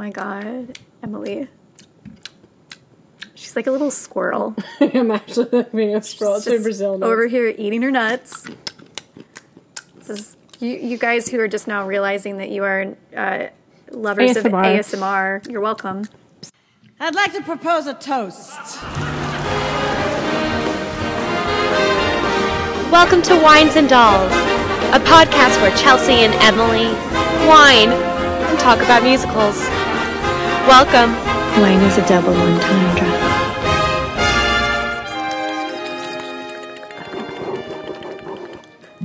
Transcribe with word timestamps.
my 0.00 0.08
god, 0.08 0.78
Emily. 1.02 1.46
She's 3.34 3.54
like 3.54 3.66
a 3.66 3.70
little 3.70 3.90
squirrel. 3.90 4.56
I'm 4.80 5.10
actually 5.10 5.64
being 5.74 5.94
a 5.94 6.02
scroll 6.02 6.36
Just 6.36 6.48
through 6.48 6.62
Brazil. 6.62 6.96
nuts. 6.96 7.06
over 7.10 7.26
here 7.26 7.54
eating 7.58 7.82
her 7.82 7.90
nuts. 7.90 8.48
This 9.96 10.08
is 10.08 10.36
you, 10.58 10.70
you 10.70 10.96
guys 10.96 11.28
who 11.28 11.38
are 11.38 11.48
just 11.48 11.68
now 11.68 11.86
realizing 11.86 12.38
that 12.38 12.48
you 12.48 12.64
are 12.64 12.96
uh, 13.14 13.48
lovers 13.90 14.38
of 14.38 14.44
ASMR. 14.44 14.78
ASMR. 14.78 15.50
You're 15.50 15.60
welcome. 15.60 16.06
I'd 16.98 17.14
like 17.14 17.34
to 17.34 17.42
propose 17.42 17.86
a 17.86 17.92
toast. 17.92 18.80
Welcome 22.90 23.20
to 23.20 23.38
Wines 23.42 23.76
and 23.76 23.86
Dolls, 23.86 24.32
a 24.32 25.00
podcast 25.04 25.60
where 25.60 25.76
Chelsea 25.76 26.24
and 26.24 26.32
Emily 26.36 26.86
wine 27.46 27.90
and 27.90 28.58
talk 28.58 28.78
about 28.78 29.02
musicals. 29.02 29.68
Welcome. 30.70 31.12
Wine 31.60 31.80
is 31.82 31.98
a 31.98 32.06
double 32.06 32.32
entendre. 32.32 33.18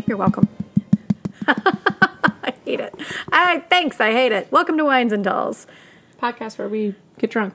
You're 0.07 0.17
welcome. 0.17 0.47
I 1.47 2.53
hate 2.65 2.79
it. 2.79 2.93
I 3.31 3.63
thanks. 3.69 3.99
I 3.99 4.11
hate 4.11 4.31
it. 4.31 4.51
Welcome 4.51 4.77
to 4.77 4.85
Wines 4.85 5.11
and 5.11 5.23
Dolls. 5.23 5.65
podcast 6.21 6.57
where 6.59 6.67
we 6.69 6.93
get 7.17 7.31
drunk. 7.31 7.53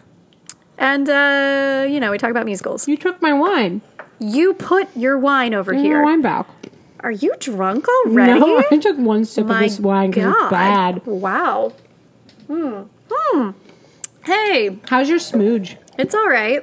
And 0.77 1.09
uh, 1.09 1.87
you 1.89 2.01
know, 2.01 2.11
we 2.11 2.19
talk 2.19 2.31
about 2.31 2.47
musicals. 2.47 2.89
You 2.89 2.97
took 2.97 3.23
my 3.23 3.33
wine. 3.33 3.81
You 4.19 4.55
put 4.55 4.89
your 4.97 5.19
wine 5.19 5.55
over 5.55 5.73
Your 5.73 5.83
here. 5.83 6.03
wine 6.03 6.23
back. 6.23 6.49
Are 7.01 7.13
you 7.13 7.35
drunk 7.39 7.87
already? 7.89 8.41
No, 8.41 8.63
I 8.71 8.79
took 8.79 8.99
one 8.99 9.25
sip 9.25 9.47
My 9.47 9.65
of 9.65 9.71
this 9.71 9.81
wine 9.81 10.11
because 10.11 10.35
God. 10.35 10.43
it's 10.43 10.51
bad. 10.51 11.07
Wow. 11.07 11.73
Hmm. 12.49 12.83
Hmm. 13.11 13.51
Hey, 14.31 14.79
How's 14.87 15.09
your 15.09 15.19
smooge? 15.19 15.77
it's 15.99 16.15
all 16.15 16.29
right. 16.29 16.63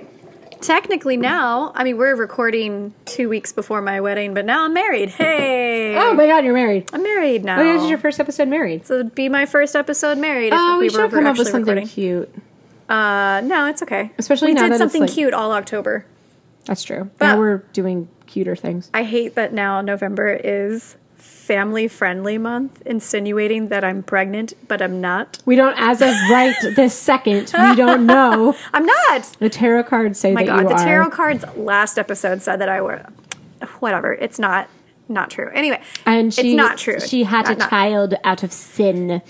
Technically 0.61 1.17
now, 1.17 1.73
I 1.75 1.83
mean, 1.83 1.97
we're 1.97 2.16
recording 2.16 2.94
two 3.03 3.28
weeks 3.28 3.52
before 3.52 3.81
my 3.81 4.00
wedding, 4.00 4.33
but 4.33 4.45
now 4.45 4.64
I'm 4.64 4.73
married. 4.73 5.09
Hey. 5.09 5.94
Oh 5.97 6.14
my 6.14 6.28
god, 6.28 6.45
you're 6.45 6.53
married. 6.53 6.89
I'm 6.94 7.03
married 7.03 7.44
now. 7.44 7.59
Oh, 7.59 7.73
this 7.73 7.83
is 7.83 7.89
your 7.89 8.00
first 8.00 8.22
episode 8.22 8.47
married. 8.47 8.86
so 8.88 8.94
it'd 8.95 9.14
be 9.16 9.28
my 9.28 9.45
first 9.45 9.75
episode 9.75 10.17
married. 10.17 10.53
if 10.53 10.59
Oh, 10.59 10.78
we, 10.78 10.86
we 10.86 10.89
should 10.91 11.02
were 11.02 11.09
come 11.09 11.25
up 11.28 11.38
with 11.38 11.47
something 11.50 11.75
recording. 11.75 11.88
cute. 11.89 12.33
Uh, 12.88 13.41
no, 13.44 13.66
it's 13.66 13.84
okay. 13.84 14.11
Especially 14.17 14.47
we 14.50 14.53
now 14.53 14.63
did 14.63 14.72
that 14.72 14.78
something 14.78 15.02
like- 15.02 15.11
cute 15.11 15.34
all 15.34 15.52
October. 15.52 16.06
That's 16.66 16.84
true. 16.84 17.09
But- 17.19 17.25
now 17.34 17.38
we're 17.38 17.58
doing 17.73 18.08
cuter 18.28 18.56
things. 18.56 18.89
I 18.94 19.03
hate 19.03 19.36
that 19.36 19.52
now 19.52 19.81
November 19.81 20.30
is 20.34 20.95
family 21.48 21.88
friendly 21.88 22.38
month, 22.38 22.81
insinuating 22.86 23.70
that 23.70 23.81
I'm 23.81 24.03
pregnant, 24.03 24.53
but 24.67 24.81
I'm 24.81 25.00
not. 25.00 25.40
We 25.45 25.56
don't, 25.56 25.76
as 25.80 26.02
of 26.02 26.09
right 26.30 26.53
this 26.76 26.94
second, 26.94 27.53
we 27.58 27.76
don't 27.76 28.06
know. 28.06 28.53
I'm 28.73 28.86
not. 28.86 29.23
The 29.40 29.50
tarot 29.50 29.84
cards 29.84 30.20
say 30.20 30.34
my 30.34 30.44
that 30.44 30.48
god, 30.48 30.62
you 30.64 30.68
the 30.68 30.73
are. 30.75 30.86
tarot 30.86 31.09
cards 31.12 31.45
last 31.56 31.98
episode 31.98 32.42
said 32.42 32.58
that 32.58 32.68
I 32.68 32.81
were 32.81 33.06
whatever. 33.80 34.12
It's 34.14 34.38
not 34.40 34.70
not 35.08 35.30
true. 35.30 35.50
Anyway, 35.53 35.81
and 36.06 36.34
she, 36.34 36.50
it's 36.52 36.58
not 36.58 36.78
true. 36.78 37.00
She 37.00 37.23
had 37.23 37.45
Not- 37.45 37.56
a 37.56 37.59
not- 37.59 37.70
child 37.70 38.14
out 38.25 38.44
of 38.44 38.52
sin, 38.52 39.22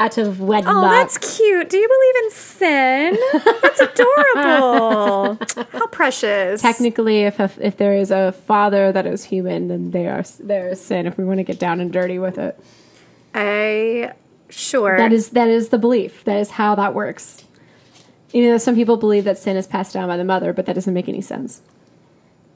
out 0.00 0.18
of 0.18 0.40
wedlock. 0.40 0.74
Oh, 0.74 0.80
that's 0.80 1.18
cute. 1.18 1.68
Do 1.70 1.76
you 1.76 1.88
believe 1.88 2.24
in 2.24 2.30
sin? 2.32 3.18
That's 3.62 3.80
adorable. 4.34 5.38
How 5.72 5.86
precious. 5.88 6.60
Technically, 6.60 7.20
if 7.20 7.38
a, 7.38 7.50
if 7.60 7.76
there 7.76 7.94
is 7.94 8.10
a 8.10 8.32
father 8.32 8.90
that 8.90 9.06
is 9.06 9.24
human, 9.24 9.68
then 9.68 9.92
they 9.92 10.08
are 10.08 10.24
there 10.40 10.70
is 10.70 10.80
sin. 10.80 11.06
If 11.06 11.16
we 11.18 11.24
want 11.24 11.38
to 11.38 11.44
get 11.44 11.58
down 11.60 11.80
and 11.80 11.92
dirty 11.92 12.18
with 12.18 12.38
it, 12.38 12.58
I 13.34 14.12
sure. 14.48 14.96
that 14.96 15.12
is 15.12 15.30
that 15.30 15.48
is 15.48 15.68
the 15.68 15.78
belief. 15.78 16.24
That 16.24 16.38
is 16.38 16.50
how 16.50 16.74
that 16.74 16.94
works. 16.94 17.44
Even 18.32 18.50
though 18.50 18.58
some 18.58 18.74
people 18.74 18.96
believe 18.96 19.24
that 19.24 19.38
sin 19.38 19.56
is 19.56 19.66
passed 19.66 19.92
down 19.92 20.08
by 20.08 20.16
the 20.16 20.24
mother, 20.24 20.52
but 20.52 20.66
that 20.66 20.74
doesn't 20.74 20.94
make 20.94 21.08
any 21.08 21.20
sense 21.20 21.62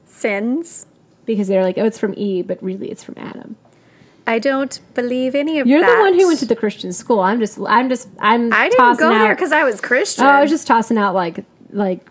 sins. 0.07 0.87
because 1.25 1.47
they're 1.47 1.63
like, 1.63 1.77
oh, 1.77 1.85
it's 1.85 1.99
from 1.99 2.13
Eve, 2.17 2.47
but 2.47 2.61
really 2.63 2.89
it's 2.89 3.03
from 3.03 3.15
Adam. 3.17 3.55
I 4.27 4.39
don't 4.39 4.79
believe 4.93 5.35
any 5.35 5.59
of 5.59 5.67
that. 5.67 5.71
You're 5.71 5.85
the 5.85 5.99
one 6.01 6.13
who 6.13 6.27
went 6.27 6.39
to 6.39 6.45
the 6.45 6.55
Christian 6.55 6.91
school. 6.93 7.19
I'm 7.19 7.39
just, 7.39 7.59
I'm 7.67 7.89
just, 7.89 8.09
I'm. 8.19 8.51
I 8.51 8.69
didn't 8.69 8.79
tossing 8.79 9.09
go 9.09 9.17
there 9.17 9.35
because 9.35 9.51
I 9.51 9.63
was 9.63 9.79
Christian. 9.81 10.25
Oh, 10.25 10.29
I 10.29 10.41
was 10.41 10.49
just 10.49 10.65
tossing 10.67 10.97
out 10.97 11.13
like 11.13 11.45
like 11.71 12.09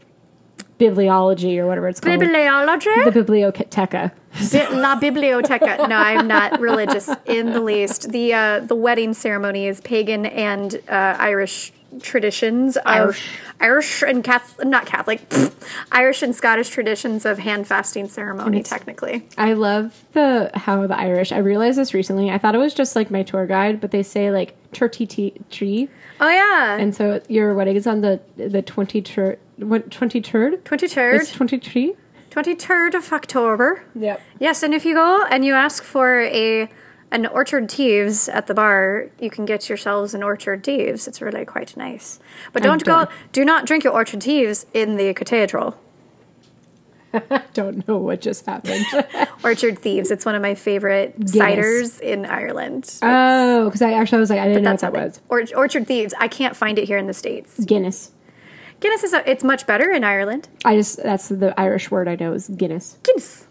bibliology 0.79 1.59
or 1.59 1.67
whatever 1.67 1.89
it's 1.89 2.01
called. 2.01 2.21
bibliology. 2.21 3.05
the 3.13 3.23
biblioteca. 3.23 4.13
Bi- 4.53 4.69
La 4.71 4.99
biblioteca. 4.99 5.89
No, 5.89 5.97
I'm 5.97 6.27
not 6.27 6.61
religious 6.61 7.09
in 7.27 7.53
the 7.53 7.61
least. 7.61 8.11
The 8.11 8.35
uh, 8.35 8.61
the 8.61 8.75
wedding 8.75 9.15
ceremony 9.15 9.67
is 9.67 9.81
pagan 9.81 10.27
and 10.27 10.75
uh, 10.89 11.17
Irish 11.19 11.73
traditions 12.01 12.77
of 12.77 12.83
Irish. 12.87 13.29
Irish 13.61 14.03
and 14.03 14.25
Catholic, 14.25 14.67
not 14.67 14.87
Catholic, 14.87 15.29
pfft, 15.29 15.69
Irish 15.93 16.23
and 16.23 16.35
Scottish 16.35 16.69
traditions 16.69 17.25
of 17.25 17.39
hand 17.39 17.67
fasting 17.67 18.09
ceremony. 18.09 18.63
Technically, 18.63 19.27
I 19.39 19.53
love 19.53 20.05
the 20.13 20.51
how 20.55 20.87
the 20.87 20.97
Irish. 20.97 21.33
I 21.33 21.39
realized 21.39 21.79
this 21.79 21.95
recently. 21.95 22.31
I 22.31 22.39
thought 22.39 22.55
it 22.55 22.59
was 22.59 22.75
just 22.75 22.97
like 22.97 23.11
my 23.11 23.23
tour 23.23 23.47
guide, 23.47 23.81
but 23.81 23.91
they 23.91 24.03
say 24.03 24.31
like 24.31 24.57
tea 24.73 25.35
tree, 25.51 25.89
oh 26.21 26.29
yeah, 26.29 26.77
and 26.77 26.95
so 26.95 27.21
your 27.29 27.55
wedding 27.55 27.77
is 27.77 27.87
on 27.87 28.01
the 28.01 28.21
the 28.37 28.63
twenty 28.63 29.03
what 29.59 29.91
twenty 29.91 30.21
third. 30.21 30.65
twenty 30.65 30.89
third, 30.89 31.27
twenty 31.29 31.59
three. 31.59 31.95
twenty 32.31 32.55
third 32.55 32.95
of 32.95 33.13
October. 33.13 33.85
Yep. 33.95 34.21
Yes, 34.41 34.63
and 34.63 34.75
if 34.75 34.85
you 34.85 34.95
go 34.95 35.25
and 35.31 35.45
you 35.45 35.55
ask 35.55 35.85
for 35.85 36.21
a 36.23 36.69
an 37.15 37.27
orchard 37.27 37.69
teeves 37.69 38.29
at 38.29 38.49
the 38.49 38.55
bar, 38.55 39.09
you 39.21 39.31
can 39.31 39.45
get 39.45 39.69
yourselves 39.69 40.15
an 40.15 40.23
orchard 40.23 40.65
teeves. 40.65 41.07
It's 41.07 41.23
really 41.23 41.45
quite 41.45 41.77
nice. 41.77 42.19
But 42.53 42.65
don't 42.65 42.85
go. 42.85 43.07
Do 43.33 43.45
not 43.45 43.67
drink 43.67 43.85
your 43.85 43.93
orchard 43.93 44.21
teeves 44.21 44.67
in 44.75 44.97
the 44.97 45.15
cathedral. 45.15 45.79
I 47.15 47.43
Don't 47.55 47.87
know 47.87 47.99
what 47.99 48.21
just 48.21 48.45
happened. 48.45 48.85
Orchard 49.45 49.79
Thieves. 49.79 50.11
It's 50.11 50.27
one 50.27 50.35
of 50.35 50.43
my 50.43 50.57
favorite 50.57 51.17
ciders 51.21 52.01
in 52.01 52.27
Ireland. 52.27 52.93
oh, 53.03 53.67
because 53.67 53.83
I 53.83 53.93
actually 53.93 54.19
was 54.19 54.31
like 54.31 54.41
I 54.41 54.49
didn't 54.49 54.65
know 54.65 54.73
what 54.73 54.81
that 54.81 54.93
was. 54.93 55.21
Or- 55.29 55.45
Orchard 55.55 55.87
Thieves. 55.87 56.13
I 56.19 56.27
can't 56.27 56.57
find 56.57 56.77
it 56.77 56.89
here 56.89 56.99
in 56.99 57.07
the 57.07 57.15
states. 57.15 57.65
Guinness. 57.65 58.11
Guinness 58.81 59.05
is 59.05 59.13
a, 59.13 59.31
it's 59.31 59.45
much 59.45 59.65
better 59.65 59.93
in 59.93 60.03
Ireland. 60.03 60.49
I 60.65 60.75
just 60.75 61.01
that's 61.01 61.29
the 61.29 61.55
Irish 61.59 61.89
word 61.93 62.09
I 62.09 62.17
know 62.17 62.33
is 62.33 62.49
Guinness. 62.49 62.99
Guinness. 63.05 63.47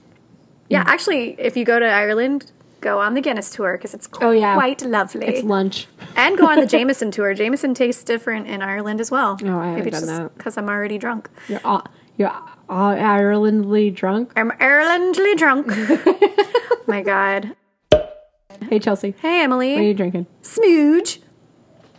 Yeah, 0.70 0.84
actually, 0.86 1.40
if 1.40 1.56
you 1.56 1.64
go 1.64 1.80
to 1.80 1.86
Ireland, 1.86 2.52
go 2.84 3.00
on 3.00 3.14
the 3.16 3.22
Guinness 3.22 3.50
tour 3.50 3.78
because 3.78 3.94
it's 3.96 4.08
Oh, 4.22 4.32
yeah. 4.32 4.54
quite 4.54 4.82
lovely. 4.84 5.26
It's 5.26 5.44
lunch. 5.44 5.88
and 6.16 6.38
go 6.38 6.46
on 6.48 6.60
the 6.60 6.66
Jameson 6.76 7.10
tour. 7.12 7.34
Jameson 7.34 7.74
tastes 7.74 8.04
different 8.04 8.48
in 8.48 8.62
Ireland 8.62 9.00
as 9.02 9.10
well. 9.10 9.38
Oh, 9.44 9.58
I 9.60 9.68
haven't 9.78 9.92
done 9.92 10.06
that. 10.06 10.38
because 10.38 10.58
I'm 10.58 10.70
already 10.70 10.98
drunk. 10.98 11.30
You're 11.48 11.62
all, 11.64 11.88
you're 12.18 12.32
all 12.70 12.92
Irelandly 12.92 13.90
drunk. 13.90 14.32
I'm 14.36 14.52
Irelandly 14.60 15.36
drunk. 15.36 15.68
My 16.88 17.02
God. 17.02 17.56
Hey 18.70 18.80
Chelsea, 18.80 19.16
Hey, 19.20 19.44
Emily. 19.44 19.74
what 19.74 19.80
are 19.82 19.84
you 19.84 19.94
drinking? 19.94 20.28
Smooge. 20.44 21.20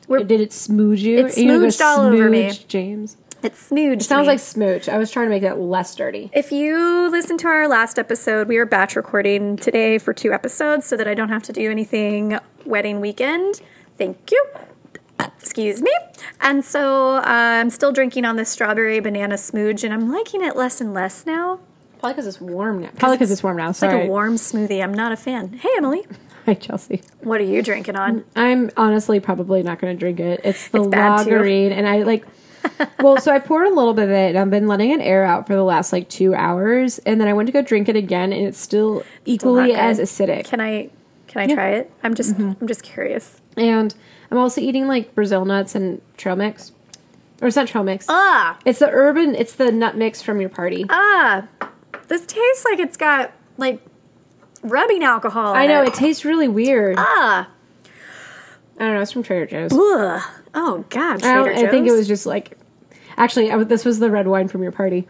Did 0.09 0.31
it 0.41 0.51
smooge 0.51 0.99
you? 0.99 1.19
It 1.19 1.37
Are 1.37 1.41
you 1.41 1.71
all 1.83 2.01
over 2.03 2.29
me. 2.31 2.53
James. 2.69 3.17
It's 3.45 3.71
smooge. 3.71 3.97
It 3.97 4.03
sounds 4.05 4.23
me. 4.23 4.29
like 4.29 4.41
smooch. 4.41 4.89
I 4.89 4.97
was 4.97 5.11
trying 5.11 5.27
to 5.27 5.31
make 5.31 5.43
that 5.43 5.61
less 5.61 5.95
dirty. 5.95 6.31
If 6.33 6.51
you 6.51 7.11
listen 7.11 7.37
to 7.39 7.47
our 7.49 7.69
last 7.69 7.99
episode, 7.99 8.49
we 8.49 8.57
are 8.57 8.65
batch 8.65 8.97
recording 8.97 9.57
today 9.57 9.99
for 9.99 10.15
two 10.15 10.33
episodes 10.33 10.87
so 10.87 10.97
that 10.97 11.07
I 11.07 11.13
don't 11.13 11.29
have 11.29 11.43
to 11.45 11.53
do 11.53 11.71
anything 11.71 12.39
wedding 12.65 13.01
weekend. 13.03 13.61
Thank 13.99 14.31
you. 14.33 14.47
Excuse 15.21 15.83
me. 15.83 15.91
And 16.41 16.65
so 16.65 17.17
uh, 17.17 17.23
I'm 17.27 17.69
still 17.69 17.93
drinking 17.93 18.25
on 18.25 18.37
this 18.37 18.49
strawberry 18.49 18.99
banana 19.01 19.35
smooge, 19.35 19.85
and 19.85 19.93
I'm 19.93 20.11
liking 20.11 20.43
it 20.43 20.57
less 20.57 20.81
and 20.81 20.95
less 20.95 21.27
now. 21.27 21.61
Probably 21.99 22.15
because 22.15 22.27
it's 22.27 22.41
warm 22.41 22.81
now. 22.81 22.91
Probably 22.97 23.17
because 23.19 23.31
it's, 23.31 23.43
warm 23.43 23.59
now. 23.59 23.71
It's 23.71 23.79
Sorry. 23.79 23.95
like 23.95 24.05
a 24.05 24.09
warm 24.09 24.37
smoothie. 24.37 24.83
I'm 24.83 24.93
not 24.95 25.13
a 25.13 25.17
fan. 25.17 25.53
Hey, 25.55 25.69
Emily, 25.77 26.07
Hi 26.47 26.55
Chelsea. 26.55 27.03
what 27.21 27.41
are 27.41 27.45
you 27.45 27.63
drinking 27.63 27.97
on? 27.97 28.25
I'm 28.37 28.71
honestly 28.77 29.21
probably 29.21 29.63
not 29.63 29.79
going 29.79 29.95
to 29.95 29.99
drink 29.99 30.19
it. 30.21 30.41
It's 30.45 30.69
the 30.69 30.83
It's 30.83 31.25
too. 31.25 31.75
and 31.75 31.87
I 31.87 32.03
like. 32.03 32.25
Well, 33.01 33.19
so 33.19 33.33
I 33.33 33.39
poured 33.39 33.67
a 33.67 33.75
little 33.75 33.95
bit 33.95 34.05
of 34.05 34.11
it, 34.11 34.31
and 34.31 34.39
I've 34.39 34.51
been 34.51 34.67
letting 34.67 34.91
it 34.91 35.01
air 35.01 35.25
out 35.25 35.47
for 35.47 35.55
the 35.55 35.63
last 35.65 35.93
like 35.93 36.09
two 36.09 36.35
hours, 36.35 36.99
and 37.01 37.21
then 37.21 37.29
I 37.29 37.33
went 37.33 37.47
to 37.49 37.53
go 37.53 37.63
drink 37.63 37.89
it 37.89 37.97
again, 37.97 38.33
and 38.33 38.47
it's 38.47 38.59
still 38.59 39.03
equally 39.25 39.73
not 39.73 39.79
as 39.81 39.99
acidic. 40.01 40.45
Can 40.45 40.61
I 40.61 40.91
can 41.27 41.51
I 41.51 41.55
try 41.55 41.71
it? 41.71 41.91
I'm 42.03 42.15
just 42.15 42.35
Mm-hmm. 42.35 42.53
I'm 42.61 42.67
just 42.69 42.83
curious. 42.83 43.41
And 43.57 43.95
I'm 44.31 44.39
also 44.39 44.61
eating 44.61 44.87
like 44.89 45.15
Brazil 45.15 45.45
nuts 45.45 45.75
and 45.75 46.01
trail 46.17 46.37
mix, 46.37 46.73
or 47.41 47.49
it's 47.49 47.57
not 47.57 47.69
trail 47.69 47.85
mix. 47.85 48.07
Ah 48.09 48.59
It's 48.65 48.79
the 48.79 48.89
urban. 48.91 49.35
It's 49.35 49.55
the 49.55 49.71
nut 49.73 49.97
mix 49.97 50.23
from 50.23 50.41
your 50.41 50.51
party. 50.51 50.87
ah, 50.89 51.47
this 52.09 52.25
tastes 52.27 52.65
like 52.65 52.79
it's 52.79 52.97
got 52.97 53.33
like 53.59 53.81
rubbing 54.63 55.05
alcohol. 55.05 55.53
in 55.53 55.59
I 55.61 55.67
know 55.67 55.83
it. 55.83 55.89
it 55.89 55.95
tastes 55.95 56.25
really 56.25 56.49
weird. 56.49 56.97
Ah. 56.99 57.49
I 58.77 58.85
don't 58.87 58.95
know. 58.95 59.01
It's 59.03 59.13
from 59.13 59.23
Trader 59.23 59.47
Joe's. 59.47 59.73
Ugh. 59.73 60.23
Oh 60.55 60.85
God, 60.91 61.23
I, 61.25 61.43
Trader 61.43 61.55
Joe's. 61.55 61.65
I 61.65 61.71
think 61.71 61.87
it 61.89 61.93
was 61.93 62.09
just 62.09 62.27
like. 62.27 62.59
Actually, 63.17 63.51
I, 63.53 63.63
this 63.65 63.85
was 63.85 63.99
the 64.01 64.11
red 64.11 64.27
wine 64.27 64.49
from 64.49 64.63
your 64.63 64.73
party. 64.73 65.07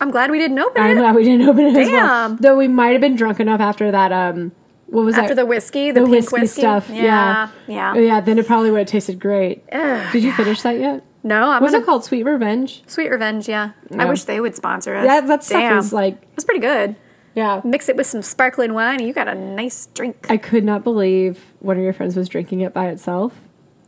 I'm 0.00 0.10
glad 0.10 0.30
we 0.30 0.38
didn't 0.38 0.58
open 0.58 0.82
it. 0.82 0.84
I'm 0.86 0.96
glad 0.98 1.14
we 1.14 1.24
didn't 1.24 1.48
open 1.48 1.64
it 1.66 1.76
as 1.76 1.88
well. 1.90 2.28
Damn. 2.28 2.36
Though 2.36 2.56
we 2.56 2.68
might 2.68 2.90
have 2.92 3.00
been 3.00 3.16
drunk 3.16 3.40
enough 3.40 3.60
after 3.60 3.90
that 3.90 4.12
um 4.12 4.52
What 4.86 5.04
was 5.04 5.16
After 5.16 5.34
that? 5.34 5.42
the 5.42 5.46
whiskey, 5.46 5.90
the, 5.90 6.00
pink 6.00 6.10
whiskey, 6.10 6.40
whiskey, 6.40 6.60
stuff. 6.60 6.88
Yeah, 6.88 7.02
Yeah. 7.02 7.48
yeah. 7.66 7.92
Oh, 7.96 7.98
yeah, 8.00 8.20
then 8.20 8.38
it 8.38 8.46
probably 8.46 8.70
would 8.70 8.78
have 8.80 8.86
tasted 8.88 9.18
great. 9.18 9.68
Did 9.70 10.22
you 10.22 10.32
finish 10.32 10.62
that 10.62 10.78
yet? 10.78 11.04
No, 11.24 11.50
I'm 11.50 11.60
What's 11.62 11.72
gonna 11.72 11.82
it 11.82 11.86
called? 11.86 12.04
Sweet 12.04 12.22
Revenge. 12.22 12.82
Sweet 12.86 13.08
Revenge. 13.10 13.48
Yeah, 13.48 13.72
I 13.98 14.04
wish 14.04 14.24
they 14.24 14.40
would 14.40 14.54
sponsor 14.54 14.94
us. 14.94 15.04
That 15.06 15.26
that 15.26 15.42
stuff 15.44 15.60
Damn. 15.60 15.78
is 15.78 15.92
like 15.92 16.22
It's 16.34 16.44
pretty 16.44 16.60
good. 16.60 16.94
yeah. 17.34 17.60
Mix 17.64 17.88
it 17.88 17.96
with 17.96 18.06
some 18.06 18.22
sparkling 18.22 18.74
wine, 18.74 18.98
and 19.00 19.06
you 19.08 19.12
got 19.12 19.26
a 19.26 19.34
nice 19.34 19.86
drink. 19.94 20.26
I 20.30 20.36
could 20.36 20.64
not 20.64 20.84
believe 20.84 21.44
one 21.58 21.76
of 21.76 21.82
your 21.82 21.92
friends 21.92 22.14
was 22.14 22.28
drinking 22.28 22.60
it 22.60 22.72
by 22.72 22.86
itself, 22.88 23.34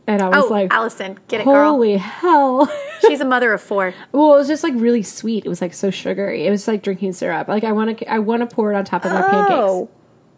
and 0.07 0.21
I 0.21 0.29
was 0.29 0.45
oh, 0.45 0.47
like, 0.49 0.73
Allison, 0.73 1.19
get 1.27 1.41
it, 1.41 1.45
girl. 1.45 1.71
"Holy 1.71 1.97
hell!" 1.97 2.71
She's 3.01 3.21
a 3.21 3.25
mother 3.25 3.53
of 3.53 3.61
four. 3.61 3.93
well, 4.11 4.33
it 4.33 4.37
was 4.37 4.47
just 4.47 4.63
like 4.63 4.73
really 4.75 5.03
sweet. 5.03 5.45
It 5.45 5.49
was 5.49 5.61
like 5.61 5.73
so 5.73 5.89
sugary. 5.89 6.45
It 6.47 6.51
was 6.51 6.67
like 6.67 6.83
drinking 6.83 7.13
syrup. 7.13 7.47
Like 7.47 7.63
I 7.63 7.71
want 7.71 7.99
to, 7.99 8.11
I 8.11 8.19
want 8.19 8.47
to 8.47 8.53
pour 8.53 8.73
it 8.73 8.75
on 8.75 8.85
top 8.85 9.05
of 9.05 9.11
my 9.11 9.21
oh. 9.21 9.29
pancakes. 9.29 9.53
Oh, 9.53 9.89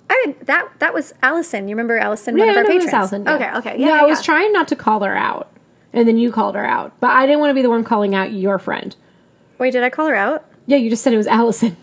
I 0.10 0.24
didn't. 0.26 0.46
That 0.48 0.70
that 0.80 0.94
was 0.94 1.14
Allison. 1.22 1.68
You 1.68 1.76
remember 1.76 1.98
Allison, 1.98 2.38
one 2.38 2.48
Yeah, 2.48 2.52
of 2.52 2.58
our 2.58 2.64
I 2.64 2.68
know 2.68 2.72
it 2.72 2.76
was 2.76 2.86
patrons? 2.86 2.94
Allison, 2.94 3.24
yeah. 3.26 3.36
Okay, 3.36 3.58
okay. 3.58 3.80
Yeah, 3.80 3.88
no, 3.88 3.96
yeah, 3.96 4.02
I 4.02 4.06
was 4.06 4.22
trying 4.22 4.52
not 4.52 4.68
to 4.70 4.76
call 4.76 5.02
her 5.02 5.16
out, 5.16 5.52
and 5.92 6.08
then 6.08 6.18
you 6.18 6.32
called 6.32 6.56
her 6.56 6.66
out. 6.66 7.00
But 7.00 7.12
I 7.12 7.26
didn't 7.26 7.40
want 7.40 7.52
to 7.52 7.56
be 7.56 7.62
the 7.62 7.70
one 7.70 7.84
calling 7.84 8.14
out 8.14 8.32
your 8.32 8.60
friend. 8.60 8.96
Wait, 9.58 9.72
did 9.72 9.84
I 9.84 9.90
call 9.90 10.08
her 10.08 10.16
out? 10.16 10.46
Yeah, 10.66 10.78
you 10.78 10.90
just 10.90 11.04
said 11.04 11.14
it 11.14 11.18
was 11.18 11.28
Allison. 11.28 11.78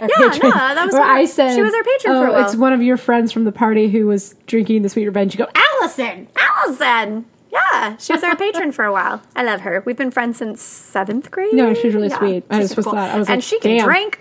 Yeah, 0.00 0.06
no, 0.08 0.28
that 0.30 0.86
was 0.86 0.94
Or 0.94 1.02
I 1.02 1.26
said 1.26 1.54
she 1.54 1.62
was 1.62 1.74
our 1.74 1.82
patron 1.82 2.14
oh, 2.14 2.20
for 2.22 2.26
a 2.26 2.30
oh, 2.30 2.32
while." 2.32 2.44
It's 2.46 2.56
one 2.56 2.72
of 2.72 2.82
your 2.82 2.96
friends 2.96 3.30
from 3.30 3.44
the 3.44 3.52
party 3.52 3.88
who 3.88 4.06
was 4.06 4.34
drinking 4.46 4.82
the 4.82 4.88
sweet 4.88 5.06
revenge. 5.06 5.34
You 5.34 5.38
go, 5.38 5.50
Allison. 5.54 5.71
Allison. 5.86 7.26
Yeah, 7.52 7.96
she 7.98 8.12
was 8.14 8.22
our 8.22 8.34
patron 8.36 8.72
for 8.72 8.84
a 8.84 8.92
while. 8.92 9.20
I 9.36 9.42
love 9.44 9.60
her. 9.62 9.82
We've 9.84 9.96
been 9.96 10.10
friends 10.10 10.38
since 10.38 10.62
seventh 10.62 11.30
grade. 11.30 11.52
No, 11.52 11.74
she's 11.74 11.94
really 11.94 12.08
sweet. 12.08 12.44
I 12.48 12.60
was 12.60 12.70
super 12.70 12.82
thought- 12.82 12.94
I 12.96 13.18
was 13.18 13.28
and 13.28 13.36
like, 13.38 13.44
she 13.44 13.58
can 13.60 13.76
damn. 13.76 13.84
drink. 13.86 14.20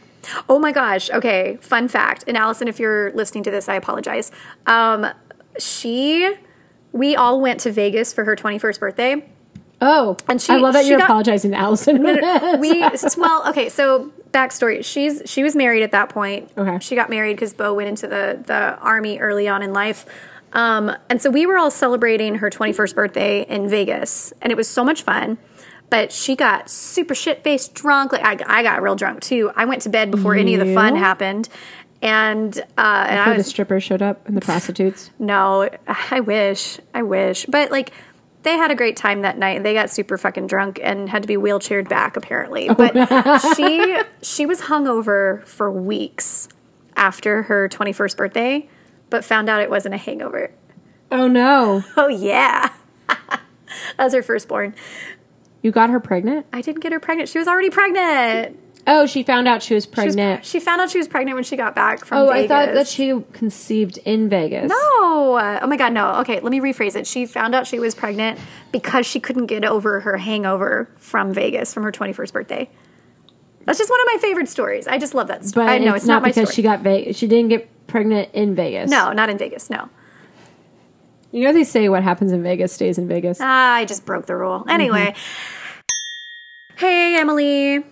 Oh 0.49 0.59
my 0.59 0.71
gosh. 0.73 1.09
Okay, 1.09 1.57
fun 1.61 1.87
fact. 1.87 2.25
And 2.27 2.35
Allison, 2.37 2.67
if 2.67 2.79
you're 2.79 3.11
listening 3.13 3.43
to 3.45 3.51
this, 3.51 3.69
I 3.69 3.75
apologize. 3.75 4.31
Um, 4.67 5.07
she, 5.57 6.33
we 6.91 7.15
all 7.15 7.39
went 7.39 7.59
to 7.61 7.71
Vegas 7.71 8.11
for 8.13 8.25
her 8.25 8.35
21st 8.35 8.79
birthday. 8.79 9.25
Oh, 9.79 10.15
And 10.27 10.41
she- 10.41 10.51
I 10.53 10.57
love 10.57 10.73
that 10.73 10.85
you're 10.85 10.97
got- 10.99 11.05
apologizing 11.05 11.51
to 11.51 11.57
Allison. 11.57 12.03
we 12.59 12.83
well 13.17 13.49
okay 13.49 13.67
so 13.69 14.11
backstory 14.31 14.83
she's 14.85 15.21
she 15.25 15.41
was 15.43 15.55
married 15.55 15.83
at 15.83 15.91
that 15.91 16.07
point 16.09 16.49
Okay. 16.57 16.77
she 16.79 16.95
got 16.95 17.09
married 17.09 17.35
because 17.35 17.53
bo 17.53 17.73
went 17.73 17.89
into 17.89 18.07
the 18.07 18.41
the 18.45 18.77
army 18.79 19.17
early 19.19 19.47
on 19.47 19.61
in 19.63 19.73
life 19.73 20.05
um, 20.53 20.95
and 21.09 21.21
so 21.21 21.29
we 21.29 21.45
were 21.45 21.57
all 21.57 21.71
celebrating 21.71 22.35
her 22.35 22.49
21st 22.49 22.95
birthday 22.95 23.45
in 23.47 23.69
vegas 23.69 24.33
and 24.41 24.51
it 24.51 24.55
was 24.55 24.67
so 24.67 24.83
much 24.83 25.03
fun 25.03 25.37
but 25.89 26.11
she 26.11 26.35
got 26.35 26.69
super 26.69 27.13
shit 27.13 27.43
faced 27.43 27.73
drunk 27.73 28.11
like 28.11 28.23
I, 28.23 28.59
I 28.59 28.63
got 28.63 28.81
real 28.81 28.95
drunk 28.95 29.21
too 29.21 29.51
i 29.55 29.65
went 29.65 29.81
to 29.83 29.89
bed 29.89 30.11
before 30.11 30.35
any 30.35 30.55
of 30.55 30.65
the 30.65 30.73
fun 30.73 30.95
happened 30.95 31.49
and 32.01 32.57
uh, 32.77 33.05
and 33.07 33.19
I 33.19 33.23
Before 33.25 33.33
the 33.33 33.37
was 33.37 33.47
strippers 33.47 33.83
showed 33.83 34.01
up 34.01 34.27
and 34.27 34.35
the 34.35 34.41
prostitutes. 34.41 35.11
no, 35.19 35.69
I 35.87 36.19
wish. 36.21 36.79
I 36.93 37.03
wish. 37.03 37.45
But 37.45 37.71
like 37.71 37.91
they 38.43 38.57
had 38.57 38.71
a 38.71 38.75
great 38.75 38.97
time 38.97 39.21
that 39.21 39.37
night. 39.37 39.61
They 39.63 39.73
got 39.73 39.91
super 39.91 40.17
fucking 40.17 40.47
drunk 40.47 40.79
and 40.81 41.07
had 41.07 41.21
to 41.21 41.27
be 41.27 41.35
wheelchaired 41.35 41.89
back 41.89 42.17
apparently. 42.17 42.69
But 42.69 42.93
she 43.55 44.01
she 44.21 44.45
was 44.45 44.61
hungover 44.61 45.45
for 45.45 45.71
weeks 45.71 46.47
after 46.95 47.43
her 47.43 47.69
21st 47.69 48.17
birthday, 48.17 48.69
but 49.11 49.23
found 49.23 49.47
out 49.49 49.61
it 49.61 49.69
wasn't 49.69 49.93
a 49.93 49.97
hangover. 49.97 50.49
Oh 51.11 51.27
no, 51.27 51.83
Oh 51.97 52.07
yeah. 52.07 52.73
that 53.07 53.39
was 53.99 54.13
her 54.13 54.23
firstborn. 54.23 54.73
you 55.61 55.69
got 55.71 55.91
her 55.91 55.99
pregnant? 55.99 56.47
I 56.51 56.61
didn't 56.61 56.81
get 56.81 56.91
her 56.91 56.99
pregnant. 56.99 57.29
She 57.29 57.37
was 57.37 57.47
already 57.47 57.69
pregnant. 57.69 58.57
Oh, 58.87 59.05
she 59.05 59.21
found 59.21 59.47
out 59.47 59.61
she 59.61 59.75
was 59.75 59.83
She, 59.83 59.89
was- 59.89 59.93
pregnant. 60.15 60.43
she 60.43 60.59
found 60.59 60.81
out 60.81 60.89
she 60.89 60.97
was 60.97 61.07
pregnant 61.07 61.35
when 61.35 61.43
she 61.43 61.55
got 61.55 61.75
back 61.75 62.03
from 62.03 62.17
oh, 62.17 62.27
Vegas. 62.31 62.49
I 62.51 62.65
thought 62.65 62.73
that 62.73 62.87
she 62.87 63.13
conceived 63.31 63.99
in 64.05 64.27
Vegas. 64.27 64.69
No. 64.69 64.77
Oh 65.61 65.67
my 65.67 65.77
God, 65.77 65.93
no. 65.93 66.15
Okay, 66.21 66.39
let 66.39 66.49
me 66.51 66.59
rephrase 66.59 66.95
it. 66.95 67.05
She 67.05 67.27
found 67.27 67.53
out 67.53 67.67
she 67.67 67.77
was 67.77 67.93
pregnant 67.93 68.39
because 68.71 69.05
she 69.05 69.19
couldn't 69.19 69.45
get 69.45 69.63
over 69.65 69.99
her 69.99 70.17
hangover 70.17 70.89
from 70.97 71.31
Vegas 71.31 71.71
from 71.75 71.83
her 71.83 71.91
21st 71.91 72.33
birthday. 72.33 72.69
That's 73.65 73.77
just 73.77 73.91
one 73.91 74.01
of 74.01 74.07
my 74.15 74.17
favorite 74.19 74.49
stories. 74.49 74.87
I 74.87 74.97
just 74.97 75.13
love 75.13 75.27
that 75.27 75.45
story. 75.45 75.67
but 75.67 75.71
I 75.71 75.77
know 75.77 75.93
it's, 75.93 75.97
it's, 76.03 76.07
not, 76.07 76.23
my 76.23 76.29
because 76.29 76.49
story. 76.49 76.55
she 76.55 76.61
got 76.63 76.79
Vegas. 76.79 77.17
She 77.17 77.27
didn't 77.27 77.49
get 77.49 77.69
pregnant 77.91 78.29
in 78.33 78.55
Vegas. 78.55 78.89
No, 78.89 79.11
not 79.11 79.29
in 79.29 79.37
Vegas. 79.37 79.69
No. 79.69 79.89
you 81.31 81.43
know 81.43 81.53
they 81.53 81.63
say 81.63 81.89
what 81.89 82.03
happens 82.03 82.31
in 82.31 82.41
Vegas 82.41 82.73
stays 82.73 82.97
in 82.97 83.07
Vegas. 83.07 83.37
Ah, 83.41 83.73
I 83.75 83.85
just 83.85 84.05
broke 84.05 84.25
the 84.25 84.35
rule. 84.35 84.65
Anyway. 84.67 85.13
Hey, 86.77 87.15
Emily. 87.19 87.83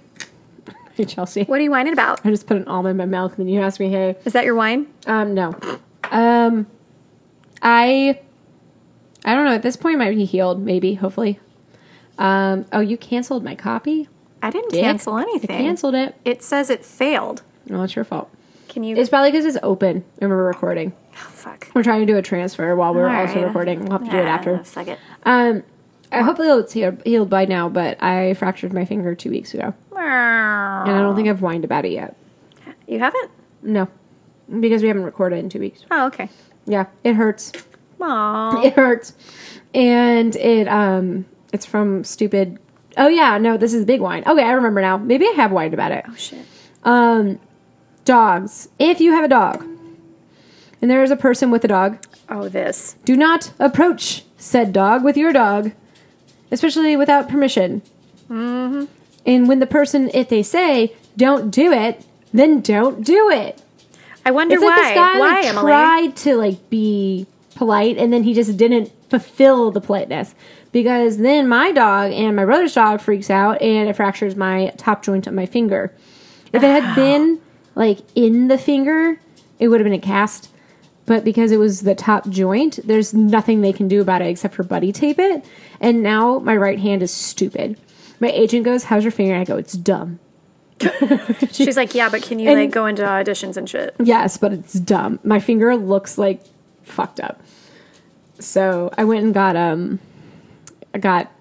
Hey, 0.96 1.06
Chelsea. 1.06 1.44
What 1.44 1.60
are 1.60 1.64
you 1.64 1.72
whining 1.72 1.94
about? 1.94 2.26
I 2.26 2.30
just 2.32 2.48
put 2.48 2.58
an 2.58 2.68
almond 2.68 2.92
in 2.92 2.98
my 2.98 3.06
mouth, 3.06 3.38
and 3.38 3.48
then 3.48 3.54
you 3.54 3.62
asked 3.62 3.80
me, 3.80 3.90
"Hey, 3.90 4.18
Is 4.26 4.34
that 4.34 4.46
your 4.46 4.56
wine? 4.56 4.88
Um, 5.06 5.34
no. 5.34 5.56
Um, 6.12 6.66
I, 7.62 8.20
I 9.24 9.36
don't 9.36 9.46
know. 9.46 9.54
At 9.54 9.62
this 9.62 9.78
point, 9.78 9.96
it 9.96 9.98
might 10.00 10.16
be 10.16 10.26
healed. 10.26 10.62
Maybe, 10.62 10.96
hopefully. 10.96 11.40
Um. 12.18 12.66
Oh, 12.74 12.80
you 12.82 12.98
canceled 12.98 13.44
my 13.44 13.56
copy. 13.56 14.10
I 14.42 14.50
didn't 14.50 14.72
Dick. 14.72 14.82
cancel 14.82 15.14
I 15.14 15.22
anything. 15.24 15.50
canceled 15.50 15.96
it. 15.96 16.16
It 16.26 16.42
says 16.44 16.70
it 16.70 16.84
failed. 16.84 17.44
No, 17.68 17.84
it's 17.84 17.96
your 17.96 18.06
fault. 18.06 18.30
Can 18.70 18.84
you? 18.84 18.96
It's 18.96 19.10
probably 19.10 19.32
because 19.32 19.46
it's 19.46 19.58
open 19.64 20.06
and 20.20 20.30
we're 20.30 20.46
recording. 20.48 20.94
oh, 21.14 21.18
fuck. 21.18 21.68
We're 21.76 21.84
trying 21.84 22.06
to 22.06 22.06
do 22.06 22.18
a 22.18 22.22
transfer 22.22 22.76
while 22.76 22.94
we're 22.94 23.10
All 23.10 23.16
also 23.22 23.36
right. 23.36 23.46
recording. 23.48 23.82
We'll 23.82 23.92
have 24.00 24.06
to 24.06 24.12
do 24.12 24.18
it 24.18 24.26
Ah, 24.26 24.30
after. 24.30 24.64
Fuck 24.64 24.88
it. 24.88 25.00
Um, 25.24 25.64
I 26.12 26.22
hopefully 26.22 26.48
it's 26.48 26.72
healed, 26.74 27.02
healed 27.06 27.30
by 27.30 27.46
now, 27.46 27.68
but 27.70 28.02
I 28.02 28.34
fractured 28.36 28.72
my 28.74 28.86
finger 28.86 29.14
two 29.16 29.30
weeks 29.30 29.54
ago, 29.54 29.74
and 29.92 30.00
I 30.92 31.02
don't 31.02 31.16
think 31.16 31.28
I've 31.28 31.42
whined 31.42 31.66
about 31.66 31.86
it 31.86 31.92
yet. 31.92 32.16
You 32.88 33.00
haven't? 33.00 33.30
No, 33.62 33.88
because 34.60 34.82
we 34.82 34.88
haven't 34.88 35.04
recorded 35.04 35.38
in 35.40 35.50
two 35.50 35.60
weeks. 35.60 35.84
Oh, 35.92 36.08
okay. 36.08 36.30
Yeah, 36.66 36.86
it 37.04 37.14
hurts. 37.16 37.52
Aww. 38.00 38.64
it 38.64 38.74
hurts 38.76 39.12
and 39.74 40.34
it 40.38 40.70
um 40.70 41.26
it's 41.52 41.66
from 41.66 42.06
stupid 42.06 42.58
oh 42.96 43.10
yeah 43.10 43.38
no 43.38 43.58
this 43.58 43.74
is 43.74 43.84
big 43.84 44.00
wine 44.00 44.24
okay 44.26 44.42
i 44.42 44.52
remember 44.54 44.80
now 44.80 44.96
maybe 44.96 45.28
i 45.28 45.32
have 45.32 45.52
whined 45.52 45.74
about 45.74 45.92
it 45.92 46.06
Oh, 46.08 46.16
shit. 46.16 46.46
um 46.86 47.40
dogs 48.10 48.70
if 48.80 49.00
you 49.00 49.12
have 49.12 49.24
a 49.24 49.28
dog 49.28 49.64
and 50.82 50.90
there 50.90 51.04
is 51.04 51.12
a 51.12 51.16
person 51.16 51.52
with 51.52 51.64
a 51.64 51.68
dog 51.68 52.04
Oh, 52.28 52.48
this. 52.50 52.96
do 53.06 53.16
not 53.16 53.52
approach 53.60 54.24
said 54.38 54.74
dog 54.74 55.04
with 55.04 55.16
your 55.16 55.32
dog 55.32 55.72
especially 56.52 56.96
without 56.98 57.30
permission 57.30 57.82
mm-hmm. 58.30 58.86
and 59.26 59.48
when 59.48 59.60
the 59.60 59.68
person 59.68 60.10
if 60.14 60.30
they 60.30 60.44
say 60.44 60.96
don't 61.18 61.52
do 61.52 61.72
it 61.72 62.06
then 62.34 62.62
don't 62.62 63.06
do 63.06 63.30
it 63.30 63.62
I 64.26 64.32
wonder 64.32 64.56
it's 64.56 64.64
why. 64.64 64.70
like 64.70 64.84
this 64.84 64.96
guy 64.96 65.20
why, 65.20 65.42
like, 65.42 65.60
tried 65.60 66.16
to 66.18 66.36
like 66.36 66.70
be 66.70 67.26
polite, 67.56 67.98
and 67.98 68.12
then 68.12 68.24
he 68.24 68.34
just 68.34 68.58
didn't 68.58 68.92
fulfill 69.10 69.70
the 69.72 69.82
politeness. 69.82 70.34
Because 70.72 71.18
then 71.18 71.48
my 71.48 71.72
dog 71.72 72.12
and 72.12 72.36
my 72.36 72.46
brother's 72.46 72.74
dog 72.74 73.02
freaks 73.02 73.30
out, 73.30 73.62
and 73.62 73.90
it 73.90 73.96
fractures 73.96 74.36
my 74.36 74.72
top 74.78 75.04
joint 75.04 75.26
of 75.28 75.34
my 75.34 75.46
finger. 75.46 75.94
If 76.54 76.64
it 76.64 76.82
had 76.82 76.96
been 76.96 77.42
like 77.80 78.00
in 78.14 78.50
the 78.50 78.58
finger, 78.60 79.18
it 79.58 79.70
would 79.70 79.80
have 79.80 79.86
been 79.86 79.94
a 79.94 80.00
cast. 80.00 80.50
But 81.08 81.24
because 81.24 81.52
it 81.52 81.58
was 81.58 81.82
the 81.82 81.96
top 81.96 82.30
joint, 82.30 82.78
there's 82.86 83.16
nothing 83.16 83.62
they 83.62 83.74
can 83.74 83.88
do 83.88 84.00
about 84.02 84.22
it 84.22 84.26
except 84.28 84.54
for 84.54 84.62
buddy 84.62 84.92
tape 84.92 85.18
it. 85.18 85.44
And 85.80 86.04
now 86.04 86.38
my 86.38 86.56
right 86.56 86.78
hand 86.78 87.02
is 87.02 87.10
stupid. 87.12 87.80
My 88.20 88.30
agent 88.30 88.64
goes, 88.66 88.84
"How's 88.84 89.04
your 89.04 89.12
finger?" 89.12 89.34
And 89.34 89.42
I 89.42 89.46
go, 89.46 89.58
"It's 89.58 89.74
dumb." 89.74 90.20
She's 91.52 91.76
like, 91.76 91.94
yeah, 91.96 92.10
but 92.10 92.22
can 92.22 92.40
you 92.40 92.50
And- 92.50 92.60
like 92.60 92.72
go 92.72 92.86
into 92.86 93.02
auditions 93.04 93.58
and 93.58 93.68
shit? 93.68 93.96
Yes, 94.02 94.38
but 94.38 94.54
it's 94.54 94.74
dumb. 94.74 95.20
My 95.24 95.40
finger 95.40 95.76
looks 95.76 96.18
like 96.18 96.42
fucked 96.84 97.20
up. 97.20 97.42
So 98.40 98.90
I 98.98 99.04
went 99.04 99.24
and 99.26 99.34
got 99.34 99.56
um, 99.56 100.00
I 100.94 100.98
got 101.00 101.32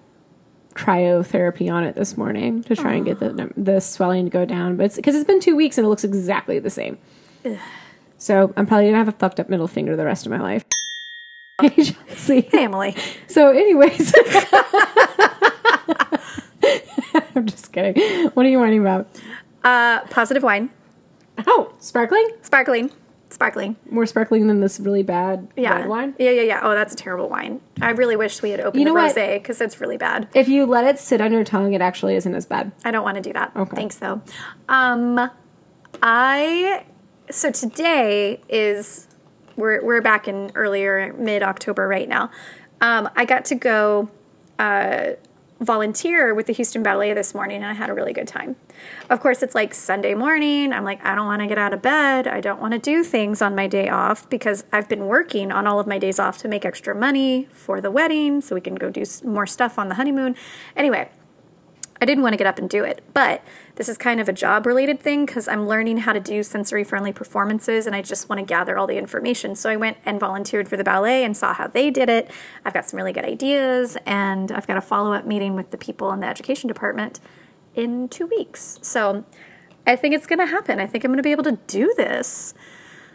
cryotherapy 0.83 1.71
on 1.71 1.83
it 1.83 1.95
this 1.95 2.15
morning 2.17 2.63
to 2.63 2.75
try 2.75 2.93
and 2.93 3.05
get 3.05 3.19
the 3.19 3.51
the 3.57 3.79
swelling 3.79 4.25
to 4.25 4.31
go 4.31 4.45
down. 4.45 4.77
But 4.77 4.87
it's 4.87 4.95
because 4.95 5.15
it's 5.15 5.25
been 5.27 5.39
two 5.39 5.55
weeks 5.55 5.77
and 5.77 5.85
it 5.85 5.89
looks 5.89 6.03
exactly 6.03 6.59
the 6.59 6.69
same. 6.69 6.97
So 8.17 8.53
I'm 8.57 8.65
probably 8.65 8.85
gonna 8.87 8.97
have 8.97 9.07
a 9.07 9.13
fucked 9.13 9.39
up 9.39 9.49
middle 9.49 9.67
finger 9.67 9.95
the 9.95 10.05
rest 10.05 10.25
of 10.25 10.31
my 10.31 10.39
life. 10.41 10.63
Hey, 11.61 11.83
Chelsea. 11.83 12.41
Hey, 12.41 12.63
Emily. 12.63 12.95
So, 13.27 13.49
anyways, 13.49 14.13
I'm 17.35 17.45
just 17.45 17.73
kidding. 17.73 18.29
What 18.29 18.45
are 18.45 18.49
you 18.49 18.59
whining 18.59 18.79
about? 18.79 19.07
Uh, 19.63 19.99
positive 20.05 20.41
wine, 20.41 20.69
Oh, 21.47 21.73
sparkling. 21.79 22.29
sparkling, 22.43 22.91
sparkling. 23.29 23.75
More 23.89 24.05
sparkling 24.05 24.47
than 24.47 24.59
this 24.59 24.79
really 24.79 25.03
bad 25.03 25.47
Yeah, 25.55 25.79
red 25.79 25.89
wine. 25.89 26.15
Yeah, 26.17 26.31
yeah, 26.31 26.41
yeah. 26.41 26.59
Oh, 26.63 26.73
that's 26.73 26.93
a 26.93 26.95
terrible 26.95 27.29
wine. 27.29 27.61
I 27.81 27.91
really 27.91 28.15
wish 28.15 28.41
we 28.41 28.51
had 28.51 28.59
opened 28.59 28.79
You 28.81 28.85
know 28.85 28.93
the 28.93 28.99
rosé 28.99 29.35
because 29.35 29.61
it's 29.61 29.79
really 29.79 29.97
bad. 29.97 30.27
If 30.33 30.47
you 30.47 30.65
let 30.65 30.85
it 30.85 30.99
sit 30.99 31.21
on 31.21 31.31
your 31.31 31.43
tongue, 31.43 31.73
it 31.73 31.81
actually 31.81 32.15
isn't 32.15 32.33
as 32.33 32.45
bad. 32.45 32.71
I 32.83 32.91
don't 32.91 33.03
want 33.03 33.15
to 33.15 33.21
do 33.21 33.33
that. 33.33 33.51
Okay. 33.55 33.75
Thanks 33.75 33.97
though. 33.97 34.21
Um, 34.67 35.29
I 36.01 36.85
so 37.29 37.51
today 37.51 38.41
is 38.49 39.07
we're 39.55 39.83
we're 39.83 40.01
back 40.01 40.27
in 40.27 40.51
earlier 40.55 41.13
mid 41.13 41.43
October 41.43 41.87
right 41.87 42.07
now. 42.07 42.31
Um, 42.81 43.09
I 43.15 43.25
got 43.25 43.45
to 43.45 43.55
go 43.55 44.09
uh, 44.57 45.11
volunteer 45.59 46.33
with 46.33 46.45
the 46.45 46.53
Houston 46.53 46.81
Ballet 46.81 47.13
this 47.13 47.33
morning 47.33 47.57
and 47.57 47.65
I 47.65 47.73
had 47.73 47.89
a 47.89 47.93
really 47.93 48.13
good 48.13 48.27
time. 48.27 48.55
Of 49.09 49.19
course, 49.19 49.43
it's 49.43 49.55
like 49.55 49.73
Sunday 49.73 50.13
morning. 50.13 50.71
I'm 50.71 50.83
like, 50.83 51.03
I 51.05 51.15
don't 51.15 51.25
want 51.25 51.41
to 51.41 51.47
get 51.47 51.57
out 51.57 51.73
of 51.73 51.81
bed. 51.81 52.27
I 52.27 52.39
don't 52.39 52.61
want 52.61 52.73
to 52.73 52.79
do 52.79 53.03
things 53.03 53.41
on 53.41 53.55
my 53.55 53.67
day 53.67 53.89
off 53.89 54.29
because 54.29 54.63
I've 54.71 54.87
been 54.87 55.07
working 55.07 55.51
on 55.51 55.67
all 55.67 55.79
of 55.79 55.87
my 55.87 55.97
days 55.97 56.19
off 56.19 56.37
to 56.39 56.47
make 56.47 56.65
extra 56.65 56.95
money 56.95 57.47
for 57.51 57.81
the 57.81 57.91
wedding 57.91 58.41
so 58.41 58.55
we 58.55 58.61
can 58.61 58.75
go 58.75 58.89
do 58.89 59.03
more 59.23 59.45
stuff 59.45 59.77
on 59.77 59.89
the 59.89 59.95
honeymoon. 59.95 60.35
Anyway, 60.75 61.09
I 62.01 62.05
didn't 62.05 62.23
want 62.23 62.33
to 62.33 62.37
get 62.37 62.47
up 62.47 62.57
and 62.57 62.69
do 62.69 62.83
it, 62.83 63.03
but 63.13 63.43
this 63.75 63.89
is 63.89 63.97
kind 63.97 64.21
of 64.21 64.29
a 64.29 64.33
job 64.33 64.65
related 64.65 65.01
thing 65.01 65.25
because 65.25 65.49
I'm 65.49 65.67
learning 65.67 65.97
how 65.97 66.13
to 66.13 66.19
do 66.19 66.43
sensory 66.43 66.85
friendly 66.85 67.11
performances 67.11 67.85
and 67.85 67.95
I 67.95 68.01
just 68.01 68.29
want 68.29 68.39
to 68.39 68.45
gather 68.45 68.77
all 68.77 68.87
the 68.87 68.97
information. 68.97 69.53
So 69.55 69.69
I 69.69 69.75
went 69.75 69.97
and 70.05 70.17
volunteered 70.19 70.69
for 70.69 70.77
the 70.77 70.83
ballet 70.83 71.25
and 71.25 71.35
saw 71.35 71.53
how 71.53 71.67
they 71.67 71.91
did 71.91 72.07
it. 72.09 72.31
I've 72.63 72.73
got 72.73 72.89
some 72.89 72.97
really 72.97 73.11
good 73.11 73.25
ideas 73.25 73.97
and 74.05 74.51
I've 74.51 74.65
got 74.65 74.77
a 74.77 74.81
follow 74.81 75.11
up 75.11 75.25
meeting 75.25 75.55
with 75.55 75.71
the 75.71 75.77
people 75.77 76.11
in 76.13 76.21
the 76.21 76.27
education 76.27 76.69
department 76.69 77.19
in 77.75 78.07
two 78.07 78.27
weeks. 78.27 78.79
So 78.81 79.25
I 79.85 79.97
think 79.97 80.15
it's 80.15 80.27
going 80.27 80.39
to 80.39 80.45
happen. 80.45 80.79
I 80.79 80.87
think 80.87 81.03
I'm 81.03 81.11
going 81.11 81.17
to 81.17 81.23
be 81.23 81.31
able 81.31 81.43
to 81.43 81.59
do 81.67 81.93
this. 81.97 82.53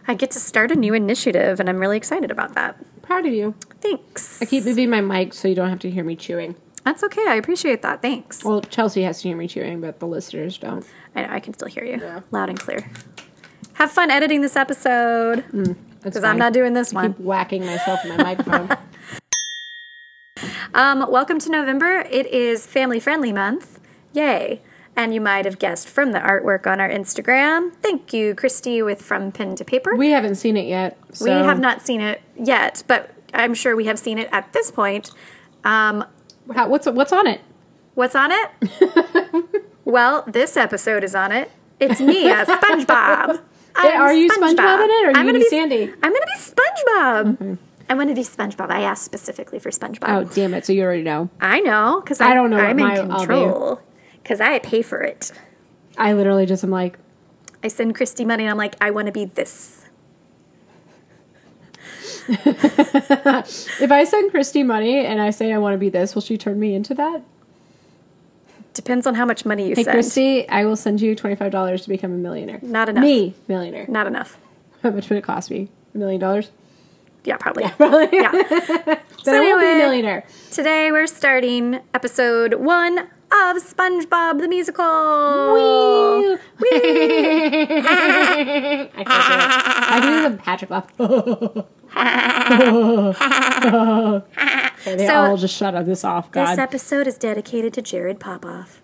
I 0.06 0.12
get 0.12 0.30
to 0.32 0.40
start 0.40 0.70
a 0.70 0.74
new 0.74 0.92
initiative 0.92 1.58
and 1.58 1.70
I'm 1.70 1.78
really 1.78 1.96
excited 1.96 2.30
about 2.30 2.54
that. 2.54 2.76
Proud 3.00 3.24
of 3.24 3.32
you. 3.32 3.54
Thanks. 3.80 4.42
I 4.42 4.44
keep 4.44 4.64
moving 4.64 4.90
my 4.90 5.00
mic 5.00 5.32
so 5.32 5.48
you 5.48 5.54
don't 5.54 5.70
have 5.70 5.78
to 5.80 5.90
hear 5.90 6.04
me 6.04 6.16
chewing. 6.16 6.56
That's 6.84 7.02
okay. 7.02 7.24
I 7.28 7.34
appreciate 7.36 7.82
that. 7.82 8.02
Thanks. 8.02 8.44
Well, 8.44 8.60
Chelsea 8.60 9.02
has 9.02 9.22
to 9.22 9.28
hear 9.28 9.36
me 9.36 9.48
chewing, 9.48 9.80
but 9.80 10.00
the 10.00 10.06
listeners 10.06 10.58
don't. 10.58 10.84
I 11.16 11.22
know, 11.22 11.28
I 11.30 11.40
can 11.40 11.54
still 11.54 11.68
hear 11.68 11.84
you 11.84 11.98
Yeah. 12.00 12.20
loud 12.30 12.50
and 12.50 12.58
clear. 12.60 12.90
Have 13.74 13.90
fun 13.90 14.10
editing 14.10 14.40
this 14.42 14.54
episode 14.56 15.44
because 16.02 16.22
I'm 16.22 16.38
not 16.38 16.52
doing 16.52 16.74
this 16.74 16.90
Keep 16.90 16.94
one. 16.94 17.12
whacking 17.12 17.64
myself 17.64 18.04
in 18.04 18.10
my 18.16 18.22
microphone. 18.22 18.68
Um, 20.74 21.06
welcome 21.08 21.38
to 21.38 21.50
November. 21.50 22.00
It 22.10 22.26
is 22.26 22.66
family 22.66 22.98
friendly 22.98 23.32
month. 23.32 23.78
Yay. 24.12 24.60
And 24.96 25.14
you 25.14 25.20
might 25.20 25.44
have 25.44 25.60
guessed 25.60 25.88
from 25.88 26.10
the 26.10 26.18
artwork 26.18 26.66
on 26.66 26.80
our 26.80 26.88
Instagram. 26.88 27.72
Thank 27.76 28.12
you, 28.12 28.34
Christy, 28.34 28.82
with 28.82 29.00
From 29.00 29.30
Pen 29.30 29.54
to 29.54 29.64
Paper. 29.64 29.94
we 29.94 30.10
haven't 30.10 30.34
seen 30.34 30.56
it 30.56 30.66
yet. 30.66 30.98
So 31.12 31.26
We 31.26 31.30
have 31.30 31.60
not 31.60 31.82
seen 31.82 32.00
it 32.00 32.20
yet, 32.36 32.82
but 32.88 33.10
I'm 33.32 33.54
sure 33.54 33.76
we 33.76 33.84
have 33.86 34.00
seen 34.00 34.18
it 34.18 34.28
at 34.32 34.52
this 34.52 34.72
point. 34.72 35.12
Um, 35.62 36.04
How, 36.52 36.68
what's 36.68 36.86
what's 36.86 37.12
on 37.12 37.26
it? 37.26 37.40
what's 37.94 38.14
on 38.14 38.30
it? 38.32 39.64
well, 39.84 40.24
this 40.26 40.56
episode 40.56 41.04
is 41.04 41.14
on 41.14 41.32
it. 41.32 41.50
It's 41.80 42.00
me 42.00 42.24
SpongeBob. 42.28 43.40
I'm 43.76 44.00
are 44.00 44.12
you 44.12 44.30
SpongeBob 44.30 44.84
in 44.84 44.90
it, 44.90 45.04
or 45.04 45.08
are 45.08 45.10
you 45.10 45.12
I'm 45.16 45.26
gonna 45.26 45.32
gonna 45.32 45.38
be 45.38 45.48
Sandy? 45.48 45.92
I'm 46.02 46.12
gonna 46.12 46.26
be 46.26 46.38
SpongeBob. 46.38 47.24
Mm-hmm. 47.24 47.54
I'm 47.88 47.98
gonna 47.98 48.14
be 48.14 48.22
SpongeBob. 48.22 48.70
I 48.70 48.82
asked 48.82 49.04
specifically 49.04 49.58
for 49.58 49.70
SpongeBob. 49.70 50.08
Oh, 50.08 50.24
damn 50.24 50.54
it! 50.54 50.64
So 50.64 50.72
you 50.72 50.82
already 50.82 51.02
know. 51.02 51.28
I 51.40 51.60
know 51.60 52.00
because 52.02 52.20
I 52.20 52.34
don't 52.34 52.50
know 52.50 52.58
I'm 52.58 52.78
in 52.78 52.84
I'll 52.86 53.18
control 53.18 53.80
because 54.22 54.40
I 54.40 54.58
pay 54.60 54.82
for 54.82 55.02
it. 55.02 55.32
I 55.96 56.12
literally 56.12 56.46
just 56.46 56.64
am 56.64 56.70
like, 56.70 56.98
I 57.62 57.68
send 57.68 57.94
Christy 57.94 58.24
money 58.24 58.44
and 58.44 58.50
I'm 58.50 58.56
like, 58.56 58.74
I 58.80 58.90
want 58.90 59.06
to 59.06 59.12
be 59.12 59.26
this. 59.26 59.83
If 62.28 63.90
I 63.90 64.04
send 64.04 64.30
Christy 64.30 64.62
money 64.62 65.04
and 65.04 65.20
I 65.20 65.30
say 65.30 65.52
I 65.52 65.58
want 65.58 65.74
to 65.74 65.78
be 65.78 65.88
this, 65.88 66.14
will 66.14 66.22
she 66.22 66.36
turn 66.38 66.58
me 66.60 66.74
into 66.74 66.94
that? 66.94 67.22
Depends 68.72 69.06
on 69.06 69.14
how 69.14 69.24
much 69.24 69.44
money 69.44 69.68
you 69.68 69.74
Hey, 69.76 69.84
send. 69.84 69.94
Christy, 69.94 70.48
I 70.48 70.64
will 70.64 70.76
send 70.76 71.00
you 71.00 71.14
twenty 71.14 71.36
five 71.36 71.52
dollars 71.52 71.82
to 71.82 71.88
become 71.88 72.12
a 72.12 72.16
millionaire. 72.16 72.58
Not 72.62 72.88
enough. 72.88 73.02
Me, 73.02 73.34
millionaire. 73.46 73.86
Not 73.88 74.06
enough. 74.06 74.36
How 74.82 74.90
much 74.90 75.08
would 75.08 75.16
it 75.18 75.22
cost 75.24 75.50
me? 75.50 75.68
A 75.94 75.98
million 75.98 76.20
dollars? 76.20 76.50
Yeah, 77.24 77.36
probably. 77.38 77.68
Probably. 77.70 78.08
Yeah. 78.12 78.30
Then 79.24 79.34
So 79.36 79.36
I 79.36 79.40
won't 79.40 79.60
be 79.62 79.66
a 79.72 79.76
millionaire. 79.76 80.26
Today 80.50 80.92
we're 80.92 81.06
starting 81.06 81.80
episode 81.94 82.52
one 82.54 82.98
of 82.98 83.56
SpongeBob 83.56 84.38
the 84.40 84.48
Musical. 84.48 84.84
Woo! 84.84 86.34
I 88.94 89.04
can't 89.06 89.06
do. 89.06 89.06
I 89.06 89.98
can 90.02 90.22
do 90.22 90.36
the 90.36 90.42
Patrick 90.42 90.70
laugh. 90.70 90.86
Okay, 91.96 93.12
they 94.96 95.06
So- 95.06 95.14
all 95.14 95.36
just 95.36 95.56
shut 95.56 95.86
this 95.86 96.04
off. 96.04 96.30
This 96.32 96.58
episode 96.58 97.06
is 97.06 97.16
dedicated 97.18 97.72
to 97.74 97.82
Jared 97.82 98.18
Popoff. 98.20 98.80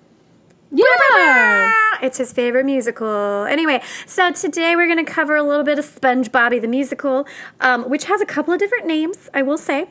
yeah. 0.71 1.71
It's 2.03 2.17
his 2.19 2.33
favorite 2.33 2.65
musical. 2.65 3.45
Anyway, 3.45 3.83
so 4.07 4.31
today 4.33 4.75
we're 4.77 4.87
going 4.87 5.05
to 5.05 5.11
cover 5.13 5.37
a 5.37 5.43
little 5.43 5.65
bit 5.65 5.79
of 5.79 5.85
SpongeBobby 5.85 6.59
the 6.61 6.69
musical, 6.69 7.27
um, 7.61 7.85
which 7.91 8.05
has 8.05 8.21
a 8.23 8.27
couple 8.27 8.55
of 8.55 8.61
different 8.61 8.87
names, 8.87 9.29
I 9.35 9.43
will 9.43 9.59
say. 9.59 9.89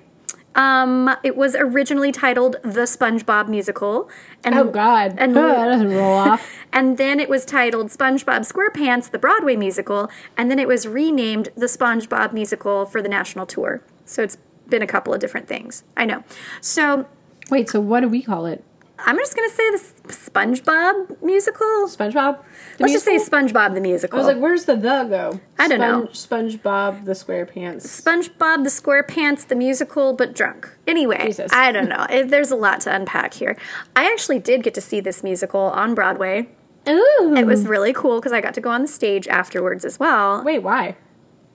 Um, 0.56 1.16
it 1.24 1.36
was 1.38 1.56
originally 1.56 2.12
titled 2.12 2.58
The 2.64 2.82
SpongeBob 2.82 3.48
Musical. 3.48 4.10
And, 4.44 4.56
Oh 4.56 4.66
God. 4.66 5.16
And, 5.18 5.36
that 5.36 5.66
doesn't 5.66 5.92
roll 5.92 6.14
off. 6.14 6.48
and 6.74 6.98
then 6.98 7.20
it 7.20 7.30
was 7.30 7.46
titled 7.46 7.88
SpongeBob 7.88 8.52
SquarePants, 8.52 9.12
the 9.12 9.20
Broadway 9.20 9.56
musical. 9.56 10.10
And 10.38 10.50
then 10.50 10.60
it 10.60 10.68
was 10.68 10.88
renamed 10.88 11.50
The 11.56 11.68
SpongeBob 11.68 12.34
Musical 12.34 12.86
for 12.86 13.02
the 13.02 13.10
national 13.10 13.46
tour. 13.46 13.82
So 14.06 14.24
it's 14.24 14.38
been 14.68 14.82
a 14.82 14.88
couple 14.88 15.14
of 15.14 15.20
different 15.20 15.48
things. 15.48 15.84
I 15.96 16.06
know. 16.06 16.24
So 16.62 17.08
Wait. 17.50 17.70
So 17.70 17.80
what 17.80 18.02
do 18.02 18.10
we 18.10 18.22
call 18.22 18.46
it? 18.46 18.64
I'm 19.00 19.18
just 19.18 19.36
going 19.36 19.50
to 19.50 19.56
say 19.56 19.70
the 19.70 19.76
S- 19.78 19.94
SpongeBob 20.10 21.22
musical. 21.22 21.68
SpongeBob. 21.88 22.44
Let's 22.80 22.94
just 22.94 23.06
say? 23.06 23.18
SpongeBob 23.18 23.74
the 23.74 23.82
musical. 23.82 24.18
I 24.18 24.22
was 24.22 24.28
like, 24.28 24.42
where's 24.42 24.66
the 24.66 24.76
the 24.76 25.04
go? 25.04 25.40
I 25.58 25.68
don't 25.68 25.80
know. 25.80 26.08
SpongeBob 26.12 27.06
the 27.06 27.14
SquarePants. 27.14 27.84
SpongeBob 27.84 28.64
the 28.64 28.70
SquarePants 28.70 29.48
the 29.48 29.56
musical, 29.56 30.14
but 30.14 30.34
drunk. 30.34 30.70
Anyway, 30.88 31.26
Jesus. 31.26 31.52
I 31.54 31.72
don't 31.72 31.90
know. 31.90 32.06
It, 32.10 32.30
there's 32.30 32.52
a 32.52 32.56
lot 32.56 32.82
to 32.82 32.96
unpack 32.96 33.34
here. 33.36 33.58
I 33.96 34.12
actually 34.12 34.40
did 34.40 34.64
get 34.64 34.74
to 34.76 34.82
see 34.82 35.00
this 35.00 35.24
musical 35.24 35.62
on 35.62 35.96
Broadway. 35.96 36.50
Ooh. 36.88 37.36
It 37.38 37.46
was 37.46 37.66
really 37.66 37.94
cool 37.94 38.20
because 38.20 38.32
I 38.32 38.42
got 38.42 38.54
to 38.56 38.62
go 38.62 38.70
on 38.70 38.82
the 38.82 38.88
stage 38.88 39.28
afterwards 39.28 39.86
as 39.86 40.00
well. 40.00 40.44
Wait, 40.44 40.60
why? 40.60 40.96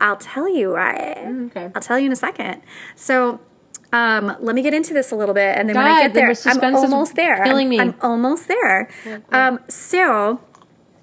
I'll 0.00 0.16
tell 0.16 0.48
you 0.48 0.72
why. 0.72 1.14
Mm, 1.18 1.46
okay. 1.46 1.70
I'll 1.74 1.82
tell 1.82 1.98
you 1.98 2.06
in 2.06 2.12
a 2.12 2.16
second. 2.16 2.62
So, 2.94 3.40
um, 3.94 4.36
let 4.40 4.56
me 4.56 4.62
get 4.62 4.74
into 4.74 4.92
this 4.92 5.12
a 5.12 5.16
little 5.16 5.36
bit, 5.36 5.56
and 5.56 5.68
then 5.68 5.76
when 5.76 5.86
I 5.86 6.02
get 6.02 6.14
the 6.14 6.34
there, 6.34 6.34
I'm 6.64 6.74
almost 6.74 7.14
there. 7.14 7.44
killing 7.44 7.68
I'm. 7.68 7.80
I'm 7.80 7.94
almost 8.02 8.48
there. 8.48 8.90
Um, 9.30 9.60
so, 9.68 10.40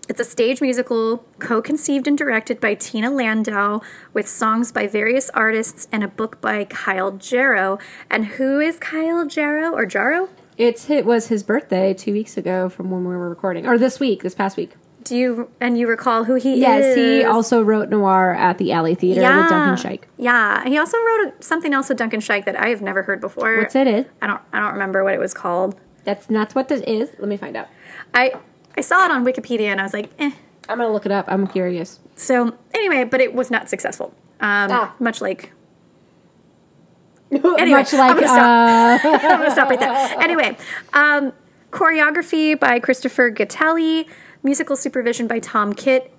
it's 0.09 0.19
a 0.19 0.25
stage 0.25 0.59
musical 0.59 1.25
co-conceived 1.39 2.05
and 2.05 2.17
directed 2.17 2.59
by 2.59 2.73
Tina 2.73 3.09
Landau, 3.09 3.79
with 4.13 4.27
songs 4.27 4.73
by 4.73 4.87
various 4.87 5.29
artists 5.29 5.87
and 5.89 6.03
a 6.03 6.09
book 6.09 6.41
by 6.41 6.65
Kyle 6.65 7.11
Jarrow. 7.11 7.79
And 8.09 8.25
who 8.25 8.59
is 8.59 8.77
Kyle 8.77 9.25
Jarrow 9.25 9.71
or 9.71 9.85
Jarrow? 9.85 10.27
It's 10.57 10.89
it 10.89 11.05
was 11.05 11.27
his 11.27 11.43
birthday 11.43 11.93
two 11.93 12.11
weeks 12.11 12.35
ago 12.35 12.67
from 12.67 12.91
when 12.91 13.05
we 13.05 13.15
were 13.15 13.29
recording, 13.29 13.65
or 13.65 13.77
this 13.77 14.01
week, 14.01 14.21
this 14.21 14.35
past 14.35 14.57
week. 14.57 14.75
Do 15.11 15.17
you 15.17 15.51
and 15.59 15.77
you 15.77 15.87
recall 15.89 16.23
who 16.23 16.35
he 16.35 16.55
Yes, 16.55 16.85
is? 16.85 16.95
he 16.95 17.23
also 17.25 17.61
wrote 17.61 17.89
Noir 17.89 18.33
at 18.33 18.57
the 18.57 18.71
Alley 18.71 18.95
Theater 18.95 19.19
with 19.21 19.49
Duncan 19.49 19.75
Sheik. 19.75 20.07
Yeah, 20.17 20.63
he 20.63 20.77
also 20.77 20.97
wrote 20.97 21.43
something 21.43 21.73
else 21.73 21.89
with 21.89 21.97
Duncan 21.97 22.21
Sheik 22.21 22.45
that 22.45 22.55
I 22.57 22.69
have 22.69 22.81
never 22.81 23.03
heard 23.03 23.19
before. 23.19 23.57
What's 23.57 23.75
it? 23.75 23.87
Is 23.87 24.05
I 24.21 24.27
don't 24.27 24.39
I 24.53 24.59
don't 24.61 24.71
remember 24.71 25.03
what 25.03 25.13
it 25.13 25.19
was 25.19 25.33
called. 25.33 25.75
that's 26.05 26.29
not 26.29 26.55
what 26.55 26.69
this 26.69 26.79
is. 26.87 27.09
Let 27.19 27.27
me 27.27 27.35
find 27.35 27.57
out. 27.57 27.67
I 28.13 28.31
I 28.77 28.79
saw 28.79 29.03
it 29.03 29.11
on 29.11 29.25
Wikipedia 29.25 29.67
and 29.67 29.81
I 29.81 29.83
was 29.83 29.93
like, 29.93 30.11
eh. 30.17 30.31
I'm 30.69 30.77
gonna 30.77 30.93
look 30.93 31.05
it 31.05 31.11
up. 31.11 31.25
I'm 31.27 31.45
curious. 31.45 31.99
So 32.15 32.55
anyway, 32.73 33.03
but 33.03 33.19
it 33.19 33.33
was 33.33 33.51
not 33.51 33.67
successful. 33.67 34.13
Um, 34.39 34.69
Ah. 34.71 34.95
Much 34.99 35.19
like 35.19 35.51
Anyway, 37.31 37.69
Much 37.79 37.91
like 37.91 38.11
I'm 38.11 38.19
gonna 38.21 38.31
uh, 38.31 38.99
I'm 39.03 39.39
gonna 39.39 39.51
stop 39.51 39.69
right 39.69 39.77
there. 39.79 40.15
Anyway, 40.21 40.55
um, 40.93 41.33
choreography 41.71 42.57
by 42.57 42.79
Christopher 42.79 43.29
Gattelli, 43.29 44.07
musical 44.43 44.75
supervision 44.75 45.27
by 45.27 45.39
Tom 45.39 45.73
Kitt, 45.73 46.11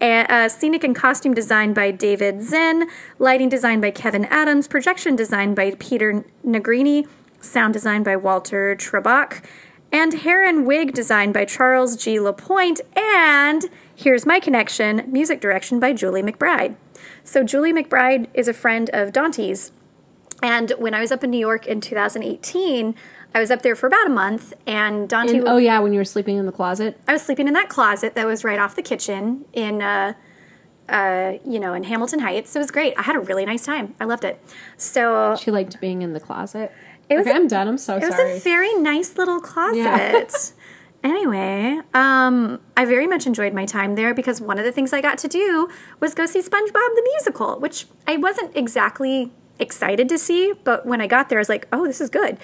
a- 0.00 0.26
uh, 0.32 0.48
scenic 0.48 0.82
and 0.82 0.96
costume 0.96 1.34
design 1.34 1.72
by 1.72 1.90
David 1.90 2.42
Zinn, 2.42 2.88
lighting 3.18 3.48
design 3.48 3.80
by 3.80 3.90
Kevin 3.90 4.24
Adams, 4.26 4.66
projection 4.66 5.14
design 5.14 5.54
by 5.54 5.74
Peter 5.78 6.24
Negrini, 6.44 7.06
sound 7.40 7.72
design 7.72 8.02
by 8.02 8.16
Walter 8.16 8.74
Trarbach, 8.76 9.42
and 9.92 10.14
hair 10.14 10.44
and 10.44 10.66
wig 10.66 10.92
design 10.92 11.32
by 11.32 11.44
Charles 11.44 11.96
G. 11.96 12.18
Lapointe, 12.18 12.80
and 12.96 13.66
here's 13.94 14.26
my 14.26 14.40
connection, 14.40 15.04
music 15.06 15.40
direction 15.40 15.78
by 15.78 15.92
Julie 15.92 16.22
McBride. 16.22 16.74
So 17.24 17.44
Julie 17.44 17.72
McBride 17.72 18.26
is 18.34 18.48
a 18.48 18.54
friend 18.54 18.90
of 18.92 19.12
Dante's, 19.12 19.70
and 20.42 20.72
when 20.78 20.94
I 20.94 21.00
was 21.00 21.12
up 21.12 21.22
in 21.22 21.30
New 21.30 21.38
York 21.38 21.66
in 21.66 21.80
2018, 21.80 22.96
I 23.34 23.40
was 23.40 23.50
up 23.50 23.62
there 23.62 23.74
for 23.74 23.86
about 23.86 24.06
a 24.06 24.10
month, 24.10 24.52
and 24.66 25.08
Dante. 25.08 25.38
and- 25.38 25.48
oh 25.48 25.56
yeah, 25.56 25.78
when 25.80 25.92
you 25.92 25.98
were 26.00 26.04
sleeping 26.04 26.36
in 26.36 26.46
the 26.46 26.52
closet. 26.52 27.00
I 27.08 27.12
was 27.12 27.22
sleeping 27.22 27.48
in 27.48 27.54
that 27.54 27.68
closet 27.68 28.14
that 28.14 28.26
was 28.26 28.44
right 28.44 28.58
off 28.58 28.74
the 28.76 28.82
kitchen 28.82 29.44
in, 29.52 29.80
uh, 29.82 30.12
uh, 30.88 31.32
you 31.46 31.58
know, 31.58 31.72
in 31.72 31.84
Hamilton 31.84 32.20
Heights. 32.20 32.54
It 32.54 32.58
was 32.58 32.70
great. 32.70 32.94
I 32.98 33.02
had 33.02 33.16
a 33.16 33.20
really 33.20 33.44
nice 33.46 33.64
time. 33.64 33.94
I 34.00 34.04
loved 34.04 34.24
it. 34.24 34.38
So 34.76 35.36
She 35.40 35.50
liked 35.50 35.80
being 35.80 36.02
in 36.02 36.12
the 36.12 36.20
closet. 36.20 36.72
It 37.08 37.16
was 37.16 37.26
okay, 37.26 37.34
a- 37.36 37.40
I'm 37.40 37.46
done. 37.48 37.68
I'm 37.68 37.78
so 37.78 37.98
sorry. 37.98 38.04
it 38.04 38.10
was 38.10 38.36
a 38.36 38.40
very 38.40 38.74
nice 38.74 39.16
little 39.16 39.40
closet. 39.40 39.76
Yeah. 39.78 40.24
anyway, 41.04 41.80
um, 41.94 42.60
I 42.76 42.84
very 42.84 43.06
much 43.06 43.26
enjoyed 43.26 43.54
my 43.54 43.64
time 43.66 43.94
there 43.94 44.14
because 44.14 44.40
one 44.40 44.58
of 44.58 44.64
the 44.64 44.72
things 44.72 44.92
I 44.92 45.00
got 45.00 45.18
to 45.18 45.28
do 45.28 45.68
was 46.00 46.14
go 46.14 46.26
see 46.26 46.40
SpongeBob 46.40 46.72
the 46.72 47.08
musical, 47.14 47.58
which 47.58 47.86
I 48.06 48.16
wasn't 48.16 48.56
exactly 48.56 49.32
excited 49.62 50.08
to 50.10 50.18
see, 50.18 50.52
but 50.64 50.84
when 50.84 51.00
I 51.00 51.06
got 51.06 51.28
there, 51.28 51.38
I 51.38 51.40
was 51.40 51.48
like, 51.48 51.66
"Oh, 51.72 51.86
this 51.86 52.00
is 52.00 52.10
good." 52.10 52.38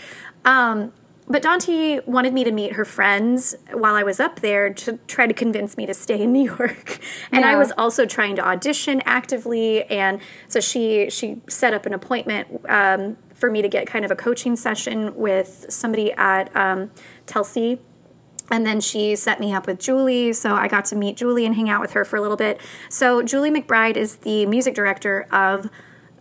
Um, 0.45 0.93
but 1.31 1.43
Dante 1.43 2.01
wanted 2.07 2.33
me 2.33 2.43
to 2.45 2.51
meet 2.51 2.73
her 2.73 2.87
friends 2.87 3.55
while 3.73 3.95
I 3.95 4.03
was 4.03 4.19
up 4.19 4.41
there 4.41 4.73
to 4.73 4.99
try 5.07 5.27
to 5.27 5.35
convince 5.35 5.77
me 5.77 5.85
to 5.85 5.93
stay 5.93 6.23
in 6.23 6.33
New 6.33 6.45
York. 6.45 7.01
And 7.31 7.45
I 7.45 7.57
was 7.57 7.73
also 7.77 8.07
trying 8.07 8.37
to 8.37 8.47
audition 8.47 9.03
actively, 9.05 9.85
and 9.85 10.21
so 10.49 10.61
she 10.61 11.11
she 11.11 11.41
set 11.49 11.75
up 11.75 11.85
an 11.85 11.93
appointment 11.93 12.63
um, 12.69 13.19
for 13.35 13.51
me 13.51 13.61
to 13.61 13.69
get 13.69 13.87
kind 13.87 14.05
of 14.05 14.11
a 14.11 14.17
coaching 14.17 14.57
session 14.57 15.15
with 15.15 15.67
somebody 15.69 16.13
at 16.13 16.55
um, 16.57 16.91
Telsey. 17.27 17.79
And 18.51 18.67
then 18.67 18.81
she 18.81 19.15
set 19.15 19.41
me 19.41 19.53
up 19.53 19.67
with 19.67 19.79
Julie, 19.79 20.33
so 20.33 20.55
I 20.55 20.69
got 20.69 20.87
to 20.87 20.97
meet 20.97 21.19
Julie 21.19 21.45
and 21.45 21.55
hang 21.55 21.69
out 21.69 21.83
with 21.83 21.93
her 21.93 22.05
for 22.05 22.17
a 22.17 22.23
little 22.23 22.37
bit. 22.37 22.61
So 22.89 23.23
Julie 23.23 23.51
McBride 23.51 23.97
is 23.97 24.17
the 24.17 24.47
music 24.47 24.75
director 24.75 25.27
of 25.31 25.69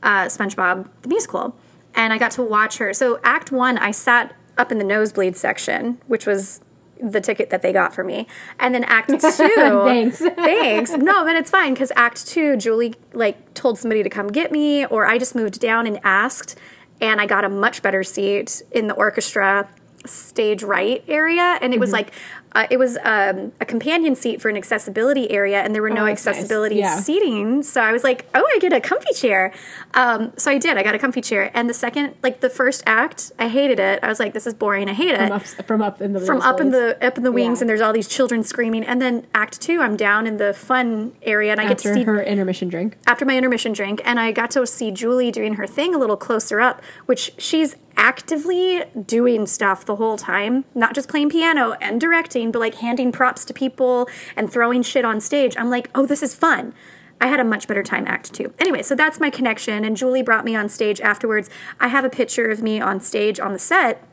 uh, 0.04 0.26
SpongeBob 0.26 0.88
the 1.02 1.10
musical, 1.10 1.56
and 1.96 2.14
I 2.14 2.18
got 2.18 2.32
to 2.32 2.44
watch 2.44 2.78
her. 2.78 2.94
So 2.94 3.20
Act 3.24 3.52
One, 3.52 3.78
I 3.78 3.92
sat 3.92 4.36
up 4.58 4.72
in 4.72 4.78
the 4.78 4.84
nosebleed 4.84 5.38
section, 5.38 6.00
which 6.08 6.26
was 6.26 6.62
the 7.00 7.22
ticket 7.22 7.52
that 7.52 7.62
they 7.62 7.72
got 7.72 7.94
for 7.94 8.04
me, 8.04 8.28
and 8.60 8.74
then 8.74 8.84
Act 8.86 9.10
Two. 9.10 9.20
Thanks. 9.20 10.18
Thanks. 10.36 10.92
No, 10.92 11.24
but 11.24 11.36
it's 11.36 11.52
fine 11.52 11.74
because 11.74 11.92
Act 11.96 12.28
Two, 12.28 12.58
Julie 12.58 12.96
like 13.14 13.54
told 13.54 13.78
somebody 13.78 14.04
to 14.04 14.10
come 14.10 14.28
get 14.28 14.52
me, 14.52 14.86
or 14.86 15.06
I 15.06 15.18
just 15.18 15.36
moved 15.36 15.60
down 15.60 15.88
and 15.88 16.00
asked, 16.04 16.58
and 17.02 17.22
I 17.22 17.26
got 17.26 17.44
a 17.44 17.50
much 17.50 17.82
better 17.82 18.04
seat 18.04 18.62
in 18.72 18.88
the 18.88 18.94
orchestra 18.94 19.70
stage 20.06 20.64
right 20.64 21.04
area, 21.08 21.58
and 21.62 21.74
it 21.74 21.80
was 21.80 21.92
like. 21.92 22.12
Uh, 22.54 22.66
it 22.72 22.78
was 22.78 22.98
um, 23.04 23.52
a 23.62 23.66
companion 23.66 24.16
seat 24.16 24.42
for 24.42 24.50
an 24.50 24.58
accessibility 24.58 25.30
area, 25.30 25.62
and 25.62 25.76
there 25.76 25.82
were 25.82 25.90
no 25.90 26.04
Oh, 26.04 26.06
that's 26.08 26.26
nice. 26.26 26.36
accessibility 26.36 26.78
Yeah. 26.78 26.96
seating. 27.00 27.62
So 27.64 27.82
I 27.82 27.92
was 27.92 28.04
like, 28.04 28.26
"Oh, 28.34 28.44
I 28.44 28.58
get 28.60 28.74
a 28.74 28.80
comfy 28.80 29.14
chair." 29.14 29.54
Um, 29.94 30.32
so 30.38 30.50
I 30.52 30.58
did. 30.58 30.78
I 30.78 30.84
got 30.84 30.96
a 30.96 31.00
comfy 31.00 31.22
chair, 31.22 31.52
and 31.54 31.70
the 31.70 31.74
second, 31.74 32.16
like 32.24 32.40
the 32.40 32.50
first 32.50 32.84
act, 32.86 33.32
I 33.38 33.48
hated 33.48 33.80
it. 33.80 34.00
I 34.04 34.08
was 34.08 34.20
like, 34.20 34.34
"This 34.34 34.48
is 34.48 34.54
boring. 34.54 34.90
I 34.90 34.94
hate 34.94 35.14
it." 35.14 35.18
From 35.18 35.32
up, 35.32 35.44
from 35.68 35.82
up 35.82 36.02
in 36.02 36.14
the 36.14 36.20
from 36.22 36.42
up 36.42 36.60
in 36.62 36.72
the 36.72 36.98
up 37.06 37.18
in 37.18 37.24
the 37.24 37.32
wings 37.32 37.60
Yeah. 37.60 37.64
and 37.64 37.70
there's 37.70 37.82
all 37.82 37.94
these 37.94 38.08
children 38.08 38.44
screaming 38.44 38.84
and 38.84 39.02
then 39.02 39.26
act 39.36 39.62
two 39.62 39.82
i'm 39.82 39.96
down 39.96 40.26
in 40.28 40.38
the 40.38 40.54
fun 40.54 41.14
area 41.22 41.52
and 41.52 41.60
i 41.62 41.68
get 41.68 41.78
to 41.80 41.94
see 41.94 42.04
her 42.04 42.22
intermission 42.22 42.70
drink. 42.70 42.98
after 43.06 43.26
my 43.26 43.36
intermission 43.38 43.72
drink 43.74 44.02
and 44.06 44.20
i 44.20 44.32
got 44.32 44.52
to 44.52 44.66
see 44.68 44.92
julie 44.92 45.32
doing 45.32 45.56
her 45.56 45.68
thing 45.68 45.94
a 45.94 45.98
little 45.98 46.18
closer 46.18 46.60
up 46.60 46.82
which 47.06 47.32
she's 47.38 47.76
actively 47.98 48.84
doing 49.06 49.46
stuff 49.48 49.86
the 49.86 49.96
whole 49.96 50.18
time 50.18 50.64
not 50.76 50.94
just 50.94 51.10
playing 51.10 51.30
piano 51.30 51.74
and 51.82 52.00
directing 52.00 52.52
but 52.52 52.60
like 52.60 52.76
handing 52.76 53.12
props 53.12 53.44
to 53.44 53.54
people 53.54 54.08
and 54.36 54.52
throwing 54.52 54.84
shit 54.84 55.04
on 55.04 55.20
stage 55.20 55.56
i'm 55.58 55.70
like 55.70 55.90
oh 55.96 56.06
this 56.06 56.22
is 56.24 56.34
fun 56.36 56.74
I 57.20 57.28
had 57.28 57.40
a 57.40 57.44
much 57.44 57.68
better 57.68 57.82
time 57.82 58.06
act 58.08 58.34
two. 58.34 58.54
Anyway, 58.60 58.84
so 58.84 58.94
that's 58.94 59.20
my 59.20 59.30
connection. 59.30 59.84
And 59.84 59.98
Julie 59.98 60.22
brought 60.22 60.46
me 60.46 60.56
on 60.56 60.70
stage 60.70 61.02
afterwards. 61.02 61.50
I 61.80 61.88
have 61.88 62.06
a 62.06 62.10
picture 62.10 62.46
of 62.46 62.62
me 62.62 62.80
on 62.80 63.00
stage 63.00 63.40
on 63.40 63.54
the 63.54 63.60
set, 63.60 64.04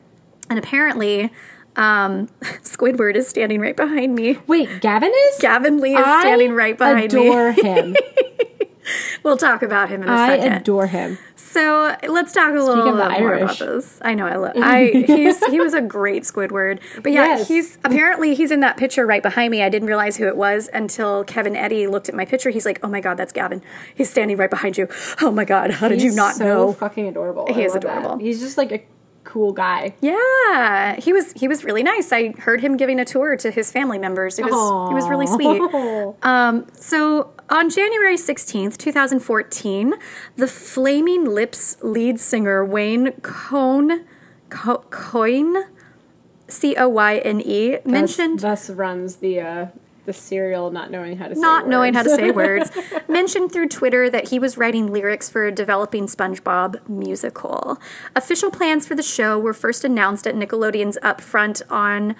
and 0.49 0.57
apparently, 0.57 1.31
um, 1.75 2.27
Squidward 2.63 3.15
is 3.15 3.27
standing 3.27 3.59
right 3.59 3.75
behind 3.75 4.15
me. 4.15 4.39
Wait, 4.47 4.81
Gavin 4.81 5.11
is? 5.29 5.39
Gavin 5.39 5.79
Lee 5.79 5.93
is 5.95 6.03
I 6.05 6.21
standing 6.21 6.53
right 6.53 6.77
behind 6.77 7.13
adore 7.13 7.51
me. 7.51 7.59
Adore 7.59 7.75
him. 7.75 7.95
We'll 9.23 9.37
talk 9.37 9.61
about 9.63 9.89
him 9.89 10.03
in 10.03 10.09
a 10.09 10.11
I 10.11 10.27
second. 10.37 10.53
adore 10.53 10.87
him. 10.87 11.17
so 11.35 11.95
let's 12.07 12.31
talk 12.31 12.51
a 12.51 12.59
little 12.59 12.87
of 12.87 12.97
the 12.97 13.03
bit 13.09 13.19
more 13.19 13.33
about 13.35 13.57
this. 13.57 13.99
I 14.03 14.13
know 14.13 14.27
I 14.27 14.35
love. 14.35 14.53
I 14.61 15.03
he's 15.07 15.43
he 15.47 15.59
was 15.59 15.73
a 15.73 15.81
great 15.81 16.23
Squidward, 16.23 16.79
but 17.01 17.11
yeah, 17.11 17.37
Yes. 17.37 17.47
he's 17.47 17.77
apparently 17.83 18.35
he's 18.35 18.51
in 18.51 18.59
that 18.59 18.77
picture 18.77 19.05
right 19.05 19.23
behind 19.23 19.51
me. 19.51 19.63
I 19.63 19.69
didn't 19.69 19.87
realize 19.87 20.17
who 20.17 20.27
it 20.27 20.37
was 20.37 20.69
until 20.73 21.23
Kevin 21.23 21.55
Eddy 21.55 21.87
looked 21.87 22.09
at 22.09 22.15
my 22.15 22.25
picture. 22.25 22.49
He's 22.51 22.65
like, 22.65 22.79
"Oh 22.83 22.87
my 22.89 22.99
god, 23.01 23.17
that's 23.17 23.31
Gavin. 23.33 23.61
He's 23.95 24.09
standing 24.09 24.37
right 24.37 24.49
behind 24.49 24.77
you. 24.77 24.87
Oh 25.21 25.31
my 25.31 25.45
god, 25.45 25.71
how 25.71 25.87
did 25.87 26.01
you 26.01 26.11
not 26.11 26.35
so 26.35 26.43
know?" 26.45 26.73
fucking 26.73 27.07
adorable. 27.07 27.47
He 27.51 27.61
I 27.63 27.65
is 27.65 27.73
love 27.73 27.81
that. 27.83 27.97
adorable. 27.99 28.17
He's 28.23 28.39
just 28.39 28.57
like 28.57 28.71
a 28.71 28.83
cool 29.23 29.53
guy. 29.53 29.95
Yeah, 30.01 30.95
he 30.99 31.11
was 31.13 31.31
he 31.33 31.47
was 31.47 31.63
really 31.63 31.81
nice. 31.83 32.11
I 32.11 32.29
heard 32.37 32.61
him 32.61 32.77
giving 32.77 32.99
a 32.99 33.05
tour 33.05 33.35
to 33.37 33.49
his 33.51 33.71
family 33.71 33.97
members. 33.97 34.37
It 34.39 34.45
was 34.45 34.91
it 34.91 34.93
was 34.93 35.07
really 35.09 35.25
sweet. 35.27 35.61
Um, 36.23 36.67
so 36.73 37.31
on 37.49 37.69
January 37.69 38.17
16th, 38.17 38.77
2014, 38.77 39.93
the 40.35 40.47
Flaming 40.47 41.25
Lips 41.25 41.77
lead 41.81 42.19
singer 42.19 42.65
Wayne 42.65 43.11
Cohn, 43.21 44.05
Co- 44.49 44.85
Coyne, 44.89 45.65
C 46.47 46.75
O 46.75 46.87
Y 46.89 47.17
N 47.17 47.41
E, 47.41 47.77
mentioned 47.85 48.39
Thus, 48.39 48.67
thus 48.67 48.75
runs 48.75 49.15
the 49.17 49.39
uh, 49.41 49.67
the 50.05 50.13
serial 50.13 50.71
not 50.71 50.91
knowing 50.91 51.17
how 51.17 51.27
to 51.27 51.35
say 51.35 51.41
not 51.41 51.67
knowing 51.67 51.93
how 51.93 52.03
to 52.03 52.09
say 52.09 52.31
words, 52.31 52.71
mentioned 53.07 53.51
through 53.51 53.67
Twitter 53.69 54.09
that 54.09 54.29
he 54.29 54.39
was 54.39 54.57
writing 54.57 54.91
lyrics 54.91 55.29
for 55.29 55.45
a 55.45 55.51
developing 55.51 56.05
SpongeBob 56.05 56.87
musical. 56.87 57.79
Official 58.15 58.51
plans 58.51 58.87
for 58.87 58.95
the 58.95 59.03
show 59.03 59.39
were 59.39 59.53
first 59.53 59.83
announced 59.83 60.27
at 60.27 60.35
Nickelodeon's 60.35 60.97
Upfront 61.01 61.61
on 61.71 62.15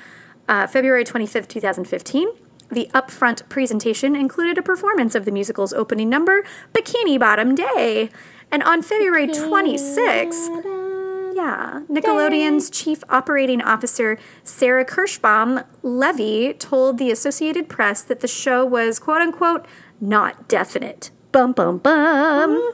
uh, 0.47 0.67
February 0.67 1.03
25th, 1.03 1.47
2015. 1.47 2.29
The 2.69 2.89
upfront 2.93 3.47
presentation 3.49 4.15
included 4.15 4.57
a 4.57 4.61
performance 4.61 5.15
of 5.15 5.25
the 5.25 5.31
musical's 5.31 5.73
opening 5.73 6.09
number, 6.09 6.43
Bikini 6.73 7.19
Bottom 7.19 7.55
Day. 7.55 8.09
And 8.51 8.63
on 8.63 8.81
February 8.81 9.27
26th, 9.27 11.35
yeah, 11.35 11.81
Nickelodeon's 11.89 12.69
chief 12.69 13.03
operating 13.09 13.61
officer, 13.61 14.17
Sarah 14.43 14.85
Kirschbaum 14.85 15.65
Levy, 15.83 16.53
told 16.53 16.97
the 16.97 17.11
Associated 17.11 17.67
Press 17.67 18.01
that 18.03 18.21
the 18.21 18.27
show 18.27 18.65
was 18.65 18.99
quote 18.99 19.21
unquote 19.21 19.65
not 19.99 20.47
definite. 20.47 21.11
Bum 21.31 21.51
bum 21.51 21.79
bum. 21.79 22.73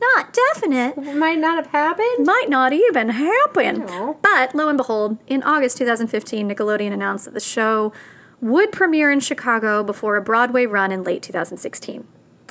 Not 0.00 0.32
definite. 0.32 0.96
Might 1.16 1.38
not 1.38 1.56
have 1.56 1.68
happened. 1.68 2.26
Might 2.26 2.46
not 2.48 2.72
even 2.72 3.10
happen. 3.10 3.86
No. 3.86 4.18
But 4.20 4.54
lo 4.54 4.68
and 4.68 4.76
behold, 4.76 5.18
in 5.28 5.44
August 5.44 5.76
2015, 5.78 6.48
Nickelodeon 6.48 6.92
announced 6.92 7.24
that 7.26 7.34
the 7.34 7.40
show 7.40 7.92
would 8.42 8.72
premiere 8.72 9.10
in 9.10 9.20
Chicago 9.20 9.82
before 9.84 10.16
a 10.16 10.22
Broadway 10.22 10.66
run 10.66 10.90
in 10.90 11.04
late 11.04 11.22
2016. 11.22 12.06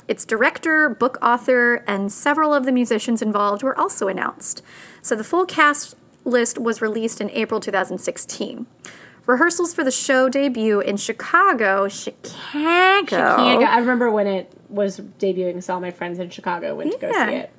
Its 0.08 0.24
director, 0.24 0.88
book 0.88 1.18
author, 1.22 1.84
and 1.86 2.10
several 2.10 2.52
of 2.52 2.64
the 2.64 2.72
musicians 2.72 3.22
involved 3.22 3.62
were 3.62 3.78
also 3.78 4.08
announced. 4.08 4.62
So 5.02 5.14
the 5.14 5.22
full 5.22 5.46
cast 5.46 5.94
list 6.24 6.58
was 6.58 6.80
released 6.82 7.20
in 7.20 7.30
April 7.30 7.60
2016. 7.60 8.66
Rehearsals 9.26 9.72
for 9.72 9.84
the 9.84 9.92
show 9.92 10.28
debut 10.28 10.80
in 10.80 10.96
Chicago, 10.96 11.86
Chicago. 11.88 13.06
Can't 13.06 13.62
I 13.62 13.78
remember 13.78 14.10
when 14.10 14.26
it 14.26 14.52
was 14.68 14.98
debuting. 14.98 15.62
Saw 15.62 15.78
my 15.78 15.92
friends 15.92 16.18
in 16.18 16.30
Chicago 16.30 16.74
went 16.74 16.92
to 16.92 16.98
go 16.98 17.12
see 17.12 17.34
it. 17.34 17.52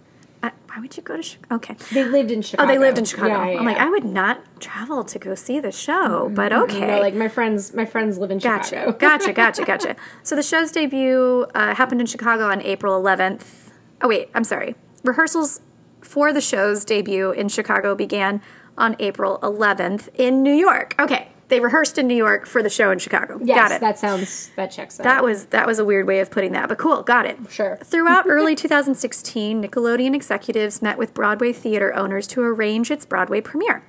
Why 0.74 0.82
would 0.82 0.98
you 0.98 1.04
go 1.04 1.16
to 1.18 1.22
Chicago? 1.22 1.56
Okay. 1.56 1.76
They 1.92 2.04
lived 2.04 2.32
in 2.32 2.42
Chicago. 2.42 2.68
Oh, 2.68 2.74
they 2.74 2.80
lived 2.80 2.98
in 2.98 3.06
Chicago. 3.06 3.28
Yeah, 3.28 3.52
yeah, 3.52 3.60
I'm 3.60 3.66
like. 3.66 3.78
I 3.78 3.88
would 3.90 4.06
not 4.06 4.60
travel 4.60 5.04
to 5.04 5.20
go 5.20 5.36
see 5.36 5.60
the 5.60 5.72
show, 5.72 6.32
but 6.34 6.52
okay. 6.52 6.88
No, 6.88 7.00
like 7.00 7.14
my 7.14 7.28
friends, 7.28 7.76
my 7.76 7.86
friends 7.86 8.18
live 8.18 8.32
in 8.32 8.40
Gotcha, 8.40 8.70
Chicago. 8.70 8.92
gotcha, 8.98 9.34
gotcha, 9.34 9.66
gotcha. 9.66 9.96
So 10.24 10.36
the 10.36 10.42
show's 10.42 10.72
debut 10.72 11.46
uh, 11.54 11.76
happened 11.76 12.02
in 12.02 12.08
Chicago 12.08 12.46
on 12.50 12.60
April 12.64 13.00
11th. 13.00 13.70
Oh 14.02 14.08
wait, 14.08 14.30
I'm 14.34 14.44
sorry. 14.44 14.74
Rehearsals 15.04 15.62
for 16.02 16.34
the 16.34 16.42
show's 16.42 16.84
debut 16.84 17.30
in 17.30 17.50
Chicago 17.50 17.94
began 17.94 18.42
on 18.76 18.96
April 18.98 19.38
11th 19.44 20.10
in 20.16 20.42
New 20.42 20.56
York. 20.56 20.96
Okay, 21.00 21.28
they 21.50 21.60
rehearsed 21.60 21.98
in 21.98 22.08
New 22.08 22.16
York 22.16 22.46
for 22.46 22.64
the 22.64 22.70
show 22.70 22.92
in 22.92 23.00
Chicago. 23.00 23.40
Yes, 23.44 23.58
got 23.58 23.72
it. 23.72 23.82
that 23.82 24.00
sounds 24.00 24.52
that 24.56 24.72
checks 24.72 25.00
out. 25.00 25.04
That 25.04 25.24
was 25.24 25.46
that 25.48 25.68
was 25.68 25.80
a 25.80 25.86
weird 25.86 26.08
way 26.08 26.20
of 26.20 26.32
putting 26.32 26.52
that, 26.54 26.70
but 26.70 26.78
cool, 26.78 27.04
got 27.04 27.26
it. 27.26 27.38
Sure. 27.50 27.78
Throughout 27.84 28.26
early 28.28 28.56
2016, 28.56 29.64
Nickelodeon 29.64 30.16
executives 30.16 30.82
met 30.82 30.98
with 30.98 31.14
Broadway 31.14 31.54
theater 31.54 31.94
owners 31.94 32.28
to 32.28 32.42
arrange 32.42 32.90
its 32.92 33.06
Broadway 33.06 33.42
premiere. 33.42 33.84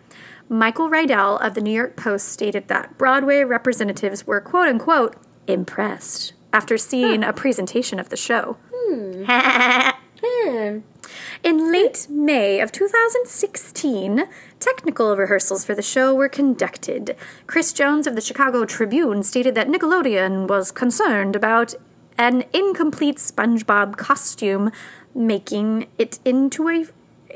Michael 0.48 0.90
Riedel 0.90 1.38
of 1.38 1.54
the 1.54 1.60
New 1.60 1.72
York 1.72 1.96
Post 1.96 2.28
stated 2.28 2.68
that 2.68 2.98
Broadway 2.98 3.42
representatives 3.44 4.26
were 4.26 4.40
quote 4.40 4.68
unquote 4.68 5.16
impressed 5.46 6.32
after 6.52 6.78
seeing 6.78 7.24
a 7.24 7.32
presentation 7.32 7.98
of 7.98 8.10
the 8.10 8.16
show. 8.16 8.56
Hmm. 8.72 9.24
Hmm. 10.26 10.78
In 11.42 11.70
late 11.70 12.06
May 12.08 12.60
of 12.60 12.72
2016, 12.72 14.24
technical 14.58 15.14
rehearsals 15.16 15.64
for 15.64 15.74
the 15.74 15.82
show 15.82 16.14
were 16.14 16.28
conducted. 16.30 17.14
Chris 17.46 17.72
Jones 17.74 18.06
of 18.06 18.14
the 18.14 18.20
Chicago 18.22 18.64
Tribune 18.64 19.22
stated 19.22 19.54
that 19.54 19.68
Nickelodeon 19.68 20.48
was 20.48 20.70
concerned 20.72 21.36
about 21.36 21.74
an 22.16 22.44
incomplete 22.54 23.16
SpongeBob 23.18 23.96
costume 23.98 24.70
making 25.14 25.88
it 25.98 26.18
into 26.24 26.68
a 26.70 26.86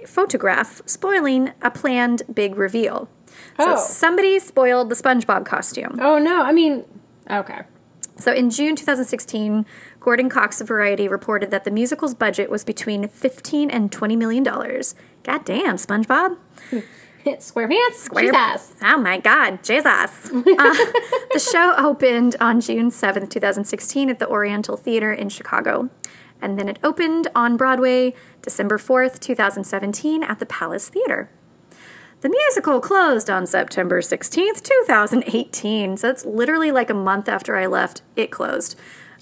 photograph, 0.06 0.80
spoiling 0.86 1.52
a 1.60 1.70
planned 1.70 2.22
big 2.32 2.56
reveal. 2.56 3.08
So 3.58 3.74
Oh. 3.74 3.76
somebody 3.76 4.38
spoiled 4.38 4.88
the 4.88 4.94
SpongeBob 4.94 5.44
costume. 5.44 5.98
Oh 6.00 6.18
no, 6.18 6.42
I 6.42 6.52
mean, 6.52 6.84
okay. 7.30 7.62
So 8.16 8.32
in 8.32 8.50
June 8.50 8.74
2016, 8.74 9.64
Gordon 10.00 10.28
Cox 10.28 10.60
of 10.60 10.68
Variety 10.68 11.08
reported 11.08 11.50
that 11.50 11.64
the 11.64 11.70
musical's 11.70 12.14
budget 12.14 12.50
was 12.50 12.64
between 12.64 13.08
15 13.08 13.70
and 13.70 13.90
20 13.90 14.16
million 14.16 14.42
dollars. 14.42 14.94
God 15.22 15.44
damn, 15.44 15.76
SpongeBob. 15.76 16.36
Square 17.40 18.32
pants. 18.32 18.68
Jesus. 18.68 18.74
Oh 18.82 18.98
my 18.98 19.18
God, 19.18 19.62
Jesus. 19.62 20.30
Uh, 20.58 20.74
the 21.32 21.38
show 21.38 21.74
opened 21.76 22.36
on 22.40 22.60
June 22.60 22.90
7th, 22.90 23.28
2016 23.28 24.08
at 24.10 24.18
the 24.18 24.28
Oriental 24.28 24.76
Theater 24.76 25.12
in 25.12 25.28
Chicago. 25.28 25.90
And 26.40 26.58
then 26.58 26.68
it 26.68 26.78
opened 26.82 27.28
on 27.34 27.56
Broadway 27.56 28.14
December 28.42 28.78
4th, 28.78 29.18
2017 29.18 30.22
at 30.22 30.38
the 30.38 30.46
Palace 30.46 30.88
Theater. 30.88 31.30
The 32.20 32.28
musical 32.28 32.80
closed 32.80 33.30
on 33.30 33.46
September 33.46 34.00
16th, 34.00 34.62
2018. 34.62 35.96
So 35.96 36.08
it's 36.10 36.24
literally 36.24 36.72
like 36.72 36.90
a 36.90 36.94
month 36.94 37.28
after 37.28 37.56
I 37.56 37.66
left, 37.66 38.02
it 38.16 38.30
closed. 38.30 38.76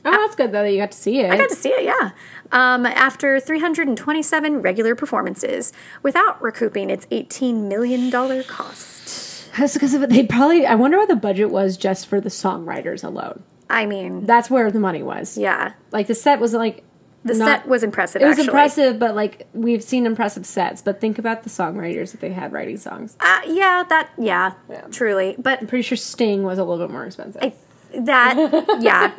Oh, 0.06 0.10
that's 0.12 0.36
good 0.36 0.52
though 0.52 0.62
that 0.62 0.70
you 0.72 0.78
got 0.78 0.92
to 0.92 0.98
see 0.98 1.20
it. 1.20 1.30
I 1.30 1.36
got 1.36 1.48
to 1.48 1.54
see 1.56 1.70
it, 1.70 1.84
yeah. 1.84 2.10
Um, 2.52 2.86
after 2.86 3.40
327 3.40 4.62
regular 4.62 4.94
performances, 4.94 5.72
without 6.02 6.40
recouping 6.42 6.90
its 6.90 7.06
$18 7.06 7.68
million 7.68 8.10
cost. 8.44 9.50
That's 9.58 9.74
because 9.74 9.94
of 9.94 10.02
it. 10.02 10.10
They 10.10 10.24
probably. 10.26 10.66
I 10.66 10.74
wonder 10.74 10.98
what 10.98 11.08
the 11.08 11.16
budget 11.16 11.50
was 11.50 11.76
just 11.76 12.06
for 12.06 12.20
the 12.20 12.28
songwriters 12.28 13.02
alone. 13.02 13.42
I 13.68 13.86
mean, 13.86 14.26
That's 14.26 14.48
where 14.50 14.70
the 14.70 14.78
money 14.80 15.02
was. 15.02 15.36
yeah. 15.36 15.72
Like 15.90 16.06
the 16.06 16.14
set 16.14 16.38
was 16.38 16.52
like 16.54 16.84
The 17.24 17.34
not- 17.34 17.62
set 17.62 17.68
was 17.68 17.82
impressive, 17.82 18.22
It 18.22 18.26
was 18.26 18.32
actually. 18.38 18.46
impressive, 18.48 18.98
but 19.00 19.16
like 19.16 19.48
we've 19.54 19.82
seen 19.82 20.06
impressive 20.06 20.46
sets. 20.46 20.82
But 20.82 21.00
think 21.00 21.18
about 21.18 21.42
the 21.42 21.50
songwriters 21.50 22.12
that 22.12 22.20
they 22.20 22.30
had 22.30 22.52
writing 22.52 22.76
songs. 22.76 23.16
Uh, 23.18 23.40
yeah, 23.46 23.82
that, 23.88 24.10
yeah, 24.18 24.52
Yeah. 24.70 24.82
truly. 24.92 25.34
But 25.38 25.62
I'm 25.62 25.66
pretty 25.66 25.82
sure 25.82 25.96
Sting 25.96 26.44
was 26.44 26.58
a 26.58 26.64
little 26.64 26.86
bit 26.86 26.92
more 26.92 27.04
expensive. 27.06 27.42
I, 27.42 27.54
that, 28.04 28.76
yeah. 28.80 29.12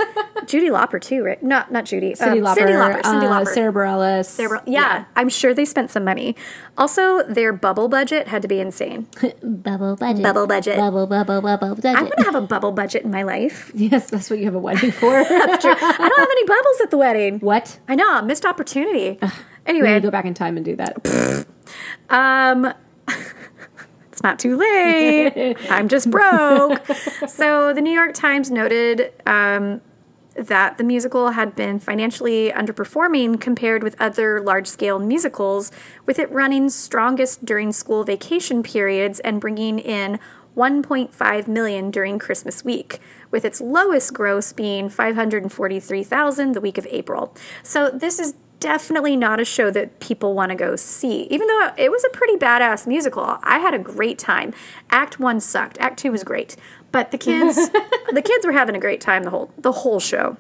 Judy 0.45 0.69
Lauper, 0.69 1.01
too, 1.01 1.23
right? 1.23 1.41
Not, 1.43 1.71
not 1.71 1.85
Judy. 1.85 2.13
Cyndi 2.13 2.37
um, 2.37 2.39
Lauper, 2.39 2.55
Cyndi 2.57 2.75
Lauper. 2.75 3.01
Cyndi 3.01 3.23
uh, 3.23 3.29
Lauper. 3.43 3.47
Sarah 3.53 3.73
Bareilles. 3.73 4.25
Sarah- 4.25 4.63
yeah, 4.65 5.05
I'm 5.15 5.29
sure 5.29 5.53
they 5.53 5.65
spent 5.65 5.91
some 5.91 6.03
money. 6.03 6.35
Also, 6.77 7.23
their 7.23 7.51
bubble 7.53 7.87
budget 7.89 8.27
had 8.27 8.41
to 8.43 8.47
be 8.47 8.59
insane. 8.59 9.07
Bubble 9.43 9.95
budget. 9.95 10.23
Bubble 10.23 10.47
budget. 10.47 10.77
Bubble, 10.77 11.07
bubble, 11.07 11.41
bubble 11.41 11.75
budget. 11.75 11.95
I 11.97 12.03
want 12.03 12.17
to 12.17 12.23
have 12.23 12.35
a 12.35 12.41
bubble 12.41 12.71
budget 12.71 13.03
in 13.03 13.11
my 13.11 13.23
life. 13.23 13.71
Yes, 13.87 14.09
that's 14.09 14.29
what 14.29 14.39
you 14.39 14.45
have 14.45 14.55
a 14.55 14.59
wedding 14.59 14.91
for. 14.91 15.11
That's 15.23 15.61
true. 15.63 15.71
I 15.71 16.09
don't 16.09 16.19
have 16.19 16.29
any 16.29 16.45
bubbles 16.45 16.81
at 16.83 16.91
the 16.91 16.97
wedding. 16.97 17.39
what? 17.39 17.79
I 17.87 17.95
know, 17.95 18.21
missed 18.21 18.45
opportunity. 18.45 19.11
Need 19.21 19.31
Anyway, 19.65 19.99
go 19.99 20.11
back 20.11 20.25
in 20.25 20.33
time 20.33 20.57
and 20.57 20.65
do 20.65 20.75
that. 20.75 21.45
Um, 22.09 22.73
it's 24.17 24.23
not 24.23 24.39
too 24.39 24.57
late. 24.57 25.55
I'm 25.69 25.87
just 25.87 26.09
broke. 26.09 26.83
so 27.27 27.71
the 27.71 27.81
New 27.81 27.91
York 27.91 28.15
Times 28.15 28.49
noted 28.49 29.13
um, 29.27 29.79
that 30.33 30.79
the 30.79 30.83
musical 30.83 31.29
had 31.29 31.55
been 31.55 31.77
financially 31.77 32.49
underperforming 32.49 33.39
compared 33.39 33.83
with 33.83 33.95
other 34.01 34.41
large-scale 34.41 34.97
musicals, 34.97 35.71
with 36.07 36.17
it 36.17 36.31
running 36.31 36.71
strongest 36.71 37.45
during 37.45 37.71
school 37.71 38.03
vacation 38.03 38.63
periods 38.63 39.19
and 39.19 39.39
bringing 39.39 39.77
in 39.77 40.19
1.5 40.55 41.47
million 41.47 41.91
during 41.91 42.17
Christmas 42.17 42.65
week, 42.65 42.99
with 43.29 43.45
its 43.45 43.61
lowest 43.61 44.15
gross 44.15 44.51
being 44.51 44.89
543,000 44.89 46.53
the 46.53 46.61
week 46.61 46.79
of 46.79 46.87
April. 46.89 47.35
So 47.61 47.91
this 47.91 48.17
is 48.17 48.33
definitely 48.59 49.15
not 49.15 49.39
a 49.39 49.45
show 49.45 49.71
that 49.71 49.99
people 49.99 50.33
want 50.33 50.49
to 50.49 50.55
go 50.55 50.75
see. 50.75 51.23
Even 51.23 51.47
though 51.47 51.71
it 51.77 51.91
was 51.91 52.03
a 52.03 52.09
pretty 52.09 52.35
badass 52.35 52.87
musical, 52.87 53.37
I 53.43 53.59
had 53.59 53.73
a 53.73 53.79
great 53.79 54.17
time. 54.17 54.53
Act 54.89 55.19
1 55.19 55.39
sucked. 55.39 55.77
Act 55.79 55.99
2 55.99 56.11
was 56.11 56.23
great. 56.23 56.55
But 56.91 57.11
the 57.11 57.17
kids 57.17 57.55
the 58.13 58.21
kids 58.21 58.45
were 58.45 58.53
having 58.53 58.75
a 58.75 58.79
great 58.79 59.01
time 59.01 59.23
the 59.23 59.29
whole 59.29 59.51
the 59.57 59.71
whole 59.71 59.99
show. 59.99 60.37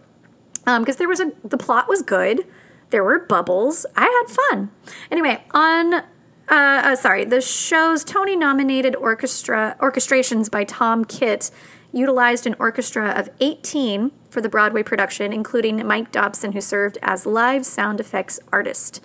Um 0.65 0.81
because 0.81 0.95
there 0.95 1.07
was 1.07 1.19
a 1.19 1.31
the 1.43 1.57
plot 1.57 1.87
was 1.87 2.01
good. 2.01 2.45
There 2.89 3.03
were 3.03 3.19
bubbles. 3.19 3.85
I 3.95 4.05
had 4.05 4.33
fun. 4.33 4.71
Anyway, 5.11 5.43
on 5.51 5.93
uh, 5.93 6.01
uh, 6.49 6.95
sorry, 6.95 7.25
the 7.25 7.41
show's 7.41 8.05
Tony 8.05 8.37
nominated 8.37 8.95
orchestra 8.95 9.75
orchestrations 9.81 10.49
by 10.49 10.63
Tom 10.63 11.03
Kitt 11.03 11.51
utilized 11.97 12.45
an 12.45 12.55
orchestra 12.59 13.09
of 13.09 13.29
18 13.39 14.11
for 14.29 14.39
the 14.39 14.49
Broadway 14.49 14.83
production, 14.83 15.33
including 15.33 15.85
Mike 15.85 16.11
Dobson, 16.11 16.51
who 16.51 16.61
served 16.61 16.97
as 17.01 17.25
live 17.25 17.65
sound 17.65 17.99
effects 17.99 18.39
artist. 18.53 19.01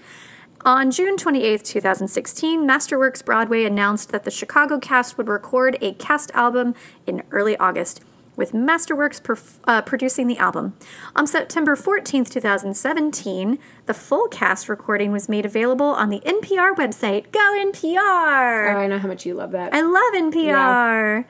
On 0.64 0.92
June 0.92 1.16
28, 1.16 1.64
2016, 1.64 2.68
Masterworks 2.68 3.24
Broadway 3.24 3.64
announced 3.64 4.10
that 4.10 4.22
the 4.24 4.30
Chicago 4.30 4.78
cast 4.78 5.18
would 5.18 5.28
record 5.28 5.76
a 5.80 5.94
cast 5.94 6.30
album 6.34 6.74
in 7.04 7.22
early 7.32 7.56
August, 7.56 8.00
with 8.36 8.52
Masterworks 8.52 9.20
perf- 9.20 9.58
uh, 9.64 9.82
producing 9.82 10.28
the 10.28 10.38
album. 10.38 10.74
On 11.16 11.26
September 11.26 11.74
14, 11.74 12.24
2017, 12.26 13.58
the 13.86 13.94
full 13.94 14.28
cast 14.28 14.68
recording 14.68 15.10
was 15.10 15.28
made 15.28 15.44
available 15.44 15.86
on 15.86 16.10
the 16.10 16.20
NPR 16.20 16.74
website. 16.76 17.32
Go 17.32 17.40
NPR! 17.40 18.74
Oh, 18.74 18.78
I 18.78 18.86
know 18.86 18.98
how 18.98 19.08
much 19.08 19.26
you 19.26 19.34
love 19.34 19.50
that. 19.50 19.74
I 19.74 19.80
love 19.80 20.14
NPR. 20.14 21.24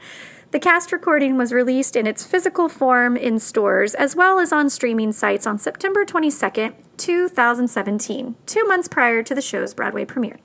The 0.52 0.60
cast 0.60 0.92
recording 0.92 1.38
was 1.38 1.50
released 1.50 1.96
in 1.96 2.06
its 2.06 2.26
physical 2.26 2.68
form 2.68 3.16
in 3.16 3.38
stores 3.38 3.94
as 3.94 4.14
well 4.14 4.38
as 4.38 4.52
on 4.52 4.68
streaming 4.68 5.12
sites 5.12 5.46
on 5.46 5.58
September 5.58 6.04
22nd, 6.04 6.74
2017, 6.98 8.34
two 8.44 8.64
months 8.66 8.86
prior 8.86 9.22
to 9.22 9.34
the 9.34 9.40
show's 9.40 9.72
Broadway 9.72 10.04
premiere. 10.04 10.36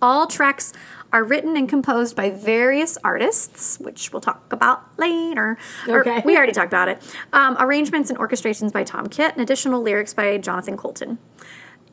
All 0.00 0.28
tracks 0.28 0.72
are 1.12 1.24
written 1.24 1.56
and 1.56 1.68
composed 1.68 2.14
by 2.14 2.30
various 2.30 2.98
artists, 3.02 3.80
which 3.80 4.12
we'll 4.12 4.20
talk 4.20 4.52
about 4.52 4.96
later. 4.96 5.58
Or, 5.88 6.02
Okay. 6.02 6.22
we 6.24 6.36
already 6.36 6.52
talked 6.52 6.68
about 6.68 6.88
it. 6.88 7.02
Um, 7.32 7.56
arrangements 7.58 8.10
and 8.10 8.18
orchestrations 8.20 8.72
by 8.72 8.84
Tom 8.84 9.08
Kitt, 9.08 9.32
and 9.32 9.40
additional 9.40 9.82
lyrics 9.82 10.14
by 10.14 10.38
Jonathan 10.38 10.76
Coulton. 10.76 11.18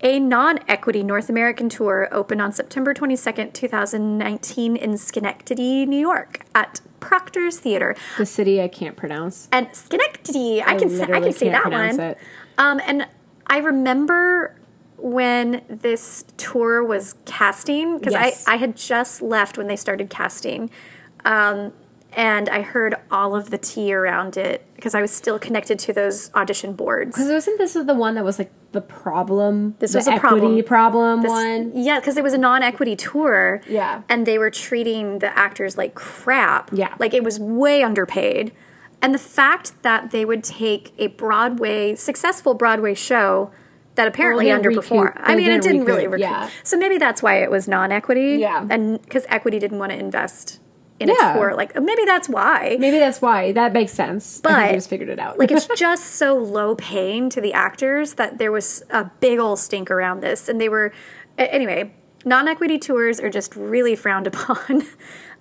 A 0.04 0.20
non 0.20 0.60
equity 0.68 1.02
North 1.02 1.30
American 1.30 1.70
tour 1.70 2.10
opened 2.12 2.42
on 2.42 2.52
September 2.52 2.94
22nd, 2.94 3.54
2019, 3.54 4.76
in 4.76 4.98
Schenectady, 4.98 5.86
New 5.88 6.00
York, 6.00 6.42
at 6.54 6.82
Proctor's 7.04 7.60
Theater. 7.60 7.96
the 8.18 8.26
city 8.26 8.62
I 8.62 8.68
can't 8.68 8.96
pronounce. 8.96 9.48
And 9.52 9.68
Schenectady, 9.74 10.62
I, 10.62 10.76
can 10.76 10.90
say, 10.90 11.04
I 11.04 11.20
can 11.20 11.34
say 11.34 11.50
that 11.50 11.70
one. 11.72 12.16
Um, 12.58 12.82
and 12.86 13.08
I 13.48 13.58
remember 13.58 14.56
when 14.98 15.62
this 15.68 16.24
tour 16.38 16.84
was 16.84 17.16
casting 17.26 17.98
because 17.98 18.14
Yes. 18.14 18.46
I, 18.48 18.54
I 18.54 18.56
had 18.58 18.78
just 18.78 19.22
left 19.22 19.58
when 19.58 19.68
they 19.68 19.76
started 19.76 20.10
casting. 20.10 20.70
Um, 21.26 21.74
and 22.16 22.48
I 22.50 22.62
heard 22.62 22.96
all 23.12 23.36
of 23.36 23.50
the 23.50 23.58
tea 23.58 23.94
around 23.94 24.38
it 24.38 24.66
because 24.76 24.96
I 24.96 25.02
was 25.02 25.12
still 25.12 25.40
connected 25.40 25.80
to 25.80 25.94
those 25.94 26.34
audition 26.36 26.74
boards. 26.74 27.16
Because 27.16 27.30
wasn't 27.30 27.58
this 27.58 27.74
the 27.74 27.94
one 27.94 28.16
that 28.16 28.24
was 28.24 28.40
like 28.40 28.52
the 28.74 28.82
problem? 28.82 29.76
This 29.80 29.94
the 29.94 30.00
was 30.00 30.08
a 30.08 30.14
equity 30.14 30.62
problem. 30.64 30.64
problem 30.66 31.22
This- 31.22 31.32
one. 31.32 31.72
Yeah, 31.76 32.00
because 32.00 32.18
it 32.18 32.24
was 32.24 32.34
a 32.34 32.38
non-equity 32.38 32.96
tour. 32.98 33.62
Yeah. 33.68 34.02
and 34.10 34.26
they 34.26 34.38
were 34.38 34.50
treating 34.50 35.20
the 35.20 35.36
actors 35.38 35.78
like 35.78 35.96
crap. 35.96 36.70
Yeah. 36.74 36.94
like 37.00 37.14
it 37.14 37.24
was 37.24 37.40
way 37.40 37.82
underpaid. 37.84 38.52
And 39.02 39.14
the 39.14 39.20
fact 39.20 39.72
that 39.84 40.12
they 40.12 40.24
would 40.26 40.44
take 40.44 40.94
a 40.98 41.08
Broadway 41.08 41.96
successful 41.96 42.54
Broadway 42.54 42.94
show 42.94 43.52
that 43.96 44.08
apparently 44.08 44.48
Well, 44.48 44.60
underperformed. 44.60 45.06
recoup- 45.16 45.22
I 45.24 45.36
mean, 45.36 45.46
it 45.46 45.62
didn't 45.62 45.64
didn't 45.64 45.86
really 45.86 46.08
recoup, 46.08 46.14
recoup. 46.14 46.22
yeah. 46.22 46.50
So 46.64 46.78
maybe 46.78 46.98
that's 46.98 47.22
why 47.22 47.36
it 47.44 47.52
was 47.52 47.68
non-equity. 47.68 48.38
Yeah. 48.40 48.66
and 48.70 49.02
because 49.02 49.26
equity 49.30 49.60
didn't 49.60 49.78
want 49.80 49.92
to 49.92 50.00
invest 50.00 50.60
in 51.00 51.10
Yeah. 51.10 51.34
a 51.34 51.38
tour, 51.38 51.54
like 51.56 51.76
maybe 51.82 52.04
that's 52.06 52.30
why. 52.30 52.78
Maybe 52.80 53.00
that's 53.00 53.22
why. 53.22 53.52
That 53.52 53.74
makes 53.74 53.92
sense. 53.94 54.40
But, 54.42 54.68
they 54.70 54.74
just 54.76 54.90
figured 54.90 55.10
it 55.10 55.20
out. 55.20 55.38
like 55.40 55.52
it's 55.52 55.68
just 55.76 56.06
so 56.16 56.36
low 56.38 56.76
paying 56.76 57.30
to 57.30 57.42
the 57.42 57.54
actors 57.54 58.14
that 58.14 58.38
there 58.38 58.52
was 58.52 58.84
a 58.90 59.06
big 59.20 59.40
old 59.40 59.60
stink 59.60 59.90
around 59.92 60.22
this 60.22 60.48
and 60.50 60.62
they 60.62 60.70
were 60.70 60.92
anyway 61.38 61.92
non-equity 62.26 62.78
tours 62.80 63.20
are 63.20 63.30
just 63.30 63.54
really 63.56 63.96
frowned 63.96 64.28
upon 64.34 64.84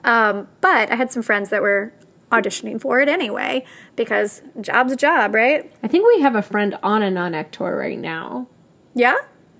um, 0.05 0.49
but 0.61 0.91
i 0.91 0.97
had 0.97 1.12
some 1.12 1.23
friends 1.23 1.51
that 1.51 1.62
were 1.62 1.93
auditioning 2.33 2.81
for 2.81 2.99
it 3.01 3.09
anyway 3.09 3.62
because 3.95 4.43
job's 4.61 4.91
a 4.93 4.97
job 4.97 5.35
right 5.35 5.71
I 5.83 5.87
think 5.88 6.07
we 6.07 6.23
have 6.23 6.35
a 6.35 6.43
friend 6.43 6.77
on 6.83 7.03
a 7.03 7.11
non-act 7.11 7.53
tour 7.55 7.77
right 7.77 7.99
now. 7.99 8.49
yeah 8.95 9.17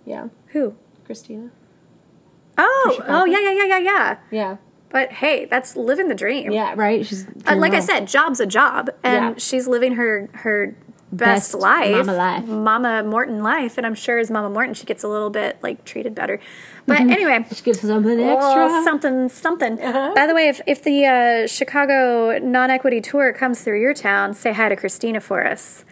Yeah, 0.07 0.29
who 0.49 0.75
Christina. 1.05 1.51
oh 2.59 3.05
oh 3.07 3.25
yeah 3.27 3.41
yeah 3.41 3.53
yeah 3.53 3.65
yeah 3.67 3.79
yeah 3.79 4.17
Yeah, 4.31 4.57
but 4.93 5.11
hey 5.13 5.47
that's 5.47 5.75
living 5.77 6.09
the 6.09 6.15
dream 6.15 6.53
yeah, 6.53 6.75
right. 6.77 7.05
She's 7.07 7.27
Uh, 7.47 7.57
like 7.57 7.73
I 7.73 7.81
said, 7.81 8.07
job's 8.07 8.41
a 8.41 8.47
job, 8.47 8.91
and 9.03 9.25
Yeah. 9.25 9.35
she's 9.39 9.67
living 9.67 9.95
her 9.95 10.29
her 10.35 10.75
best, 11.13 11.53
Best 11.53 11.55
life, 11.55 12.07
mama 12.07 12.13
life. 12.17 12.47
Mama 12.47 13.03
Morton 13.05 13.43
life. 13.43 13.77
And 13.77 13.87
I'm 13.87 13.95
sure 13.95 14.19
as 14.19 14.31
Mama 14.31 14.49
Morton, 14.49 14.73
she 14.73 14.87
gets 14.87 15.03
a 15.05 15.09
little 15.09 15.29
bit 15.29 15.59
like 15.63 15.85
treated 15.85 16.15
better. 16.15 16.41
But 16.87 17.01
anyway, 17.01 17.45
She 17.53 17.63
gives 17.63 17.81
something 17.81 18.19
oh, 18.19 18.37
extra. 18.37 18.83
something, 18.83 19.29
something. 19.29 19.77
By 19.77 20.27
the 20.27 20.35
way, 20.35 20.49
if 20.49 20.61
if 20.67 20.83
the 20.83 21.05
uh, 21.05 21.47
Chicago 21.47 22.39
non-equity 22.39 23.03
tour 23.03 23.33
comes 23.35 23.61
through 23.63 23.81
your 23.81 23.93
town, 23.95 24.33
say 24.33 24.53
hi 24.55 24.69
to 24.71 24.77
Christina 24.77 25.21
for 25.21 25.47
us. 25.47 25.85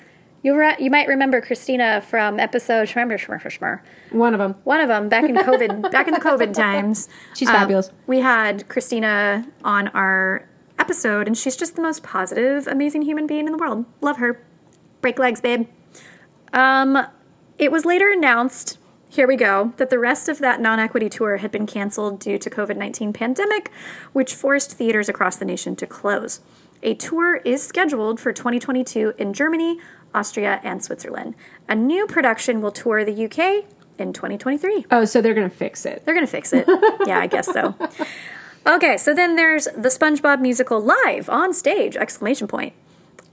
You 0.42 0.58
re- 0.58 0.76
you 0.78 0.90
might 0.90 1.06
remember 1.06 1.40
Christina 1.40 2.00
from 2.00 2.40
episode 2.40 2.88
Shmur 2.88 3.18
Shmur 3.18 3.40
Shmur. 3.42 3.80
One 4.10 4.32
of 4.32 4.38
them. 4.38 4.54
One 4.64 4.80
of 4.80 4.88
them 4.88 5.08
back 5.08 5.24
in 5.24 5.36
COVID, 5.36 5.90
back 5.92 6.08
in 6.08 6.14
the 6.14 6.20
COVID 6.20 6.54
times. 6.54 7.08
She's 7.34 7.48
um, 7.48 7.54
fabulous. 7.54 7.90
We 8.06 8.20
had 8.20 8.68
Christina 8.68 9.46
on 9.64 9.88
our 9.88 10.48
episode, 10.78 11.26
and 11.26 11.36
she's 11.36 11.56
just 11.56 11.76
the 11.76 11.82
most 11.82 12.02
positive, 12.02 12.66
amazing 12.66 13.02
human 13.02 13.26
being 13.26 13.46
in 13.46 13.52
the 13.52 13.58
world. 13.58 13.84
Love 14.00 14.16
her. 14.16 14.42
Break 15.02 15.18
legs, 15.18 15.40
babe. 15.40 15.68
Um, 16.52 17.06
it 17.58 17.70
was 17.70 17.84
later 17.84 18.10
announced. 18.10 18.78
Here 19.10 19.26
we 19.26 19.36
go. 19.36 19.74
That 19.76 19.90
the 19.90 19.98
rest 19.98 20.28
of 20.28 20.38
that 20.38 20.60
non-equity 20.60 21.10
tour 21.10 21.38
had 21.38 21.50
been 21.50 21.66
canceled 21.66 22.20
due 22.20 22.38
to 22.38 22.48
COVID-19 22.48 23.12
pandemic, 23.12 23.70
which 24.12 24.34
forced 24.34 24.72
theaters 24.72 25.08
across 25.08 25.36
the 25.36 25.44
nation 25.44 25.76
to 25.76 25.86
close. 25.86 26.40
A 26.82 26.94
tour 26.94 27.36
is 27.36 27.62
scheduled 27.62 28.18
for 28.18 28.32
2022 28.32 29.12
in 29.18 29.34
Germany, 29.34 29.78
Austria, 30.14 30.60
and 30.62 30.82
Switzerland. 30.82 31.34
A 31.68 31.74
new 31.74 32.06
production 32.06 32.60
will 32.60 32.72
tour 32.72 33.04
the 33.04 33.24
UK 33.24 33.64
in 33.98 34.12
2023. 34.12 34.86
Oh, 34.90 35.04
so 35.04 35.20
they're 35.20 35.34
gonna 35.34 35.50
fix 35.50 35.84
it. 35.86 36.04
They're 36.04 36.14
going 36.14 36.26
to 36.26 36.30
fix 36.30 36.52
it. 36.52 36.66
yeah, 37.06 37.18
I 37.18 37.26
guess 37.26 37.46
so. 37.46 37.74
Okay, 38.66 38.96
so 38.96 39.14
then 39.14 39.36
there's 39.36 39.64
the 39.64 39.88
SpongeBob 39.88 40.40
musical 40.40 40.80
live 40.80 41.30
on 41.30 41.54
stage! 41.54 41.96
Exclamation 41.96 42.46
point. 42.46 42.74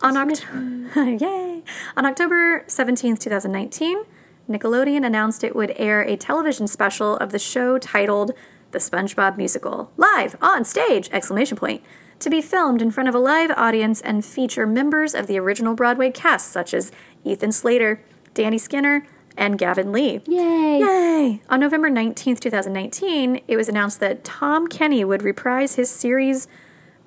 On 0.02 0.16
October, 0.16 1.02
yay! 1.20 1.64
On 1.98 2.06
October 2.06 2.64
seventeenth, 2.68 3.20
two 3.20 3.30
thousand 3.30 3.52
nineteen, 3.52 4.04
Nickelodeon 4.50 5.06
announced 5.06 5.44
it 5.44 5.56
would 5.56 5.74
air 5.76 6.02
a 6.02 6.16
television 6.16 6.68
special 6.68 7.18
of 7.18 7.32
the 7.32 7.40
show 7.40 7.78
titled 7.78 8.32
"The 8.72 8.80
SpongeBob 8.80 9.38
Musical 9.38 9.92
live 9.98 10.36
on 10.42 10.64
stage!" 10.64 11.10
Exclamation 11.12 11.58
point. 11.58 11.84
To 12.20 12.30
be 12.32 12.42
filmed 12.42 12.82
in 12.82 12.90
front 12.90 13.08
of 13.08 13.14
a 13.14 13.20
live 13.20 13.52
audience 13.52 14.02
and 14.02 14.26
feature 14.26 14.66
members 14.66 15.14
of 15.14 15.28
the 15.28 15.38
original 15.38 15.76
Broadway 15.76 16.10
cast, 16.10 16.52
such 16.52 16.74
as 16.74 16.92
Ethan 17.24 17.52
Slater, 17.52 18.02
Danny 18.34 18.58
Skinner, 18.58 19.06
and 19.38 19.60
Gavin 19.60 19.92
Lee. 19.92 20.22
Yay. 20.26 20.80
Yay! 20.80 21.42
On 21.48 21.60
November 21.60 21.92
19th, 21.92 22.40
2019, 22.40 23.42
it 23.48 23.56
was 23.56 23.70
announced 23.70 24.00
that 24.00 24.24
Tom 24.24 24.68
Kenny 24.68 25.06
would 25.06 25.22
reprise 25.22 25.76
his 25.76 25.92
series 25.92 26.48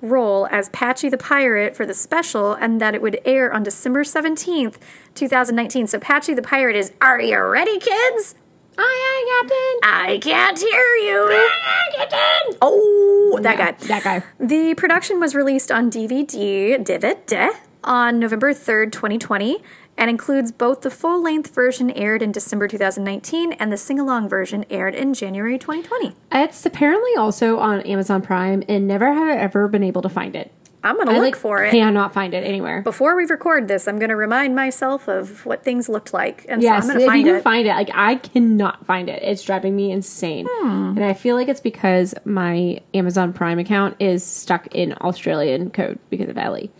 role 0.01 0.47
as 0.49 0.69
Patchy 0.69 1.09
the 1.09 1.17
Pirate 1.17 1.75
for 1.75 1.85
the 1.85 1.93
special 1.93 2.53
and 2.53 2.79
that 2.79 2.95
it 2.95 3.01
would 3.01 3.19
air 3.25 3.53
on 3.53 3.63
December 3.63 4.03
17th, 4.03 4.77
2019. 5.13 5.87
So 5.87 5.99
Patchy 5.99 6.33
the 6.33 6.41
Pirate 6.41 6.77
is 6.77 6.93
Are 7.01 7.19
you 7.19 7.37
ready, 7.43 7.79
kids? 7.79 8.35
Aye, 8.77 9.81
aye, 9.83 10.13
I 10.13 10.17
can't 10.19 10.57
hear 10.57 10.69
you. 10.69 11.49
captain 11.95 12.57
Oh, 12.61 13.39
that 13.41 13.57
guy. 13.57 13.87
That 13.87 14.03
guy. 14.03 14.23
The 14.39 14.75
production 14.75 15.19
was 15.19 15.35
released 15.35 15.71
on 15.71 15.89
DVD, 15.89 16.77
DVD 16.83 17.51
on 17.83 18.19
November 18.19 18.53
3rd, 18.53 18.91
2020, 18.91 19.63
and 19.97 20.09
includes 20.09 20.51
both 20.51 20.81
the 20.81 20.91
full 20.91 21.21
length 21.21 21.53
version 21.53 21.91
aired 21.91 22.21
in 22.21 22.31
December 22.31 22.67
2019 22.67 23.53
and 23.53 23.71
the 23.71 23.77
sing 23.77 23.99
along 23.99 24.29
version 24.29 24.65
aired 24.69 24.95
in 24.95 25.13
January 25.13 25.57
2020. 25.57 26.15
It's 26.31 26.65
apparently 26.65 27.15
also 27.15 27.57
on 27.59 27.81
Amazon 27.81 28.21
Prime, 28.21 28.63
and 28.69 28.87
never 28.87 29.13
have 29.13 29.27
I 29.27 29.37
ever 29.37 29.67
been 29.67 29.83
able 29.83 30.01
to 30.01 30.09
find 30.09 30.35
it. 30.35 30.51
I'm 30.83 30.95
going 30.95 31.07
to 31.07 31.13
look 31.13 31.21
like 31.21 31.35
for 31.35 31.63
it. 31.63 31.71
Cannot 31.71 32.11
find 32.13 32.33
it 32.33 32.43
anywhere. 32.43 32.81
Before 32.81 33.15
we 33.15 33.25
record 33.25 33.67
this, 33.67 33.87
I'm 33.87 33.99
going 33.99 34.09
to 34.09 34.15
remind 34.15 34.55
myself 34.55 35.07
of 35.07 35.45
what 35.45 35.63
things 35.63 35.87
looked 35.87 36.11
like. 36.13 36.45
And 36.49 36.61
Yes, 36.63 36.85
so 36.87 36.93
I'm 36.93 36.97
going 36.97 37.01
if 37.01 37.05
to 37.05 37.11
find 37.11 37.19
you 37.19 37.25
can 37.33 37.35
it. 37.39 37.43
find 37.43 37.67
it, 37.67 37.71
like 37.71 37.89
I 37.93 38.15
cannot 38.15 38.85
find 38.87 39.07
it. 39.09 39.21
It's 39.21 39.43
driving 39.43 39.75
me 39.75 39.91
insane, 39.91 40.47
Hmm. 40.49 40.95
and 40.97 41.03
I 41.03 41.13
feel 41.13 41.35
like 41.35 41.47
it's 41.49 41.61
because 41.61 42.15
my 42.25 42.81
Amazon 42.95 43.31
Prime 43.31 43.59
account 43.59 43.95
is 43.99 44.23
stuck 44.23 44.67
in 44.73 44.93
Australian 45.01 45.69
code 45.69 45.99
because 46.09 46.29
of 46.29 46.37
Ellie, 46.37 46.71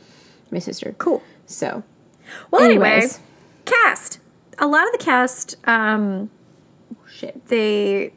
my 0.51 0.59
sister. 0.59 0.95
cool. 0.97 1.21
So, 1.45 1.83
Well, 2.49 2.63
anyway, 2.63 2.89
Anyways. 2.93 3.19
cast. 3.65 4.19
A 4.57 4.65
lot 4.67 4.85
of 4.85 4.91
the 4.93 4.97
cast, 5.03 5.57
um, 5.67 6.29
shit. 7.07 7.47
they 7.49 8.13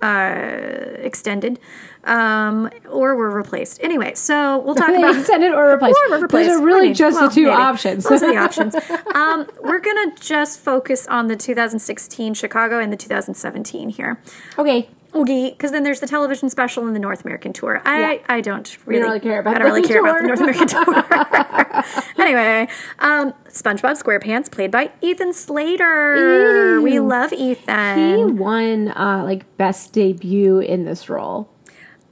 uh, 0.00 0.96
extended 0.98 1.58
um, 2.08 2.70
or 2.90 3.14
were 3.14 3.30
replaced. 3.30 3.80
Anyway, 3.82 4.14
so 4.14 4.58
we'll 4.58 4.74
talk 4.74 4.88
about 4.88 5.16
extended 5.16 5.52
or 5.58 5.70
replaced. 5.72 5.98
Or 6.10 6.18
replaced. 6.18 6.48
Those 6.48 6.60
are 6.60 6.64
really 6.64 6.92
just 6.94 7.20
Well, 7.20 7.28
the 7.28 7.34
two 7.34 7.44
maybe. 7.46 7.54
options. 7.56 8.04
Those 8.04 8.22
are 8.22 8.32
the 8.32 8.38
options. 8.46 8.74
Um, 9.14 9.46
we're 9.62 9.80
gonna 9.80 10.14
just 10.18 10.60
focus 10.60 11.06
on 11.06 11.28
the 11.28 11.36
2016 11.36 12.34
Chicago 12.34 12.80
and 12.80 12.92
the 12.92 12.96
2017 12.96 13.90
here. 13.90 14.20
okay. 14.58 14.88
Okay, 15.14 15.48
because 15.50 15.70
then 15.70 15.84
there's 15.84 16.00
the 16.00 16.06
television 16.06 16.50
special 16.50 16.86
and 16.86 16.94
the 16.94 17.00
North 17.00 17.24
American 17.24 17.54
tour. 17.54 17.80
I 17.86 18.00
Yeah. 18.00 18.18
I 18.28 18.40
don't 18.42 18.76
really, 18.84 19.02
really 19.02 19.20
care 19.20 19.40
about 19.40 19.54
I 19.54 19.58
don't 19.60 19.68
really 19.68 19.80
the 19.80 19.88
care 19.88 20.00
about 20.00 20.20
the. 20.20 20.26
North 20.26 20.40
American 20.40 20.68
tour. 20.68 21.84
anyway, 22.18 22.68
um, 22.98 23.32
SpongeBob 23.48 24.00
SquarePants 24.02 24.50
played 24.50 24.70
by 24.70 24.90
Ethan 25.00 25.32
Slater. 25.32 26.74
Ew. 26.74 26.82
We 26.82 27.00
love 27.00 27.32
Ethan. 27.32 28.16
He 28.18 28.24
won 28.24 28.88
uh, 28.88 29.22
like 29.24 29.56
best 29.56 29.94
debut 29.94 30.58
in 30.58 30.84
this 30.84 31.08
role. 31.08 31.48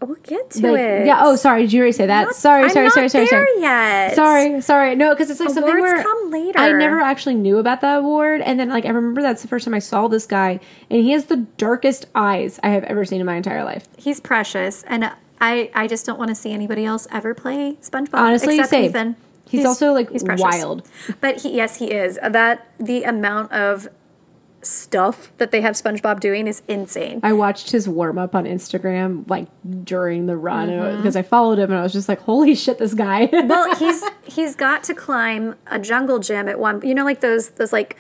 We'll 0.03 0.17
get 0.23 0.51
to 0.51 0.73
Like, 0.73 0.81
it. 0.81 1.07
yeah. 1.07 1.21
Oh, 1.25 1.37
sorry. 1.37 1.63
Did 1.63 1.73
you 1.73 1.81
already 1.81 1.93
say 1.93 2.07
that? 2.07 2.35
sorry, 2.35 2.65
I'm 2.65 2.71
sorry, 2.71 2.85
not 2.87 2.93
sorry, 2.95 3.09
sorry, 3.09 3.25
there 3.27 3.47
sorry. 3.47 3.61
yet. 3.63 4.15
Sorry, 4.15 4.61
sorry. 4.61 4.95
No, 4.95 5.15
because 5.15 5.31
it's 5.31 5.41
like 5.41 5.49
something 5.49 5.65
Awards 5.65 5.81
where 5.83 6.03
come 6.03 6.31
later. 6.31 6.59
I 6.59 6.71
never 6.73 7.01
actually 7.01 7.35
knew 7.37 7.59
about 7.59 7.81
that 7.81 8.01
award, 8.01 8.43
and 8.43 8.61
then 8.61 8.69
like 8.69 8.85
I 8.85 8.89
remember 8.91 9.23
that's 9.23 9.41
the 9.43 9.49
first 9.49 9.65
time 9.65 9.73
I 9.75 9.79
saw 9.79 10.07
this 10.07 10.27
guy, 10.27 10.61
and 10.91 11.03
he 11.03 11.13
has 11.13 11.27
the 11.27 11.39
darkest 11.57 12.07
eyes 12.15 12.61
I 12.63 12.69
have 12.69 12.85
ever 12.85 13.05
seen 13.07 13.21
in 13.21 13.27
my 13.27 13.37
entire 13.37 13.65
life. 13.65 13.89
He's 13.97 14.21
precious, 14.21 14.83
and 14.85 15.11
I 15.41 15.71
I 15.75 15.87
just 15.87 16.05
don't 16.05 16.19
want 16.19 16.29
to 16.29 16.35
see 16.35 16.53
anybody 16.53 16.85
else 16.85 17.09
ever 17.11 17.33
play 17.35 17.79
SpongeBob. 17.81 18.15
Honestly, 18.19 18.57
except 18.57 18.71
same. 18.71 18.85
Ethan. 18.91 19.17
He's 19.49 19.65
also, 19.65 19.93
like, 19.93 20.11
he's 20.11 20.25
wild. 20.25 20.89
But 21.21 21.43
he, 21.43 21.55
yes, 21.55 21.79
he 21.79 21.93
is. 21.93 22.19
That 22.21 22.67
the 22.81 23.05
amount 23.05 23.53
of 23.53 23.87
stuff 24.67 25.33
that 25.39 25.51
they 25.51 25.61
have 25.61 25.75
SpongeBob 25.75 26.21
doing 26.21 26.47
is 26.47 26.63
insane. 26.69 27.21
I 27.23 27.33
watched 27.33 27.71
his 27.71 27.89
warm 27.89 28.19
up 28.19 28.35
on 28.35 28.45
Instagram 28.45 29.29
like 29.31 29.47
during 29.85 30.27
the 30.27 30.37
run 30.37 30.69
Mm-hmm. 30.69 30.97
because 30.99 31.17
I 31.17 31.23
followed 31.23 31.59
him, 31.59 31.71
and 31.71 31.79
I 31.79 31.83
was 31.83 31.93
just 31.93 32.09
like, 32.09 32.21
"Holy 32.21 32.55
shit, 32.55 32.79
this 32.79 32.95
guy!" 32.95 33.29
well, 33.33 33.75
he's 33.77 34.03
he's 34.25 34.55
got 34.57 34.83
to 34.85 34.95
climb 34.95 35.55
a 35.69 35.79
jungle 35.79 36.19
gym 36.19 36.49
at 36.49 36.59
one. 36.59 36.81
You 36.87 36.95
know, 36.95 37.05
like 37.05 37.21
those 37.21 37.51
those 37.51 37.73
like 37.73 37.97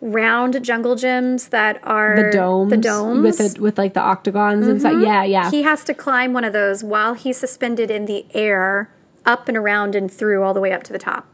round 0.00 0.62
jungle 0.64 0.96
gyms 0.96 1.50
that 1.50 1.78
are 1.82 2.16
the 2.16 2.30
domes, 2.32 2.70
The 2.70 2.76
domes 2.78 3.22
with 3.38 3.54
the, 3.54 3.60
with 3.60 3.78
like 3.78 3.94
the 3.94 4.00
octagons 4.00 4.66
inside. 4.66 5.02
Yeah, 5.02 5.24
yeah. 5.24 5.50
He 5.50 5.62
has 5.62 5.84
to 5.84 5.94
climb 5.94 6.32
one 6.32 6.44
of 6.44 6.52
those 6.52 6.82
while 6.82 7.14
he's 7.14 7.36
suspended 7.36 7.90
in 7.90 8.06
the 8.06 8.24
air, 8.34 8.90
up 9.26 9.46
and 9.48 9.56
around 9.56 9.94
and 9.94 10.10
through 10.10 10.42
all 10.42 10.54
the 10.54 10.60
way 10.60 10.72
up 10.72 10.82
to 10.84 10.92
the 10.92 10.98
top. 10.98 11.26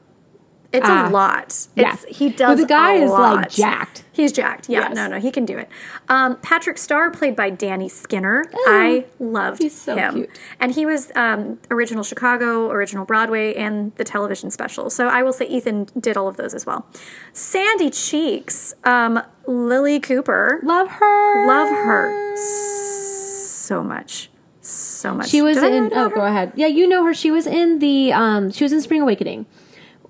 It's 0.72 0.86
Ah. 0.88 1.08
a 1.08 1.10
lot. 1.10 1.66
Yeah. 1.74 1.94
It's, 1.94 2.04
he 2.18 2.28
But 2.30 2.36
does. 2.38 2.60
the 2.60 2.66
guy 2.66 2.94
a 2.94 3.04
is, 3.04 3.10
like, 3.10 3.50
jacked. 3.50 4.02
He's 4.12 4.32
jacked. 4.32 4.68
Yeah, 4.68 4.80
Yes. 4.88 4.94
no, 4.96 5.06
no, 5.06 5.18
he 5.20 5.30
can 5.30 5.44
do 5.44 5.56
it. 5.58 5.68
Um, 6.08 6.36
Patrick 6.42 6.76
Star, 6.78 7.10
played 7.10 7.36
by 7.36 7.50
Danny 7.50 7.88
Skinner. 7.88 8.44
I 8.66 9.04
loved 9.20 9.60
Oh, 9.60 9.64
he's 9.64 9.78
so 9.80 9.94
him, 9.94 10.14
cute. 10.14 10.30
and 10.58 10.72
he 10.72 10.84
was 10.86 11.12
um, 11.14 11.58
original 11.70 12.02
Chicago, 12.02 12.70
original 12.70 13.04
Broadway, 13.04 13.54
and 13.54 13.94
the 13.96 14.04
television 14.04 14.50
special. 14.50 14.90
So 14.90 15.08
I 15.08 15.22
will 15.22 15.32
say 15.32 15.46
Ethan 15.46 15.88
did 15.98 16.16
all 16.16 16.28
of 16.28 16.36
those 16.36 16.52
as 16.54 16.66
well. 16.66 16.86
Sandy 17.32 17.90
Cheeks, 17.90 18.74
um, 18.84 19.22
Lilli 19.46 20.02
Cooper, 20.02 20.60
Love 20.64 20.88
her. 20.88 21.46
love 21.46 21.68
her 21.68 22.36
so 22.36 23.82
much, 23.82 24.30
so 24.60 25.14
much. 25.14 25.28
She 25.28 25.42
was 25.42 25.58
Did 25.58 25.72
in. 25.72 25.90
Oh, 25.94 26.08
her? 26.08 26.14
go 26.14 26.20
ahead. 26.24 26.52
Yeah, 26.56 26.66
you 26.68 26.88
know 26.88 27.04
her. 27.04 27.14
She 27.14 27.30
was 27.30 27.46
in 27.46 27.78
the. 27.80 28.12
Um, 28.12 28.50
she 28.50 28.64
was 28.64 28.72
in 28.72 28.80
Spring 28.80 29.02
Awakening. 29.02 29.46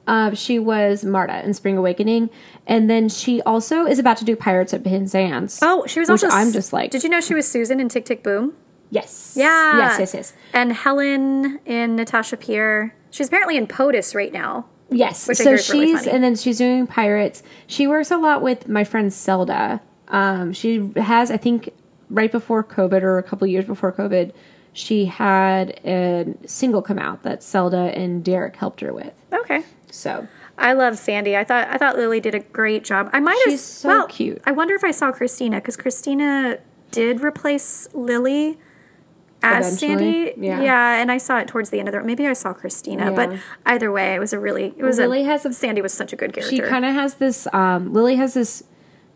Uh, 0.07 0.35
she 0.35 0.59
was 0.59 1.05
Marta 1.05 1.45
in 1.45 1.53
Spring 1.53 1.77
Awakening, 1.77 2.31
and 2.67 2.89
then 2.89 3.09
she 3.09 3.43
also 3.43 3.87
is 3.87 3.99
about 3.99 4.17
to 4.19 4.25
do 4.25 4.37
Pirates 4.37 4.73
of 4.73 4.85
Penzance. 4.85 5.59
Oh, 5.63 5.85
she 5.87 5.99
was 5.99 6.09
which 6.09 6.23
also. 6.23 6.35
I'm 6.35 6.53
just 6.53 6.73
like. 6.73 6.91
Did 6.91 7.03
you 7.03 7.09
know 7.09 7.21
she 7.21 7.35
was 7.35 7.49
Susan 7.51 7.81
in 7.81 7.89
Tick 7.89 8.05
Tick 8.05 8.23
Boom? 8.23 8.55
Yes. 8.91 9.35
Yeah. 9.37 9.77
Yes. 9.79 9.99
Yes. 9.99 10.15
Yes. 10.15 10.33
And 10.53 10.73
Helen 10.73 11.59
in 11.65 11.97
Natasha 11.97 12.37
Pierre. 12.37 12.95
She's 13.11 13.29
apparently 13.29 13.57
in 13.57 13.67
POTUS 13.67 14.15
right 14.15 14.33
now. 14.33 14.67
Yes. 14.91 15.27
Which 15.27 15.41
I 15.41 15.45
so 15.45 15.51
really 15.51 15.63
she's 15.63 16.01
funny. 16.01 16.13
and 16.13 16.23
then 16.23 16.37
she's 16.37 16.59
doing 16.59 16.87
pirates. 16.87 17.43
She 17.67 17.87
works 17.87 18.11
a 18.11 18.17
lot 18.17 18.43
with 18.43 18.69
my 18.69 18.85
friend 18.85 19.13
Zelda. 19.13 19.81
Um, 20.09 20.53
she 20.53 20.93
has, 20.97 21.33
I 21.33 21.37
think, 21.37 21.71
right 22.11 22.31
before 22.31 22.63
COVID 22.63 23.03
or 23.03 23.19
a 23.19 23.23
couple 23.25 23.47
years 23.49 23.65
before 23.65 23.93
COVID, 23.93 24.33
she 24.73 25.07
had 25.07 25.81
a 25.85 26.27
single 26.47 26.83
come 26.83 26.99
out 26.99 27.23
that 27.25 27.43
Zelda 27.43 27.91
and 27.99 28.25
Derek 28.25 28.55
helped 28.55 28.81
her 28.83 28.93
with. 28.93 29.13
Okay. 29.33 29.65
So 29.97 30.29
I 30.59 30.73
love 30.73 30.99
Sandy. 30.99 31.37
I 31.37 31.45
thought 31.45 31.69
I 31.69 31.77
thought 31.79 31.97
Lilli 31.97 32.21
did 32.21 32.35
a 32.35 32.41
great 32.41 32.85
job. 32.85 33.11
I 33.13 33.21
might 33.21 33.41
have. 33.47 33.59
So 33.59 33.89
well, 33.89 34.07
cute. 34.07 34.41
I 34.45 34.53
wonder 34.53 34.75
if 34.75 34.85
I 34.85 34.91
saw 34.91 35.11
Christina 35.13 35.57
because 35.57 35.77
Christina 35.77 36.59
did 36.91 37.21
replace 37.23 37.89
Lilli 37.95 38.59
as 39.43 39.83
Eventually, 39.83 40.27
Sandy. 40.31 40.47
yeah. 40.47 40.63
yeah, 40.63 41.01
and 41.01 41.13
I 41.13 41.19
saw 41.19 41.39
it 41.39 41.47
towards 41.49 41.71
the 41.71 41.79
end 41.79 41.89
of 41.89 41.93
the. 41.95 42.03
Maybe 42.03 42.27
I 42.27 42.33
saw 42.33 42.53
Christina, 42.55 43.11
Yeah. 43.11 43.17
but 43.17 43.39
either 43.67 43.93
way, 43.93 44.15
it 44.15 44.19
was 44.19 44.33
a 44.33 44.39
really. 44.39 44.75
It 44.77 44.83
was 44.83 44.99
Lilli 44.99 45.21
a, 45.21 45.25
has 45.25 45.45
a- 45.45 45.53
Sandy 45.53 45.83
was 45.83 45.93
such 45.93 46.13
a 46.13 46.17
good 46.17 46.33
character. 46.33 46.57
she 46.57 46.63
kind 46.63 46.85
of 46.85 46.95
has 46.95 47.15
this. 47.15 47.47
Um, 47.53 47.93
Lilli 47.93 48.17
has 48.17 48.35
this 48.35 48.65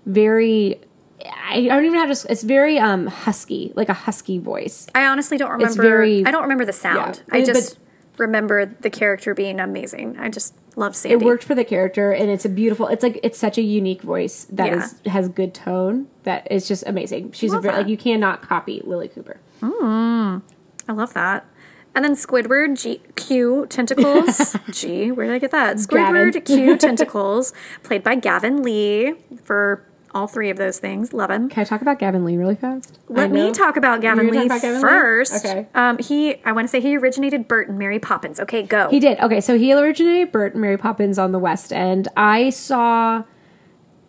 very. 0.06 0.80
I 1.22 1.60
don't 1.66 1.84
even 1.84 1.92
know 1.94 2.00
how 2.00 2.06
to. 2.06 2.10
s- 2.12 2.26
It's 2.28 2.42
very 2.42 2.78
um 2.78 3.06
husky, 3.06 3.72
like 3.76 3.88
a 3.88 3.94
husky 3.94 4.38
voice. 4.38 4.86
I 4.94 5.06
honestly 5.06 5.36
don't 5.36 5.50
remember. 5.50 5.66
It's 5.72 5.76
very- 5.76 6.24
I 6.26 6.30
don't 6.30 6.42
remember 6.42 6.64
the 6.64 6.72
sound. 6.72 7.22
Yeah. 7.28 7.34
I 7.36 7.40
But- 7.40 7.46
just 7.46 7.78
remember 8.20 8.66
the 8.66 8.90
character 8.90 9.34
being 9.34 9.58
amazing. 9.58 10.16
I 10.18 10.28
just 10.28 10.54
love 10.76 10.94
Sandy. 10.94 11.14
It 11.16 11.26
worked 11.26 11.42
for 11.44 11.54
the 11.54 11.64
character, 11.64 12.12
and 12.12 12.30
it's 12.30 12.44
a 12.44 12.48
beautiful. 12.48 12.86
It's 12.86 13.02
like 13.02 13.18
it's 13.22 13.38
such 13.38 13.58
a 13.58 13.62
unique 13.62 14.02
voice 14.02 14.44
that 14.50 14.66
Yeah. 14.68 14.84
is 14.84 15.00
has 15.06 15.28
good 15.28 15.54
tone. 15.54 16.06
That 16.22 16.46
is 16.50 16.68
just 16.68 16.84
amazing. 16.86 17.32
She's 17.32 17.50
a 17.50 17.54
Love 17.54 17.62
very, 17.64 17.74
that. 17.74 17.80
like 17.82 17.88
you 17.88 17.96
cannot 17.96 18.42
copy 18.42 18.80
Lilli 18.86 19.12
Cooper. 19.12 19.40
Mm. 19.60 20.42
I 20.88 20.92
love 20.92 21.12
that. 21.14 21.46
And 21.94 22.04
then 22.04 22.14
Squidward 22.14 22.80
G- 22.80 23.02
Q 23.16 23.66
tentacles. 23.68 24.54
G, 24.70 25.10
where 25.10 25.26
did 25.26 25.34
I 25.34 25.38
get 25.40 25.50
that? 25.50 25.76
Squidward 25.78 26.32
Gavin. 26.34 26.42
Q 26.42 26.76
tentacles, 26.76 27.52
played 27.82 28.04
by 28.04 28.14
Gavin 28.14 28.62
Lee 28.62 29.14
for 29.42 29.84
all 30.12 30.26
three 30.26 30.50
of 30.50 30.56
those 30.56 30.78
things. 30.78 31.12
Love 31.12 31.30
him. 31.30 31.48
Can 31.48 31.60
I 31.60 31.64
talk 31.64 31.82
about 31.82 31.98
Gavin 31.98 32.24
Lee 32.24 32.36
really 32.36 32.54
fast? 32.56 32.98
Let 33.08 33.30
me 33.30 33.52
talk 33.52 33.76
about 33.76 34.00
Gavin 34.00 34.28
Lee 34.30 34.46
about 34.46 34.60
Gavin 34.62 34.76
Lee? 34.82 34.88
first. 34.88 35.44
Okay. 35.44 35.66
Um, 35.74 35.98
he, 35.98 36.42
I 36.44 36.52
want 36.52 36.64
to 36.66 36.68
say 36.70 36.80
he 36.80 36.96
originated 36.96 37.46
Bert 37.48 37.68
and 37.68 37.78
Mary 37.78 37.98
Poppins. 37.98 38.40
Okay, 38.40 38.62
go. 38.62 38.88
He 38.90 39.00
did. 39.00 39.18
Okay, 39.20 39.40
so 39.40 39.56
he 39.58 39.72
originated 39.72 40.32
Bert 40.32 40.52
and 40.54 40.60
Mary 40.62 40.76
Poppins 40.76 41.18
on 41.18 41.32
the 41.32 41.38
West 41.38 41.72
End. 41.72 42.08
I 42.16 42.50
saw 42.50 43.24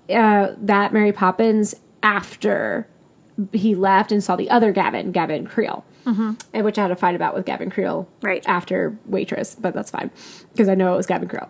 uh, 0.09 0.47
that 0.57 0.93
Mary 0.93 1.11
Poppins 1.11 1.75
after 2.03 2.87
he 3.53 3.75
left 3.75 4.11
and 4.11 4.23
saw 4.23 4.35
the 4.35 4.49
other 4.49 4.71
Gavin, 4.71 5.11
Gavin 5.11 5.47
Creel, 5.47 5.85
and 6.05 6.65
which 6.65 6.77
I 6.77 6.81
had 6.81 6.91
a 6.91 6.95
fight 6.95 7.15
about 7.15 7.33
with 7.35 7.45
Gavin 7.45 7.69
Creel 7.69 8.07
Right. 8.21 8.43
after 8.47 8.97
Waitress, 9.05 9.55
but 9.55 9.73
that's 9.73 9.89
fine 9.91 10.11
because 10.51 10.67
I 10.67 10.75
know 10.75 10.93
it 10.93 10.97
was 10.97 11.05
Gavin 11.05 11.27
Creel. 11.29 11.49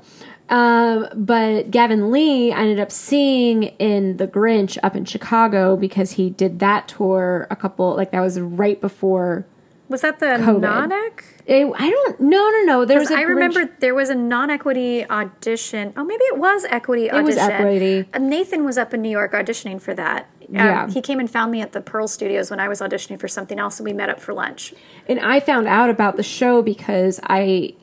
Um, 0.51 1.07
but 1.15 1.71
Gavin 1.71 2.11
Lee 2.11 2.51
I 2.51 2.59
ended 2.61 2.79
up 2.79 2.91
seeing 2.91 3.63
in 3.63 4.17
The 4.17 4.27
Grinch 4.27 4.77
up 4.83 4.95
in 4.95 5.05
Chicago 5.05 5.75
because 5.77 6.11
he 6.11 6.29
did 6.29 6.59
that 6.59 6.87
tour 6.89 7.47
a 7.49 7.55
couple 7.55 7.95
like 7.95 8.11
that 8.11 8.19
was 8.21 8.39
right 8.39 8.79
before. 8.79 9.45
Was 9.87 10.01
that 10.01 10.19
the 10.19 10.25
COVID. 10.25 10.61
non-ec? 10.61 11.23
It, 11.45 11.65
I 11.77 11.89
don't. 11.89 12.19
No, 12.21 12.49
no, 12.49 12.61
no. 12.63 12.85
There 12.85 12.99
was. 12.99 13.11
I 13.11 13.23
Grinch- 13.23 13.27
remember 13.27 13.69
there 13.79 13.95
was 13.95 14.09
a 14.09 14.15
non-equity 14.15 15.09
audition. 15.09 15.91
Oh, 15.97 16.03
maybe 16.05 16.23
it 16.25 16.37
was 16.37 16.65
equity 16.69 17.09
audition. 17.11 17.25
It 17.25 17.27
was 17.27 17.37
equity. 17.37 18.05
Uh, 18.13 18.19
Nathan 18.19 18.63
was 18.63 18.77
up 18.77 18.93
in 18.93 19.01
New 19.01 19.09
York 19.09 19.33
auditioning 19.33 19.81
for 19.81 19.93
that. 19.93 20.29
Um, 20.49 20.55
Yeah. 20.55 20.89
He 20.89 21.01
came 21.01 21.19
and 21.19 21.29
found 21.29 21.51
me 21.51 21.61
at 21.61 21.71
the 21.73 21.81
Pearl 21.81 22.07
Studios 22.07 22.49
when 22.49 22.59
I 22.61 22.67
was 22.69 22.79
auditioning 22.81 23.19
for 23.19 23.27
something 23.27 23.59
else, 23.59 23.79
and 23.79 23.85
we 23.85 23.91
met 23.93 24.09
up 24.09 24.19
for 24.21 24.33
lunch. 24.33 24.73
And 25.07 25.19
I 25.19 25.39
found 25.41 25.67
out 25.67 25.89
about 25.89 26.15
the 26.17 26.23
show 26.23 26.61
because 26.61 27.19
I, 27.23 27.73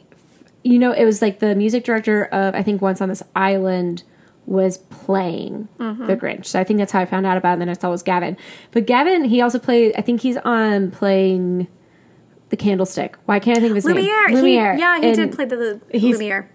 you 0.64 0.78
know, 0.78 0.92
it 0.92 1.04
was 1.04 1.22
like 1.22 1.38
the 1.38 1.54
music 1.54 1.84
director 1.84 2.24
of 2.26 2.54
I 2.54 2.62
think 2.62 2.82
Once 2.82 3.00
on 3.00 3.08
This 3.08 3.22
Island 3.36 4.02
was 4.46 4.78
playing 4.78 5.68
Mm-hmm. 5.78 6.06
the 6.06 6.16
Grinch. 6.16 6.46
So 6.46 6.58
I 6.60 6.64
think 6.64 6.78
that's 6.78 6.92
how 6.92 7.00
I 7.00 7.06
found 7.06 7.26
out 7.26 7.36
about 7.36 7.50
it. 7.50 7.52
And 7.54 7.62
then 7.62 7.68
I 7.68 7.74
saw 7.74 7.88
it 7.88 7.92
was 7.92 8.02
Gavin. 8.02 8.36
But 8.72 8.86
Gavin, 8.86 9.24
he 9.24 9.40
also 9.40 9.58
played. 9.58 9.94
I 9.96 10.00
think 10.02 10.20
he's 10.22 10.36
on 10.38 10.90
playing 10.90 11.68
the 12.48 12.56
Candlestick. 12.56 13.16
Why 13.26 13.38
can't 13.40 13.58
I 13.58 13.60
think 13.60 13.70
of 13.72 13.76
his 13.76 13.84
Lumiere. 13.84 14.26
name? 14.28 14.36
Lumiere. 14.36 14.74
He, 14.74 14.80
yeah, 14.80 15.00
he 15.00 15.06
And 15.08 15.16
did 15.16 15.32
play 15.32 15.44
the, 15.44 15.80
the 15.92 15.98
he's- 15.98 16.14
Lumiere. 16.18 16.50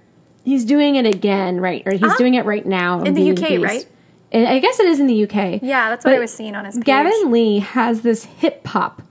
He's 0.46 0.66
doing 0.66 0.96
it 0.96 1.06
again, 1.06 1.62
right? 1.62 1.84
Or 1.86 1.94
he's 1.94 2.04
Uh-huh. 2.04 2.18
doing 2.18 2.34
it 2.34 2.44
right 2.46 2.66
now 2.66 3.02
In 3.04 3.14
the 3.14 3.32
UK, 3.32 3.48
Beast. 3.48 3.64
right? 3.64 3.86
And 4.34 4.46
I 4.48 4.60
guess 4.60 4.78
it 4.80 4.88
is 4.88 5.00
in 5.00 5.08
the 5.08 5.24
UK. 5.24 5.62
Yeah, 5.62 5.90
that's 5.90 6.04
what 6.04 6.14
I 6.16 6.20
was 6.20 6.34
seeing 6.34 6.54
on 6.56 6.66
his 6.66 6.76
page. 6.76 6.84
Gavin 6.84 7.32
Lee 7.32 7.60
has 7.60 8.02
this 8.02 8.26
hip 8.26 8.66
hop. 8.68 9.02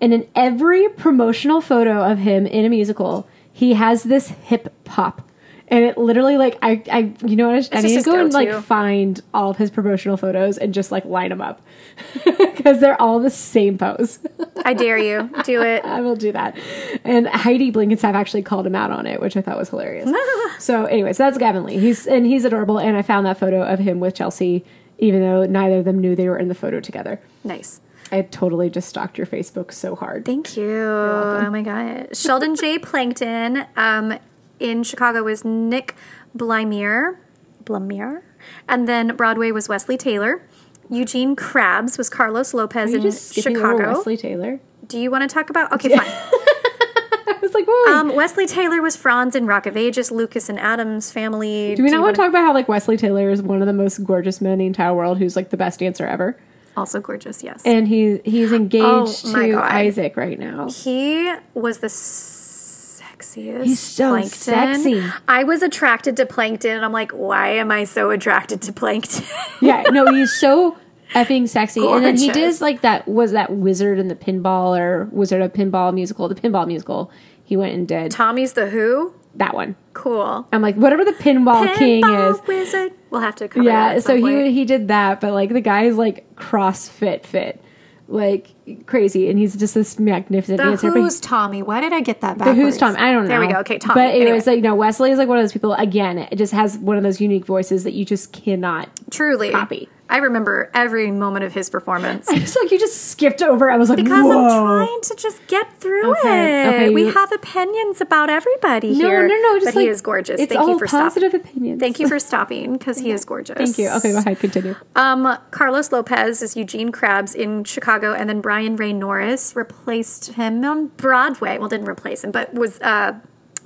And 0.00 0.12
in 0.12 0.26
every 0.34 0.88
promotional 0.88 1.60
photo 1.60 2.02
of 2.10 2.18
him 2.18 2.46
in 2.46 2.64
a 2.64 2.68
musical, 2.68 3.28
he 3.52 3.74
has 3.74 4.04
this 4.04 4.28
hip 4.28 4.72
hop. 4.88 5.28
And 5.68 5.84
it 5.84 5.96
literally 5.96 6.36
like 6.36 6.58
I 6.60 6.82
I 6.90 7.14
you 7.24 7.34
know 7.34 7.46
what 7.46 7.54
I, 7.54 7.78
I 7.78 7.80
just 7.80 7.84
need 7.84 7.98
to 7.98 8.02
go 8.02 8.20
and 8.20 8.32
like 8.32 8.62
find 8.62 9.22
all 9.32 9.50
of 9.50 9.56
his 9.56 9.70
promotional 9.70 10.18
photos 10.18 10.58
and 10.58 10.74
just 10.74 10.92
like 10.92 11.06
line 11.06 11.30
them 11.30 11.40
up 11.40 11.62
because 12.24 12.80
they're 12.80 13.00
all 13.00 13.20
the 13.20 13.30
same 13.30 13.78
pose. 13.78 14.18
I 14.66 14.74
dare 14.74 14.98
you. 14.98 15.30
Do 15.44 15.62
it. 15.62 15.82
I 15.86 16.02
will 16.02 16.16
do 16.16 16.30
that. 16.32 16.58
And 17.04 17.26
Heidi 17.26 17.72
Blickenstaff 17.72 18.14
actually 18.14 18.42
called 18.42 18.66
him 18.66 18.74
out 18.74 18.90
on 18.90 19.06
it, 19.06 19.20
which 19.20 19.36
I 19.36 19.40
thought 19.40 19.56
was 19.56 19.70
hilarious. 19.70 20.10
so, 20.58 20.84
anyways, 20.84 21.16
that's 21.16 21.38
Gavin 21.38 21.64
Lee. 21.64 21.78
He's 21.78 22.06
and 22.06 22.26
he's 22.26 22.44
adorable. 22.44 22.78
And 22.78 22.96
I 22.96 23.02
found 23.02 23.24
that 23.26 23.38
photo 23.38 23.62
of 23.62 23.78
him 23.78 23.98
with 23.98 24.14
Chelsea, 24.14 24.64
even 24.98 25.20
though 25.20 25.46
neither 25.46 25.78
of 25.78 25.86
them 25.86 26.00
knew 26.00 26.14
they 26.14 26.28
were 26.28 26.38
in 26.38 26.48
the 26.48 26.54
photo 26.54 26.80
together. 26.80 27.18
Nice. 27.44 27.80
I 28.12 28.22
totally 28.22 28.68
just 28.68 28.90
stalked 28.90 29.16
your 29.16 29.26
Facebook 29.26 29.72
so 29.72 29.96
hard. 29.96 30.26
Thank 30.26 30.56
you. 30.56 30.70
Oh 30.70 31.48
my 31.50 31.62
god. 31.62 32.14
Sheldon 32.14 32.54
J. 32.54 32.78
Plankton 32.78 33.66
um, 33.74 34.18
in 34.60 34.82
Chicago 34.82 35.22
was 35.22 35.44
Nick 35.44 35.96
Blaemire. 36.36 37.16
Blaemire? 37.64 38.22
And 38.68 38.86
then 38.86 39.16
Broadway 39.16 39.50
was 39.50 39.68
Wesley 39.68 39.96
Taylor. 39.96 40.46
Eugene 40.90 41.34
Krabs 41.34 41.96
was 41.96 42.10
Carlos 42.10 42.52
Lopez 42.52 42.92
in 42.92 43.00
just 43.00 43.28
skipping 43.28 43.56
over 43.56 43.78
Chicago. 43.78 43.96
Wesley 43.96 44.16
Taylor? 44.18 44.60
Do 44.86 44.98
you 44.98 45.10
want 45.10 45.28
to 45.28 45.32
talk 45.32 45.48
about? 45.48 45.72
Okay, 45.72 45.88
fine. 45.88 46.06
I 46.06 47.38
was 47.40 47.54
like, 47.54 47.64
whoa. 47.66 47.94
Um, 47.94 48.14
Wesley 48.14 48.46
Taylor 48.46 48.82
was 48.82 48.94
Franz 48.94 49.34
in 49.34 49.46
Rock 49.46 49.64
of 49.66 49.76
Ages, 49.76 50.10
Lucas 50.10 50.50
and 50.50 50.60
Addams 50.60 51.10
Family. 51.10 51.74
do 51.74 51.82
we 51.82 51.90
not 51.90 52.02
want 52.02 52.14
to 52.14 52.20
talk 52.20 52.28
about 52.28 52.44
how 52.44 52.52
like 52.52 52.68
Wesley 52.68 52.96
Taylor 52.98 53.30
is 53.30 53.40
one 53.40 53.62
of 53.62 53.66
the 53.66 53.72
most 53.72 54.04
gorgeous 54.04 54.40
men 54.42 54.54
in 54.54 54.58
the 54.58 54.66
entire 54.66 54.92
world, 54.92 55.18
who's 55.18 55.34
like 55.34 55.48
the 55.50 55.56
best 55.56 55.80
dancer 55.80 56.06
ever, 56.06 56.38
Also 56.76 57.00
gorgeous, 57.00 57.42
yes. 57.42 57.62
and 57.64 57.86
he 57.88 58.20
he's 58.24 58.52
oh 58.52 58.56
engaged 58.56 58.82
Oh, 59.26 59.32
to 59.32 59.58
Isaac 59.62 60.16
right 60.16 60.38
now. 60.38 60.68
He 60.70 61.32
was 61.54 61.78
the 61.78 61.88
sexiest. 61.88 63.64
He's 63.64 63.80
so 63.80 64.10
plankton. 64.10 64.30
sexy. 64.30 65.02
I 65.28 65.44
was 65.44 65.62
attracted 65.62 66.16
to 66.16 66.26
Plankton, 66.26 66.70
and 66.76 66.84
I'm 66.84 66.92
like, 66.92 67.12
why 67.12 67.48
am 67.48 67.70
I 67.70 67.84
so 67.84 68.10
attracted 68.10 68.62
to 68.62 68.72
Plankton? 68.72 69.24
yeah, 69.60 69.82
no, 69.90 70.12
he's 70.12 70.32
so 70.32 70.76
effing 71.14 71.48
sexy. 71.48 71.80
And 71.86 72.04
then 72.04 72.16
he 72.16 72.26
Gorgeous. 72.28 72.58
did 72.58 72.64
like 72.64 72.80
that 72.82 73.06
was 73.06 73.32
that 73.32 73.50
Wizard 73.52 73.98
in 73.98 74.08
the 74.08 74.16
Pinball 74.16 74.78
or 74.78 75.08
Wizard 75.12 75.42
of 75.42 75.52
Pinball 75.52 75.92
musical, 75.94 76.28
the 76.28 76.34
Pinball 76.34 76.66
musical. 76.66 77.10
He 77.44 77.56
went 77.56 77.74
and 77.74 77.86
did 77.86 78.10
Tommy's 78.12 78.54
the 78.54 78.70
Who. 78.70 79.12
that 79.34 79.52
one. 79.54 79.76
Cool. 79.92 80.46
I'm 80.52 80.62
like, 80.62 80.76
whatever 80.76 81.04
the 81.04 81.12
Pinball, 81.12 81.74
King 81.76 82.02
is. 82.08 82.38
Wizard. 82.46 82.92
We'll 83.12 83.20
have 83.20 83.36
to 83.36 83.46
cover 83.48 83.64
that. 83.64 83.92
Yeah, 83.94 83.98
so 84.00 84.18
point. 84.20 84.46
he 84.46 84.52
he 84.52 84.64
did 84.64 84.88
that, 84.88 85.20
but 85.20 85.32
like 85.34 85.50
the 85.50 85.60
guy's 85.60 85.96
like 85.96 86.34
CrossFit 86.34 87.24
fit, 87.24 87.62
like 88.08 88.48
crazy, 88.86 89.28
and 89.28 89.38
he's 89.38 89.54
just 89.54 89.74
this 89.74 89.98
magnificent 89.98 90.56
The 90.58 90.64
dancer. 90.64 90.90
but 90.90 90.98
Who's 90.98 91.20
Tommy? 91.20 91.62
Why 91.62 91.80
did 91.82 91.92
I 91.92 92.00
get 92.00 92.22
that 92.22 92.38
The 92.38 92.44
backwards? 92.46 92.58
Who's 92.58 92.78
Tom? 92.78 92.96
I 92.98 93.12
don't 93.12 93.24
know. 93.24 93.28
There 93.28 93.40
we 93.40 93.48
go. 93.48 93.58
Okay, 93.60 93.78
Tommy. 93.78 93.94
But 93.94 94.14
it 94.14 94.22
Anyway, 94.22 94.32
was 94.32 94.46
like, 94.46 94.56
you 94.56 94.62
know, 94.62 94.74
Wesley 94.74 95.10
is 95.10 95.18
like 95.18 95.28
one 95.28 95.36
of 95.38 95.42
those 95.42 95.52
people. 95.52 95.74
Again, 95.74 96.18
it 96.18 96.36
just 96.36 96.52
has 96.54 96.78
one 96.78 96.96
of 96.96 97.02
those 97.02 97.20
unique 97.20 97.44
voices 97.44 97.84
that 97.84 97.92
you 97.92 98.04
just 98.06 98.32
cannot. 98.32 98.88
truly. 99.10 99.50
copy. 99.50 99.88
I 100.12 100.18
remember 100.18 100.70
every 100.74 101.10
moment 101.10 101.44
of 101.44 101.54
his 101.54 101.70
performance. 101.70 102.26
It's 102.30 102.54
like 102.54 102.70
you 102.70 102.78
just 102.78 103.10
skipped 103.10 103.42
over. 103.42 103.70
I 103.70 103.78
was 103.78 103.88
like, 103.88 103.96
Because 103.96 104.24
whoa. 104.26 104.44
I'm 104.46 104.86
trying 104.86 105.00
to 105.00 105.14
just 105.16 105.46
get 105.46 105.80
through 105.80 106.10
Okay, 106.18 106.64
it. 106.64 106.68
okay, 106.68 106.90
we 106.90 107.04
you- 107.06 107.12
have 107.12 107.32
opinions 107.32 108.00
about 108.02 108.28
everybody 108.28 108.90
No, 108.90 109.08
here. 109.08 109.26
no, 109.26 109.34
no. 109.34 109.54
Just 109.56 109.66
but 109.68 109.74
like, 109.76 109.82
he 109.84 109.88
is 109.88 110.02
gorgeous. 110.02 110.38
It's 110.40 110.52
Thank 110.52 110.60
all 110.60 110.68
you 110.68 110.78
for 110.78 110.86
positive 110.86 111.30
stopping. 111.30 111.50
opinions. 111.50 111.80
Thank 111.80 111.98
you 111.98 112.08
for 112.08 112.18
stopping 112.30 112.74
because 112.74 112.98
he 112.98 113.10
is 113.10 113.24
gorgeous. 113.24 113.56
Thank 113.56 113.78
you. 113.78 113.88
Okay, 113.88 114.12
go 114.12 114.18
ahead. 114.18 114.38
Continue. 114.38 114.74
Um, 114.96 115.38
Carlos 115.50 115.90
Lopez 115.92 116.42
is 116.42 116.56
Eugene 116.56 116.92
Krabs 116.92 117.34
in 117.34 117.64
Chicago, 117.64 118.12
and 118.12 118.28
then 118.28 118.40
Brian 118.42 118.76
Ray 118.76 118.92
Norris 118.92 119.56
replaced 119.56 120.32
him 120.34 120.62
on 120.64 120.88
Broadway. 120.88 121.56
Well, 121.58 121.68
didn't 121.68 121.88
replace 121.88 122.22
him, 122.22 122.32
but 122.32 122.52
was 122.52 122.78
uh, 122.82 123.14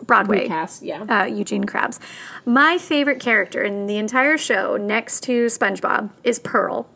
Broadway. 0.03 0.43
Recast, 0.43 0.83
yeah. 0.83 1.03
Uh, 1.03 1.25
Eugene 1.25 1.65
Krabs. 1.65 1.99
My 2.45 2.79
favorite 2.79 3.21
character 3.21 3.63
in 3.63 3.87
the 3.87 3.97
entire 3.97 4.37
show, 4.39 4.77
next 4.77 5.23
to 5.25 5.47
SpongeBob, 5.47 6.11
is 6.25 6.39
Pearl. 6.39 6.89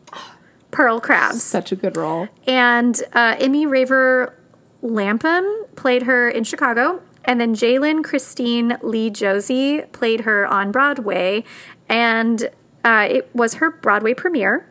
Pearl 0.71 1.01
Krabs. 1.01 1.35
Such 1.35 1.73
a 1.73 1.77
good 1.77 1.97
role. 1.97 2.29
And 2.47 3.01
uh, 3.13 3.37
Emmy 3.39 3.67
Raver 3.67 4.37
Lampman 4.83 5.75
played 5.77 6.05
her 6.05 6.29
in 6.29 6.45
Chicago. 6.45 7.03
And 7.25 7.41
then 7.41 7.55
Jai'Len 7.55 8.03
Christine 8.03 8.79
Li 8.83 9.11
Josey 9.11 9.83
played 9.93 10.21
her 10.23 10.47
on 10.47 10.73
Broadway. 10.73 11.45
And 11.89 12.49
uh, 12.85 13.09
it 13.11 13.35
was 13.35 13.55
her 13.55 13.71
Broadway 13.71 14.15
premiere, 14.15 14.67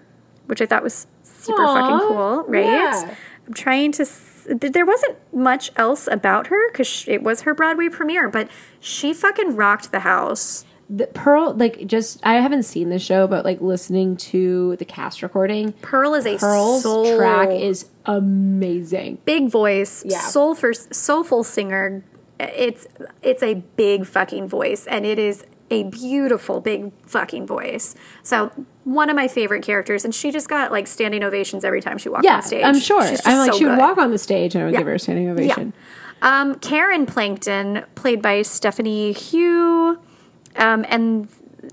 which 0.47 0.61
I 0.61 0.65
thought 0.65 0.81
was 0.83 1.05
super 1.23 1.61
Aw, 1.61 1.75
fucking 1.75 2.07
cool, 2.07 2.43
right? 2.47 2.65
yeah. 2.65 3.15
I'm 3.45 3.53
trying 3.53 3.91
to. 3.93 4.05
There 4.47 4.85
wasn't 4.85 5.17
much 5.33 5.71
else 5.75 6.07
about 6.11 6.47
her 6.47 6.71
because 6.71 7.05
it 7.07 7.23
was 7.23 7.41
her 7.41 7.53
Broadway 7.53 7.89
premiere, 7.89 8.29
but 8.29 8.49
she 8.79 9.13
fucking 9.13 9.55
rocked 9.55 9.91
the 9.91 9.99
house. 10.01 10.65
The 10.91 11.05
Pearl, 11.05 11.53
like, 11.53 11.85
just 11.85 12.19
I 12.25 12.35
haven't 12.35 12.63
seen 12.63 12.89
the 12.89 12.97
show, 12.97 13.27
but 13.27 13.45
like 13.45 13.61
listening 13.61 14.17
to 14.17 14.75
the 14.77 14.85
cast 14.85 15.21
recording, 15.21 15.73
Pearl 15.83 16.15
is 16.15 16.25
a 16.25 16.37
Pearl's 16.37 16.81
soul 16.81 17.15
track 17.15 17.49
is 17.51 17.89
amazing. 18.05 19.19
big 19.25 19.49
voice, 19.49 20.03
Yeah. 20.05 20.19
soulful, 20.19 20.71
soulful 20.73 21.43
singer. 21.43 22.03
It's 22.39 22.87
it's 23.21 23.43
a 23.43 23.55
big 23.75 24.05
fucking 24.07 24.47
voice, 24.47 24.87
and 24.87 25.05
it 25.05 25.19
is 25.19 25.45
a 25.69 25.83
beautiful 25.83 26.59
big 26.61 26.91
fucking 27.05 27.45
voice. 27.45 27.93
So 28.23 28.51
one 28.93 29.09
of 29.09 29.15
my 29.15 29.27
favorite 29.27 29.63
characters, 29.63 30.03
and 30.05 30.13
she 30.13 30.31
just 30.31 30.47
got 30.49 30.71
like 30.71 30.87
standing 30.87 31.23
ovations 31.23 31.63
every 31.63 31.81
time 31.81 31.97
she 31.97 32.09
walked 32.09 32.25
Yeah, 32.25 32.35
on 32.37 32.41
stage. 32.43 32.63
I'm 32.63 32.79
sure. 32.79 33.01
I'm 33.01 33.37
like, 33.39 33.51
so 33.53 33.57
she 33.57 33.65
would 33.65 33.71
good. 33.71 33.79
walk 33.79 33.97
on 33.97 34.11
the 34.11 34.17
stage 34.17 34.55
and 34.55 34.63
I 34.63 34.65
would 34.65 34.73
Yeah. 34.73 34.79
give 34.79 34.87
her 34.87 34.93
a 34.95 34.99
standing 34.99 35.29
ovation. 35.29 35.73
Yeah. 36.21 36.41
Um, 36.41 36.55
Karen 36.55 37.05
Plankton, 37.05 37.83
played 37.95 38.21
by 38.21 38.41
Stephanie 38.41 39.13
Hsu, 39.13 39.97
um, 40.57 40.85
and 40.89 41.27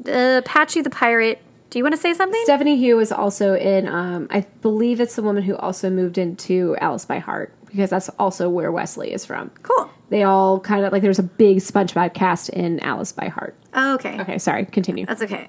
uh, 0.09 0.43
Patchy 0.45 0.83
the 0.83 0.91
Pirate. 0.91 1.41
Do 1.71 1.79
you 1.81 1.85
want 1.85 1.95
to 1.97 2.01
say 2.01 2.15
something? 2.15 2.41
Stephanie 2.45 2.77
Hsu 2.77 2.99
is 3.01 3.11
also 3.11 3.55
in. 3.57 3.89
Um, 3.89 4.29
I 4.31 4.47
believe 4.63 5.01
it's 5.01 5.17
the 5.17 5.23
woman 5.23 5.43
who 5.43 5.57
also 5.57 5.91
moved 5.91 6.17
into 6.17 6.77
Alice 6.81 7.05
by 7.05 7.19
Heart 7.19 7.53
because 7.67 7.91
that's 7.91 8.09
also 8.21 8.49
where 8.49 8.71
Wesley 8.71 9.13
is 9.13 9.25
from. 9.25 9.51
cool. 9.63 9.91
They 10.09 10.23
all 10.23 10.61
kind 10.61 10.85
of 10.85 10.93
like 10.93 11.03
there's 11.03 11.19
a 11.19 11.25
big 11.25 11.57
SpongeBob 11.59 12.15
cast 12.15 12.49
in 12.51 12.79
Alice 12.81 13.11
by 13.11 13.27
Heart. 13.27 13.57
Oh, 13.75 13.95
okay. 13.97 14.21
Okay, 14.21 14.39
sorry. 14.39 14.65
Continue. 14.67 15.05
That's 15.05 15.23
okay. 15.23 15.49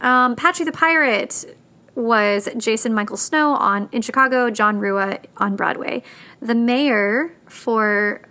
Um, 0.00 0.36
Patchy 0.36 0.64
the 0.64 0.72
Pirate 0.72 1.56
was 1.94 2.48
Jason 2.56 2.94
Michael 2.94 3.16
Snow 3.16 3.50
on 3.54 3.88
in 3.92 4.02
Chicago, 4.02 4.50
John 4.50 4.78
Rua 4.78 5.18
on 5.36 5.56
Broadway. 5.56 6.02
The 6.40 6.54
mayor 6.54 7.34
for 7.46 8.22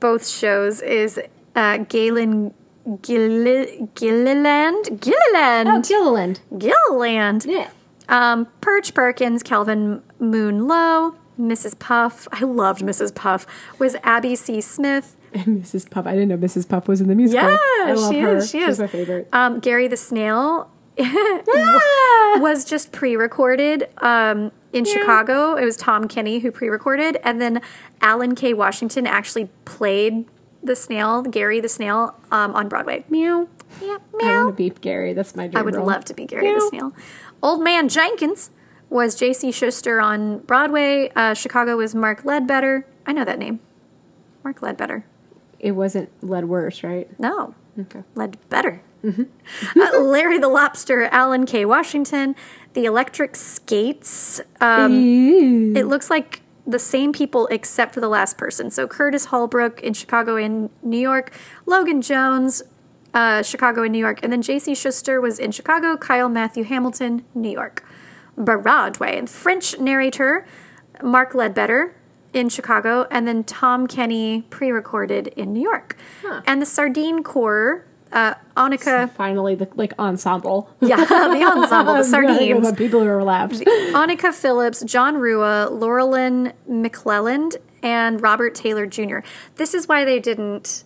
both 0.00 0.26
shows 0.26 0.80
is 0.80 1.20
uh, 1.54 1.78
Gaelen 1.78 2.54
Gilliland. 3.02 3.94
Gilliland. 5.00 5.68
Oh, 5.68 5.82
Gilliland. 5.82 6.40
Gilliland. 6.56 7.44
Yeah. 7.46 7.70
Um, 8.08 8.46
Perch 8.62 8.94
Perkins, 8.94 9.42
Kelvin 9.42 10.02
Moon 10.18 10.66
Loh, 10.66 11.14
Mrs. 11.38 11.78
Puff. 11.78 12.26
I 12.32 12.44
loved 12.44 12.80
Mrs. 12.80 13.14
Puff. 13.14 13.46
Was 13.78 13.96
Abby 14.02 14.34
C. 14.36 14.60
Smith. 14.60 15.14
And 15.34 15.62
Mrs. 15.62 15.90
Puff. 15.90 16.06
I 16.06 16.12
didn't 16.12 16.28
know 16.28 16.38
Mrs. 16.38 16.66
Puff 16.66 16.88
was 16.88 17.02
in 17.02 17.08
the 17.08 17.14
musical. 17.14 17.46
Yeah, 17.50 17.58
I 17.84 17.92
love 17.92 18.10
she 18.14 18.20
her. 18.20 18.36
is. 18.38 18.50
She 18.50 18.60
She's 18.60 18.68
is 18.70 18.78
my 18.78 18.86
favorite. 18.86 19.28
Um, 19.30 19.60
Gary 19.60 19.86
the 19.86 19.96
Snail! 19.98 20.70
Was 22.40 22.64
just 22.64 22.92
pre-recorded. 22.92 23.88
Um, 23.98 24.52
in 24.72 24.84
Chicago, 24.84 25.54
it 25.56 25.64
was 25.64 25.76
Tom 25.76 26.08
Kenny 26.08 26.40
who 26.40 26.50
pre-recorded, 26.50 27.16
and 27.24 27.40
then 27.40 27.60
Alan 28.00 28.34
K. 28.34 28.52
Washington 28.52 29.06
actually 29.06 29.48
played 29.64 30.26
the 30.62 30.76
snail, 30.76 31.22
Gary 31.22 31.60
the 31.60 31.68
snail, 31.68 32.14
um, 32.30 32.54
on 32.54 32.68
Broadway. 32.68 33.04
Meow. 33.08 33.48
Yeah, 33.80 33.98
meow. 34.14 34.28
I 34.28 34.44
want 34.44 34.56
to 34.56 34.62
be 34.62 34.70
Gary. 34.70 35.12
That's 35.12 35.34
my 35.36 35.46
dream 35.46 35.56
I 35.56 35.62
would 35.62 35.76
role. 35.76 35.86
love 35.86 36.04
to 36.06 36.14
be 36.14 36.26
Gary 36.26 36.52
the 36.52 36.66
Snail. 36.68 36.92
Old 37.42 37.62
Man 37.62 37.88
Jenkins 37.88 38.50
was 38.90 39.14
J.C. 39.14 39.52
Schuster 39.52 40.00
on 40.00 40.38
Broadway. 40.40 41.10
Uh, 41.14 41.34
Chicago 41.34 41.76
was 41.76 41.94
Mark 41.94 42.24
Ledbetter. 42.24 42.86
I 43.06 43.12
know 43.12 43.24
that 43.24 43.38
name. 43.38 43.60
Mark 44.42 44.62
Ledbetter. 44.62 45.04
It 45.58 45.72
wasn't 45.72 46.10
led 46.22 46.46
worse, 46.46 46.82
right? 46.82 47.08
No, 47.20 47.54
Okay. 47.78 48.02
Ledbetter. 48.14 48.82
uh, 49.04 50.00
Larry 50.00 50.38
the 50.38 50.48
Lobster, 50.48 51.04
Alan 51.04 51.46
K. 51.46 51.64
Washington, 51.64 52.34
The 52.72 52.84
Electric 52.84 53.36
Skates. 53.36 54.40
Um, 54.60 55.76
it 55.76 55.86
looks 55.86 56.10
like 56.10 56.42
the 56.66 56.78
same 56.78 57.12
people 57.12 57.46
except 57.46 57.94
for 57.94 58.00
the 58.00 58.08
last 58.08 58.36
person. 58.36 58.70
So 58.70 58.86
Curtis 58.86 59.26
Holbrook 59.26 59.80
in 59.80 59.94
Chicago 59.94 60.36
and 60.36 60.70
New 60.82 60.98
York, 60.98 61.32
Logan 61.64 62.02
Jones, 62.02 62.62
uh, 63.14 63.42
Chicago 63.42 63.84
and 63.84 63.92
New 63.92 63.98
York, 63.98 64.20
and 64.22 64.32
then 64.32 64.42
J.C. 64.42 64.74
Schuster 64.74 65.20
was 65.20 65.38
in 65.38 65.52
Chicago, 65.52 65.96
Kyle 65.96 66.28
Matthew 66.28 66.64
Hamilton, 66.64 67.24
New 67.34 67.50
York. 67.50 67.84
Broadway. 68.38 69.18
And 69.18 69.28
French 69.28 69.78
narrator 69.78 70.46
Mark 71.02 71.34
Ledbetter 71.34 71.94
in 72.32 72.48
Chicago, 72.48 73.06
and 73.10 73.26
then 73.26 73.44
Tom 73.44 73.86
Kenny 73.86 74.42
pre-recorded 74.50 75.28
in 75.28 75.52
New 75.52 75.62
York. 75.62 75.96
And 76.46 76.60
the 76.60 76.66
Sardine 76.66 77.22
Corps, 77.22 77.84
uh, 78.12 78.34
Annika, 78.56 79.10
Finally, 79.12 79.54
the 79.54 79.68
like 79.74 79.92
ensemble. 79.98 80.70
yeah, 80.80 80.96
the 81.04 81.44
ensemble, 81.56 81.94
the 81.94 82.04
Sardines. 82.04 82.68
the 82.70 82.76
people 82.76 83.00
who 83.00 83.08
are 83.08 83.24
left. 83.24 83.54
Annika 83.54 84.32
Phillips, 84.34 84.82
John 84.82 85.16
Rua, 85.16 85.68
Laurelyn 85.70 86.52
McClelland, 86.68 87.56
and 87.82 88.20
Robert 88.22 88.54
Taylor 88.54 88.86
Jr. 88.86 89.18
This 89.56 89.74
is 89.74 89.86
why 89.88 90.04
they 90.04 90.18
didn't 90.20 90.84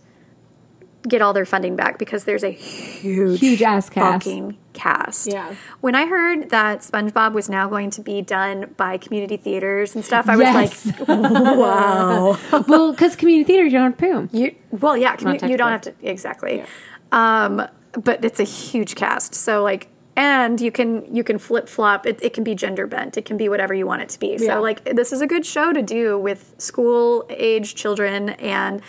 get 1.08 1.20
all 1.22 1.32
their 1.32 1.44
funding 1.44 1.74
back 1.76 1.98
because 1.98 2.24
there's 2.24 2.44
a 2.44 2.50
huge, 2.50 3.40
Huge 3.40 3.62
ass 3.62 3.88
cast. 3.90 4.24
fucking 4.24 4.56
cast. 4.72 5.26
Yeah. 5.26 5.54
When 5.80 5.94
I 5.94 6.06
heard 6.06 6.50
that 6.50 6.80
SpongeBob 6.80 7.32
was 7.32 7.48
now 7.48 7.68
going 7.68 7.90
to 7.90 8.00
be 8.00 8.22
done 8.22 8.72
by 8.76 8.98
community 8.98 9.36
theaters 9.36 9.94
and 9.94 10.04
stuff, 10.04 10.28
I 10.28 10.36
was 10.36 10.46
like, 10.98 11.08
wow. 11.08 12.38
well, 12.68 12.92
because 12.92 13.16
community 13.16 13.46
theaters, 13.52 13.72
you 13.72 13.78
don't 13.78 13.90
have 13.90 13.96
to 13.96 14.00
pay 14.00 14.12
'em. 14.12 14.28
You 14.32 14.54
well, 14.70 14.96
yeah, 14.96 15.16
commu- 15.16 15.48
you 15.48 15.56
don't 15.56 15.70
have 15.72 15.82
to 15.82 15.94
exactly. 16.02 16.64
Um, 17.10 17.66
but 17.92 18.24
it's 18.24 18.40
a 18.40 18.44
huge 18.44 18.94
cast, 18.94 19.34
so 19.34 19.62
like, 19.62 19.88
and 20.16 20.60
you 20.60 20.72
can 20.72 21.14
you 21.14 21.22
can 21.24 21.38
flip 21.38 21.68
flop. 21.68 22.06
It, 22.06 22.22
it 22.22 22.32
can 22.32 22.44
be 22.44 22.54
gender 22.54 22.86
bent. 22.86 23.18
It 23.18 23.24
can 23.24 23.36
be 23.36 23.48
whatever 23.48 23.74
you 23.74 23.86
want 23.86 24.02
it 24.02 24.08
to 24.10 24.18
be. 24.20 24.36
Yeah. 24.38 24.54
So 24.54 24.62
like, 24.62 24.84
this 24.84 25.12
is 25.12 25.20
a 25.20 25.26
good 25.26 25.44
show 25.44 25.72
to 25.72 25.82
do 25.82 26.18
with 26.18 26.54
school 26.58 27.26
age 27.28 27.74
children, 27.74 28.30
and 28.30 28.80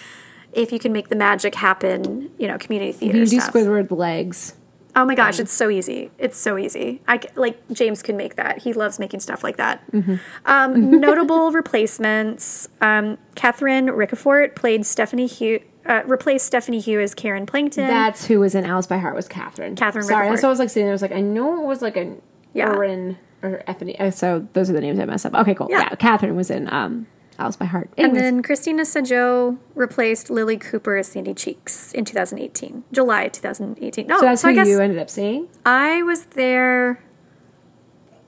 if 0.54 0.72
you 0.72 0.80
can 0.80 0.92
make 0.94 1.10
the 1.10 1.16
magic 1.16 1.56
happen, 1.56 2.30
you 2.38 2.48
know, 2.48 2.58
community 2.58 2.92
theater 2.92 3.18
You 3.20 3.26
do 3.26 3.40
stuff. 3.40 3.54
Squidward 3.54 3.92
legs. 3.92 4.54
Oh 4.96 5.06
my 5.06 5.16
gosh, 5.16 5.40
it's 5.40 5.52
so 5.52 5.72
easy. 5.72 6.12
It's 6.20 6.38
so 6.38 6.56
easy. 6.58 7.02
I 7.08 7.20
like 7.36 7.58
James 7.72 8.04
can 8.04 8.16
make 8.16 8.36
that. 8.36 8.60
He 8.60 8.74
loves 8.74 9.00
making 9.00 9.22
stuff 9.22 9.44
like 9.44 9.58
that. 9.58 9.82
Mm-hmm. 9.92 10.16
Um, 10.46 11.00
notable 11.00 11.52
replacements: 11.94 12.68
um, 12.82 13.18
Catherine 13.36 13.88
Ricafort 13.88 14.56
played 14.56 14.86
Stephanie 14.86 15.28
Hsu, 15.28 15.60
uh, 15.88 16.04
replaced 16.06 16.46
Stephanie 16.46 16.80
Hsu 16.80 17.00
as 17.00 17.16
Karen 17.16 17.48
Plankton. 17.48 17.88
That's 17.88 18.26
who 18.26 18.40
was 18.40 18.54
in 18.54 18.66
Alice 18.66 18.86
by 18.86 18.98
Heart 18.98 19.16
was 19.16 19.28
Catherine. 19.28 19.76
Catherine 19.76 20.04
Sorry, 20.06 20.28
Ricafort. 20.28 20.32
that's 20.32 20.44
what 20.44 20.50
I 20.50 20.52
was 20.52 20.60
like 20.60 20.70
saying. 20.70 20.88
I 20.88 20.92
was 20.92 21.02
like, 21.02 21.12
I 21.12 21.22
know 21.22 21.64
it 21.64 21.66
was 21.66 21.82
like 21.82 21.98
an 21.98 22.22
Yeah. 22.54 22.70
Orin 22.72 23.18
or 23.42 23.64
Effany. 23.68 24.00
uh, 24.00 24.12
So 24.12 24.48
those 24.54 24.70
are 24.70 24.74
the 24.74 24.82
names 24.82 25.00
I 25.00 25.06
messed 25.06 25.26
up. 25.26 25.34
Okay, 25.34 25.56
cool. 25.56 25.68
Yeah. 25.72 25.80
Yeah, 25.90 25.96
Catherine 25.96 26.36
was 26.36 26.52
in 26.52 26.72
um, 26.72 27.08
Alice 27.40 27.56
by 27.56 27.66
Heart. 27.66 27.90
and 27.98 28.16
then 28.16 28.42
Christina 28.44 28.84
Sajous 28.84 29.58
replaced 29.76 30.28
Lilli 30.28 30.60
Cooper 30.60 30.98
as 30.98 31.08
Sandy 31.08 31.34
Cheeks 31.34 31.92
in 31.94 32.06
2018, 32.06 32.84
July 32.92 33.28
2018. 33.28 34.08
No, 34.08 34.20
so 34.20 34.26
that's 34.26 34.44
I 34.46 34.54
who 34.54 34.64
you 34.68 34.80
ended 34.80 35.00
up 35.00 35.10
seeing. 35.10 35.48
I 35.66 36.04
was 36.04 36.26
there 36.28 37.04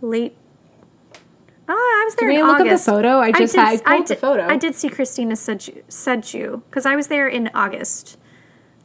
late. 0.02 0.36
Oh, 1.68 1.74
I 1.74 2.06
was 2.06 2.16
there 2.16 2.30
we 2.30 2.40
in 2.40 2.46
look 2.46 2.60
up 2.60 2.68
the 2.68 2.78
photo? 2.78 3.18
I 3.20 3.32
just 3.32 3.54
did, 3.56 3.60
had- 3.60 3.82
I 3.86 3.96
pulled 3.98 4.08
the 4.08 4.16
photo. 4.16 4.48
I 4.48 4.58
did 4.58 4.76
see 4.76 4.90
Christina 4.90 5.34
Sajous 5.34 6.62
because 6.70 6.86
I 6.86 6.96
was 6.96 7.08
there 7.08 7.28
in 7.28 7.50
August, 7.56 8.20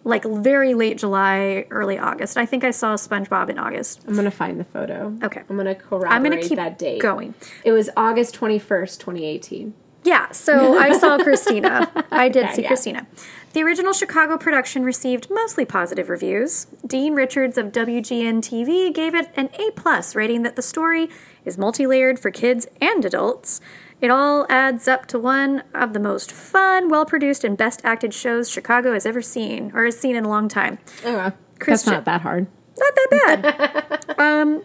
like 0.02 0.24
very 0.24 0.72
late 0.72 0.96
July, 0.96 1.66
early 1.70 1.98
August. 1.98 2.38
I 2.38 2.46
think 2.46 2.64
I 2.64 2.70
saw 2.70 2.94
SpongeBob 2.94 3.50
in 3.50 3.58
August. 3.58 4.02
I'm 4.08 4.14
gonna 4.16 4.30
find 4.30 4.58
the 4.58 4.64
photo. 4.64 5.14
Okay. 5.22 5.42
I'm 5.48 5.56
gonna 5.58 5.74
corroborate 5.74 6.12
I'm 6.12 6.22
gonna 6.22 6.40
keep 6.40 6.56
that 6.56 6.78
date. 6.78 7.02
going. 7.02 7.34
It 7.64 7.72
was 7.72 7.90
August 7.98 8.34
21st, 8.34 8.98
2018. 8.98 9.74
Yeah, 10.04 10.32
so 10.32 10.78
I 10.78 10.96
saw 10.96 11.18
Christina. 11.22 11.90
I 12.10 12.28
did 12.28 12.42
Yeah, 12.46 12.52
see 12.52 12.62
yeah. 12.62 12.68
Christina. 12.68 13.06
The 13.52 13.62
original 13.64 13.92
Chicago 13.92 14.38
production 14.38 14.84
received 14.84 15.28
mostly 15.28 15.64
positive 15.64 16.08
reviews. 16.08 16.66
Dean 16.86 17.14
Richards 17.14 17.58
of 17.58 17.66
WGN 17.72 18.38
TV 18.38 18.94
gave 18.94 19.14
it 19.14 19.30
an 19.36 19.50
A 19.58 19.72
plus 19.72 20.14
rating 20.14 20.42
that 20.44 20.54
the 20.56 20.62
story 20.62 21.10
is 21.44 21.58
multi-layered 21.58 22.18
for 22.20 22.30
kids 22.30 22.68
and 22.80 23.04
adults. 23.04 23.60
It 24.00 24.10
all 24.10 24.46
adds 24.48 24.86
up 24.88 25.06
to 25.06 25.18
one 25.18 25.64
of 25.74 25.92
the 25.92 26.00
most 26.00 26.30
fun, 26.32 26.88
well-produced, 26.88 27.42
and 27.44 27.56
best 27.58 27.80
acted 27.84 28.14
shows 28.14 28.48
Chicago 28.48 28.94
has 28.94 29.04
ever 29.04 29.20
seen, 29.20 29.72
or 29.74 29.84
has 29.84 29.98
seen 29.98 30.16
in 30.16 30.24
a 30.24 30.28
long 30.28 30.48
time. 30.48 30.78
Okay. 31.04 31.34
That's 31.66 31.86
not 31.86 32.04
that 32.06 32.22
hard. 32.22 32.46
Not 32.78 32.94
that 32.94 34.06
bad. 34.06 34.18
um, 34.18 34.62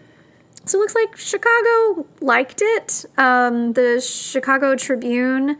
so 0.65 0.77
it 0.77 0.81
looks 0.81 0.95
like 0.95 1.15
Chicago 1.17 2.07
liked 2.21 2.61
it. 2.63 3.05
Um, 3.17 3.73
the 3.73 4.01
Chicago 4.01 4.75
Tribune 4.75 5.57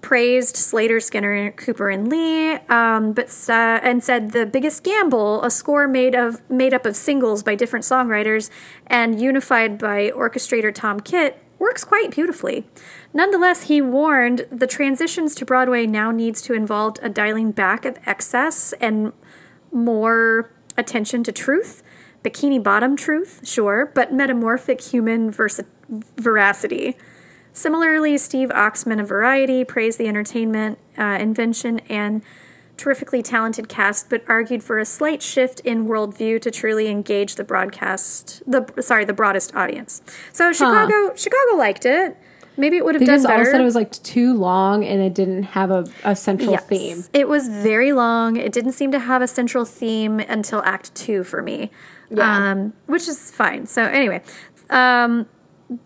praised 0.00 0.56
Slater, 0.56 1.00
Skinner, 1.00 1.50
Cooper, 1.52 1.90
and 1.90 2.08
Lee, 2.08 2.52
um, 2.68 3.12
but 3.12 3.28
uh, 3.48 3.80
and 3.82 4.02
said 4.02 4.32
the 4.32 4.46
biggest 4.46 4.82
gamble, 4.82 5.42
a 5.44 5.50
score 5.50 5.86
made 5.86 6.14
of 6.14 6.48
made 6.50 6.74
up 6.74 6.86
of 6.86 6.96
singles 6.96 7.42
by 7.42 7.54
different 7.54 7.84
songwriters 7.84 8.50
and 8.86 9.20
unified 9.20 9.78
by 9.78 10.10
orchestrator 10.10 10.74
Tom 10.74 11.00
Kitt, 11.00 11.42
works 11.58 11.84
quite 11.84 12.10
beautifully. 12.10 12.66
Nonetheless, 13.12 13.64
he 13.64 13.82
warned 13.82 14.46
the 14.50 14.66
transitions 14.66 15.34
to 15.36 15.44
Broadway 15.44 15.86
now 15.86 16.10
needs 16.10 16.40
to 16.42 16.54
involve 16.54 16.96
a 17.02 17.08
dialing 17.08 17.52
back 17.52 17.84
of 17.84 17.98
excess 18.06 18.72
and 18.80 19.12
more 19.70 20.50
attention 20.76 21.22
to 21.24 21.32
truth, 21.32 21.82
bikini 22.24 22.62
bottom 22.62 22.96
truth, 22.96 23.40
sure, 23.44 23.90
but 23.94 24.12
metamorphic 24.12 24.80
human 24.80 25.30
versa- 25.30 25.64
veracity. 26.16 26.96
Similarly, 27.52 28.16
Steve 28.18 28.50
Oxman 28.50 29.00
of 29.00 29.08
Variety 29.08 29.64
praised 29.64 29.98
the 29.98 30.06
entertainment, 30.06 30.78
uh, 30.96 31.18
invention, 31.20 31.80
and 31.88 32.22
terrifically 32.76 33.22
talented 33.22 33.68
cast, 33.68 34.08
but 34.08 34.22
argued 34.26 34.62
for 34.62 34.78
a 34.78 34.86
slight 34.86 35.22
shift 35.22 35.60
in 35.60 35.86
worldview 35.86 36.40
to 36.40 36.50
truly 36.50 36.88
engage 36.88 37.34
the 37.34 37.44
broadcast, 37.44 38.42
the 38.46 38.64
sorry, 38.80 39.04
the 39.04 39.12
broadest 39.12 39.54
audience. 39.54 40.00
So 40.32 40.52
Chicago, 40.52 41.14
Chicago 41.14 41.56
liked 41.56 41.84
it. 41.84 42.16
Maybe 42.60 42.76
it 42.76 42.84
would 42.84 42.94
have 42.94 43.00
They 43.00 43.06
done 43.06 43.16
just 43.16 43.26
all 43.26 43.36
better. 43.38 43.50
said 43.50 43.60
it 43.60 43.64
was 43.64 43.74
like 43.74 43.90
too 43.90 44.34
long 44.34 44.84
and 44.84 45.00
it 45.00 45.14
didn't 45.14 45.44
have 45.44 45.70
a, 45.70 45.84
a 46.04 46.14
central 46.14 46.52
Yes. 46.52 46.66
theme. 46.66 47.04
It 47.12 47.28
was 47.28 47.48
very 47.48 47.92
long. 47.92 48.36
It 48.36 48.52
didn't 48.52 48.72
seem 48.72 48.92
to 48.92 48.98
have 48.98 49.22
a 49.22 49.26
central 49.26 49.64
theme 49.64 50.20
until 50.20 50.62
Act 50.64 50.94
Two 50.94 51.24
for 51.24 51.42
me, 51.42 51.70
Yeah. 52.10 52.50
um, 52.52 52.72
which 52.86 53.08
is 53.08 53.30
fine. 53.30 53.66
So 53.66 53.82
anyway, 53.84 54.22
um, 54.68 55.26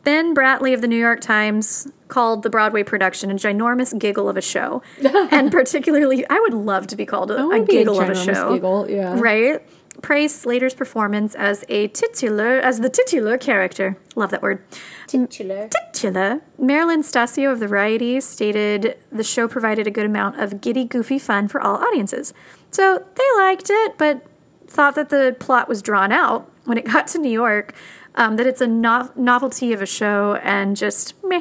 Ben 0.02 0.34
Brantley 0.34 0.72
of 0.74 0.80
the 0.80 0.88
New 0.88 0.98
York 0.98 1.20
Times 1.20 1.86
called 2.08 2.42
the 2.42 2.50
Broadway 2.50 2.82
production 2.82 3.30
a 3.30 3.34
ginormous 3.34 3.96
giggle 3.98 4.28
of 4.28 4.36
a 4.36 4.40
show, 4.42 4.82
and 5.30 5.50
particularly, 5.52 6.24
I 6.28 6.38
would 6.40 6.54
love 6.54 6.86
to 6.88 6.96
be 6.96 7.04
called 7.06 7.30
a, 7.30 7.36
a 7.38 7.46
wanna 7.46 7.62
a 7.62 7.66
giggle 7.66 8.00
of 8.00 8.08
a 8.08 8.14
show. 8.14 8.54
giggle, 8.54 8.90
yeah. 8.90 9.14
right. 9.18 9.62
Praised 10.04 10.36
Slater's 10.38 10.74
performance 10.74 11.34
as 11.34 11.64
a 11.70 11.88
titular, 11.88 12.58
as 12.58 12.80
the 12.80 12.90
titular 12.90 13.38
character. 13.38 13.96
Love 14.14 14.30
that 14.32 14.42
word 14.42 14.62
Titular. 15.06 15.70
titular. 15.70 16.42
Marilyn 16.58 17.00
Stasio 17.02 17.50
of 17.50 17.58
the 17.58 17.66
Variety 17.66 18.20
stated 18.20 18.98
the 19.10 19.24
show 19.24 19.48
provided 19.48 19.86
a 19.86 19.90
good 19.90 20.04
amount 20.04 20.38
of 20.38 20.60
giddy, 20.60 20.84
goofy 20.84 21.18
fun 21.18 21.48
for 21.48 21.58
all 21.58 21.76
audiences. 21.76 22.34
So 22.70 23.02
they 23.14 23.42
liked 23.42 23.70
it, 23.70 23.96
but 23.96 24.26
thought 24.66 24.94
that 24.96 25.08
the 25.08 25.34
plot 25.40 25.70
was 25.70 25.80
drawn 25.80 26.12
out 26.12 26.52
when 26.64 26.76
it 26.76 26.84
got 26.92 27.06
to 27.08 27.18
New 27.18 27.32
York. 27.32 27.74
Um, 28.14 28.36
that 28.36 28.46
it's 28.46 28.60
a 28.60 28.66
no- 28.66 29.10
novelty 29.16 29.72
of 29.72 29.80
a 29.80 29.86
show 29.86 30.34
and 30.42 30.76
just 30.76 31.14
meh. 31.24 31.40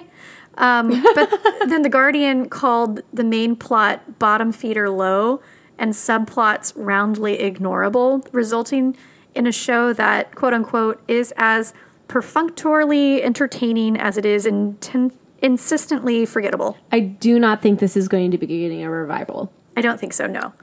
Um, 0.58 1.04
but 1.16 1.30
then 1.68 1.82
the 1.82 1.90
Guardian 1.90 2.48
called 2.48 3.02
the 3.12 3.26
main 3.26 3.58
plot 3.58 4.20
bottom 4.20 4.54
feeder 4.54 4.90
low 4.90 5.42
and 5.78 5.94
subplots 5.94 6.74
roundly 6.76 7.38
ignorable, 7.38 8.26
resulting 8.32 8.96
in 9.36 9.48
a 9.48 9.52
show 9.52 9.94
that 9.94 10.36
quote 10.36 10.54
unquote 10.54 11.02
is 11.08 11.34
as 11.38 11.74
perfunctorily 12.08 13.22
entertaining 13.24 13.98
as 13.98 14.18
it 14.18 14.26
is 14.26 14.46
inten- 14.46 15.12
insistently 15.42 16.26
forgettable. 16.26 16.78
I 16.92 17.00
do 17.00 17.40
not 17.40 17.62
think 17.62 17.80
this 17.80 17.98
is 17.98 18.08
going 18.08 18.32
to 18.32 18.38
be 18.38 18.48
getting 18.48 18.84
a 18.84 18.90
revival. 18.90 19.52
I 19.76 19.82
don't 19.82 20.00
think 20.00 20.14
so, 20.14 20.28
no. 20.28 20.54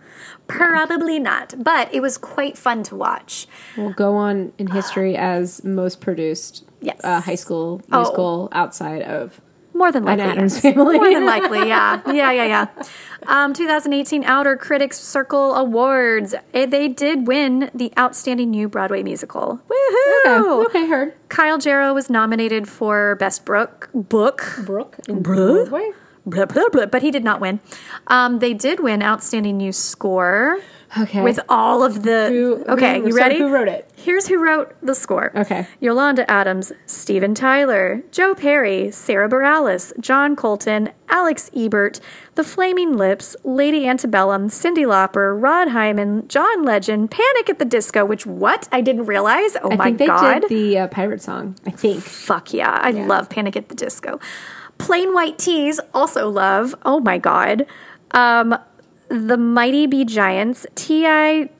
Probably 0.46 1.18
not, 1.18 1.54
but 1.62 1.92
it 1.92 2.00
was 2.00 2.16
quite 2.16 2.56
fun 2.56 2.82
to 2.84 2.96
watch. 2.96 3.46
will 3.76 3.92
go 3.92 4.14
on 4.14 4.52
in 4.58 4.68
history 4.68 5.16
as 5.16 5.62
most 5.64 6.00
produced 6.00 6.64
Yes. 6.80 6.98
uh, 7.04 7.20
high 7.20 7.34
school 7.34 7.82
Oh. 7.92 7.98
musical 7.98 8.48
outside 8.52 9.02
of 9.02 9.40
More 9.72 9.92
than 9.92 10.04
likely. 10.04 10.24
Addams 10.24 10.54
yes. 10.54 10.74
Family. 10.74 10.98
More 10.98 11.12
than 11.12 11.26
likely, 11.26 11.68
yeah. 11.68 12.00
Yeah, 12.06 12.32
yeah, 12.32 12.44
yeah. 12.44 12.66
Um, 13.26 13.52
2018 13.52 14.24
Outer 14.24 14.56
Critics 14.56 14.98
Circle 14.98 15.54
Awards. 15.54 16.34
Eh, 16.54 16.66
They 16.66 16.88
did 16.88 17.26
win 17.26 17.70
the 17.74 17.92
Outstanding 17.98 18.50
New 18.50 18.68
Broadway 18.68 19.02
Musical. 19.02 19.60
Woohoo! 19.68 20.66
Okay, 20.66 20.78
okay, 20.80 20.86
heard. 20.86 21.14
Kyle 21.28 21.58
Jarrow 21.58 21.94
was 21.94 22.10
nominated 22.10 22.68
for 22.68 23.16
Best 23.16 23.44
Brook, 23.44 23.90
Book. 23.94 24.60
Brooke 24.64 24.96
in? 25.08 25.22
Broadway? 25.22 25.90
Blah, 26.26 26.46
blah, 26.46 26.68
blah, 26.70 26.86
but 26.86 27.02
he 27.02 27.10
did 27.10 27.24
not 27.24 27.40
win. 27.40 27.60
Um, 28.06 28.38
they 28.40 28.52
did 28.54 28.80
win 28.80 29.02
Outstanding 29.02 29.56
New 29.56 29.72
Score 29.72 30.58
Okay. 30.98 31.22
with 31.22 31.38
all 31.48 31.82
of 31.84 32.02
the. 32.02 32.28
Who- 32.28 32.64
okay, 32.68 32.98
who- 32.98 33.06
you 33.06 33.12
so 33.12 33.16
ready? 33.18 33.38
who 33.38 33.48
wrote 33.48 33.68
it? 33.68 33.88
Here's 33.94 34.26
who 34.26 34.42
wrote 34.42 34.74
the 34.82 34.94
score. 34.94 35.30
Okay. 35.36 35.66
Yolanda 35.78 36.28
Adams, 36.28 36.72
Steven 36.86 37.32
Tyler, 37.34 38.02
Joe 38.10 38.34
Perry, 38.34 38.90
Sarah 38.90 39.28
Bareilles, 39.28 39.92
John 40.00 40.34
Coulton, 40.34 40.90
Alex 41.08 41.48
Ebert, 41.54 42.00
The 42.34 42.42
Flaming 42.42 42.96
Lips, 42.96 43.36
Lady 43.44 43.86
Antebellum, 43.86 44.48
Cyndi 44.48 44.84
Lauper, 44.84 45.40
Rob 45.40 45.68
Hyman, 45.68 46.26
John 46.28 46.64
Legend, 46.64 47.10
Panic 47.10 47.48
at 47.50 47.58
the 47.60 47.64
Disco, 47.64 48.04
which 48.04 48.26
what? 48.26 48.68
I 48.72 48.80
didn't 48.80 49.06
realize. 49.06 49.56
Oh 49.62 49.70
I 49.70 49.76
my 49.76 49.84
think 49.84 49.98
they 49.98 50.06
god. 50.06 50.40
did 50.40 50.48
the 50.50 50.78
uh, 50.78 50.88
pirate 50.88 51.22
song. 51.22 51.54
I 51.66 51.70
think. 51.70 52.02
Fuck 52.02 52.52
yeah. 52.52 52.80
I 52.82 52.90
love 52.90 53.28
Panic 53.30 53.54
at 53.56 53.68
the 53.68 53.74
Disco. 53.76 54.18
Plain 54.78 55.12
White 55.14 55.38
T's, 55.38 55.78
also 55.94 56.28
love. 56.30 56.74
Oh 56.84 57.00
my 57.00 57.18
god. 57.18 57.66
Um, 58.12 58.56
They 59.10 59.36
Might 59.36 59.90
Be 59.90 60.04
Giants, 60.04 60.66
T.I. 60.74 61.50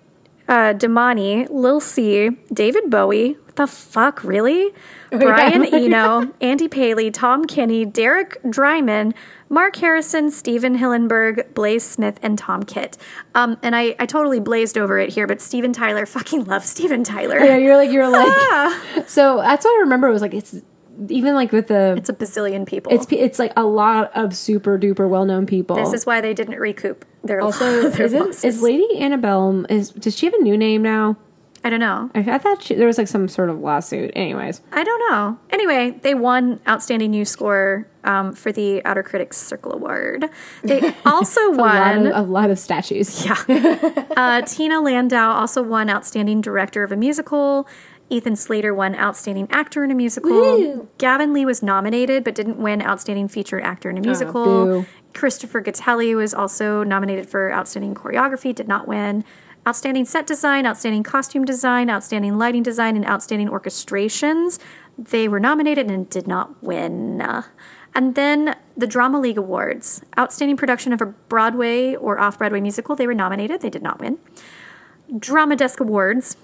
Uh, 0.48 0.74
Damani, 0.74 1.48
Lil 1.48 1.80
C, 1.80 2.30
David 2.52 2.90
Bowie. 2.90 3.36
The 3.54 3.66
fuck, 3.66 4.24
really? 4.24 4.72
Brian 5.10 5.64
Eno, 5.64 6.32
Andy 6.40 6.66
Paley, 6.66 7.10
Tom 7.10 7.44
Kenny, 7.44 7.84
Derek 7.84 8.40
Drymon, 8.44 9.14
Mark 9.48 9.76
Harrison, 9.76 10.30
Stephen 10.30 10.78
Hillenburg, 10.78 11.54
Blaze 11.54 11.84
Smith, 11.84 12.18
and 12.22 12.38
Tom 12.38 12.62
Kitt. 12.62 12.96
Um, 13.34 13.58
and 13.62 13.76
I, 13.76 13.94
I 13.98 14.06
totally 14.06 14.40
blazed 14.40 14.78
over 14.78 14.98
it 14.98 15.10
here, 15.10 15.26
but 15.26 15.40
Steven 15.40 15.72
Tyler, 15.72 16.06
fucking 16.06 16.44
love 16.44 16.64
Steven 16.64 17.04
Tyler. 17.04 17.38
Yeah, 17.38 17.56
you're 17.56 17.76
like 17.76 17.90
you're 17.90 18.08
like. 18.96 19.08
so 19.08 19.38
that's 19.38 19.64
what 19.64 19.76
I 19.76 19.80
remember. 19.80 20.08
It 20.08 20.12
was 20.12 20.22
like 20.22 20.34
it's 20.34 20.56
even 21.08 21.34
like 21.34 21.52
with 21.52 21.68
the 21.68 21.94
It's 21.96 22.08
a 22.08 22.12
bazillion 22.12 22.66
people. 22.66 22.92
it's 22.92 23.06
it's 23.10 23.38
like 23.38 23.52
a 23.56 23.64
lot 23.64 24.10
of 24.14 24.36
super 24.36 24.78
duper 24.78 25.08
well 25.08 25.24
known 25.24 25.46
people. 25.46 25.76
This 25.76 25.92
is 25.92 26.06
why 26.06 26.20
they 26.20 26.34
didn't 26.34 26.58
recoup 26.58 27.04
their 27.24 27.40
also 27.40 27.90
their 27.90 28.06
is 28.06 28.12
it 28.12 28.44
is 28.44 28.62
Lady 28.62 28.98
Annabelle 28.98 29.64
is 29.68 29.90
does 29.90 30.16
she 30.16 30.26
have 30.26 30.34
a 30.34 30.42
new 30.42 30.56
name 30.56 30.82
now? 30.82 31.16
I 31.62 31.68
don't 31.68 31.80
know. 31.80 32.10
I, 32.14 32.20
I 32.20 32.38
thought 32.38 32.62
she, 32.62 32.74
there 32.74 32.86
was 32.86 32.96
like 32.96 33.08
some 33.08 33.28
sort 33.28 33.50
of 33.50 33.58
lawsuit. 33.58 34.12
Anyways, 34.16 34.62
I 34.72 34.82
don't 34.82 35.10
know. 35.10 35.38
Anyway, 35.50 35.98
they 36.02 36.14
won 36.14 36.58
Outstanding 36.66 37.10
New 37.10 37.26
Score 37.26 37.86
um, 38.02 38.32
for 38.32 38.50
the 38.50 38.82
Outer 38.86 39.02
Critics 39.02 39.36
Circle 39.36 39.74
Award. 39.74 40.24
They 40.62 40.94
also 41.04 41.40
a 41.50 41.52
lot 41.52 41.96
won. 41.96 42.06
of, 42.06 42.16
a 42.16 42.30
lot 42.30 42.50
of 42.50 42.58
statues. 42.58 43.26
Yeah. 43.26 43.36
uh, 44.16 44.42
Tina 44.42 44.80
Landau 44.80 45.32
also 45.32 45.62
won 45.62 45.90
Outstanding 45.90 46.40
Director 46.40 46.82
of 46.82 46.92
a 46.92 46.96
Musical. 46.96 47.68
Ethan 48.10 48.36
Slater 48.36 48.74
won 48.74 48.94
Outstanding 48.96 49.46
Actor 49.50 49.84
in 49.84 49.90
a 49.90 49.94
Musical. 49.94 50.30
Woo! 50.30 50.88
Gavin 50.98 51.32
Lee 51.32 51.46
was 51.46 51.62
nominated 51.62 52.24
but 52.24 52.34
didn't 52.34 52.58
win 52.58 52.82
Outstanding 52.82 53.28
Featured 53.28 53.62
Actor 53.62 53.90
in 53.90 53.96
a 53.96 54.00
oh, 54.00 54.04
Musical. 54.04 54.44
boo. 54.44 54.86
Christopher 55.14 55.62
Gattelli 55.62 56.14
was 56.14 56.34
also 56.34 56.82
nominated 56.82 57.28
for 57.28 57.52
Outstanding 57.52 57.94
Choreography, 57.94 58.54
did 58.54 58.68
not 58.68 58.86
win. 58.86 59.24
Outstanding 59.66 60.04
Set 60.04 60.26
Design, 60.26 60.66
Outstanding 60.66 61.02
Costume 61.02 61.44
Design, 61.44 61.90
Outstanding 61.90 62.38
Lighting 62.38 62.62
Design, 62.62 62.96
and 62.96 63.06
Outstanding 63.06 63.48
Orchestrations. 63.48 64.58
They 64.98 65.28
were 65.28 65.40
nominated 65.40 65.90
and 65.90 66.08
did 66.08 66.26
not 66.26 66.62
win. 66.62 67.22
And 67.94 68.14
then 68.14 68.56
the 68.76 68.86
Drama 68.86 69.20
League 69.20 69.38
Awards. 69.38 70.02
Outstanding 70.18 70.56
Production 70.56 70.92
of 70.92 71.00
a 71.00 71.06
Broadway 71.06 71.94
or 71.94 72.18
Off 72.18 72.38
Broadway 72.38 72.60
Musical. 72.60 72.96
They 72.96 73.06
were 73.06 73.14
nominated. 73.14 73.60
They 73.60 73.70
did 73.70 73.82
not 73.82 74.00
win. 74.00 74.18
Drama 75.18 75.56
Desk 75.56 75.80
Awards. 75.80 76.36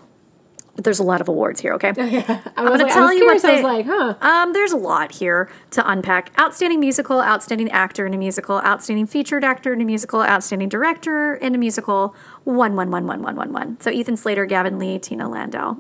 There's 0.76 0.98
a 0.98 1.02
lot 1.02 1.20
of 1.20 1.28
awards 1.28 1.60
here, 1.60 1.72
okay? 1.74 1.88
I 1.96 1.98
was, 1.98 2.02
gonna 2.04 2.70
like, 2.70 2.82
I 2.82 2.88
tell 2.88 3.12
you 3.12 3.26
what 3.26 3.40
curious. 3.40 3.44
I 3.44 3.52
was 3.54 3.62
like, 3.62 3.86
huh? 3.86 4.14
Um, 4.20 4.52
there's 4.52 4.72
a 4.72 4.76
lot 4.76 5.12
here 5.12 5.50
to 5.70 5.90
unpack. 5.90 6.32
Outstanding 6.38 6.80
musical, 6.80 7.20
outstanding 7.20 7.70
actor 7.70 8.06
in 8.06 8.14
a 8.14 8.18
musical, 8.18 8.58
outstanding 8.58 9.06
featured 9.06 9.44
actor 9.44 9.72
in 9.72 9.80
a 9.80 9.84
musical, 9.84 10.22
outstanding 10.22 10.68
director 10.68 11.34
in 11.34 11.54
a 11.54 11.58
musical. 11.58 12.14
One, 12.44 12.76
one, 12.76 12.90
one, 12.90 13.06
one, 13.06 13.22
one, 13.22 13.36
one, 13.36 13.52
one. 13.52 13.80
So 13.80 13.90
Ethan 13.90 14.16
Slater, 14.16 14.46
Gavin 14.46 14.78
Lee, 14.78 14.98
Tina 14.98 15.28
Landau. 15.28 15.76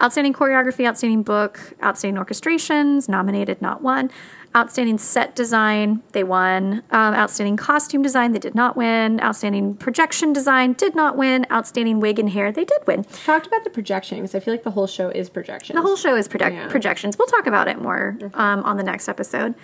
Outstanding 0.00 0.32
choreography, 0.32 0.86
outstanding 0.86 1.24
book, 1.24 1.58
outstanding 1.82 2.22
orchestrations, 2.22 3.08
nominated, 3.08 3.60
not 3.60 3.82
won. 3.82 4.10
Outstanding 4.58 4.98
set 4.98 5.36
design, 5.36 6.02
they 6.10 6.24
won. 6.24 6.82
Um, 6.90 7.14
outstanding 7.14 7.56
costume 7.56 8.02
design, 8.02 8.32
they 8.32 8.40
did 8.40 8.56
not 8.56 8.76
win. 8.76 9.20
Outstanding 9.20 9.76
projection 9.76 10.32
design, 10.32 10.72
did 10.72 10.96
not 10.96 11.16
win. 11.16 11.46
Outstanding 11.52 12.00
wig 12.00 12.18
and 12.18 12.28
hair, 12.30 12.50
they 12.50 12.64
did 12.64 12.80
win. 12.84 13.04
Talked 13.04 13.46
about 13.46 13.62
the 13.62 13.70
projection 13.70 14.18
because 14.18 14.34
I 14.34 14.40
feel 14.40 14.52
like 14.52 14.64
the 14.64 14.72
whole 14.72 14.88
show 14.88 15.10
is 15.10 15.30
projections. 15.30 15.76
The 15.76 15.82
whole 15.82 15.94
show 15.94 16.16
is 16.16 16.26
project- 16.26 16.56
Yeah. 16.56 16.66
projections. 16.68 17.16
We'll 17.16 17.28
talk 17.28 17.46
about 17.46 17.68
it 17.68 17.80
more 17.80 18.18
um, 18.34 18.64
on 18.64 18.76
the 18.76 18.82
next 18.82 19.08
episode. 19.08 19.54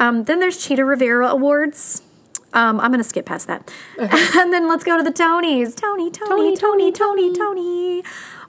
Um, 0.00 0.24
then 0.24 0.40
there's 0.40 0.58
Chita 0.58 0.84
Rivera 0.84 1.28
Awards. 1.28 2.02
Um, 2.52 2.80
I'm 2.80 2.90
going 2.90 2.98
to 3.02 3.08
skip 3.08 3.24
past 3.24 3.46
that. 3.46 3.70
and 3.98 4.52
then 4.52 4.66
let's 4.68 4.82
go 4.82 4.96
to 4.96 5.04
the 5.04 5.12
Tonys. 5.12 5.76
Tony, 5.76 6.10
Tony, 6.10 6.56
Tony, 6.56 6.90
Tony, 6.90 7.32
Tony. 7.32 8.02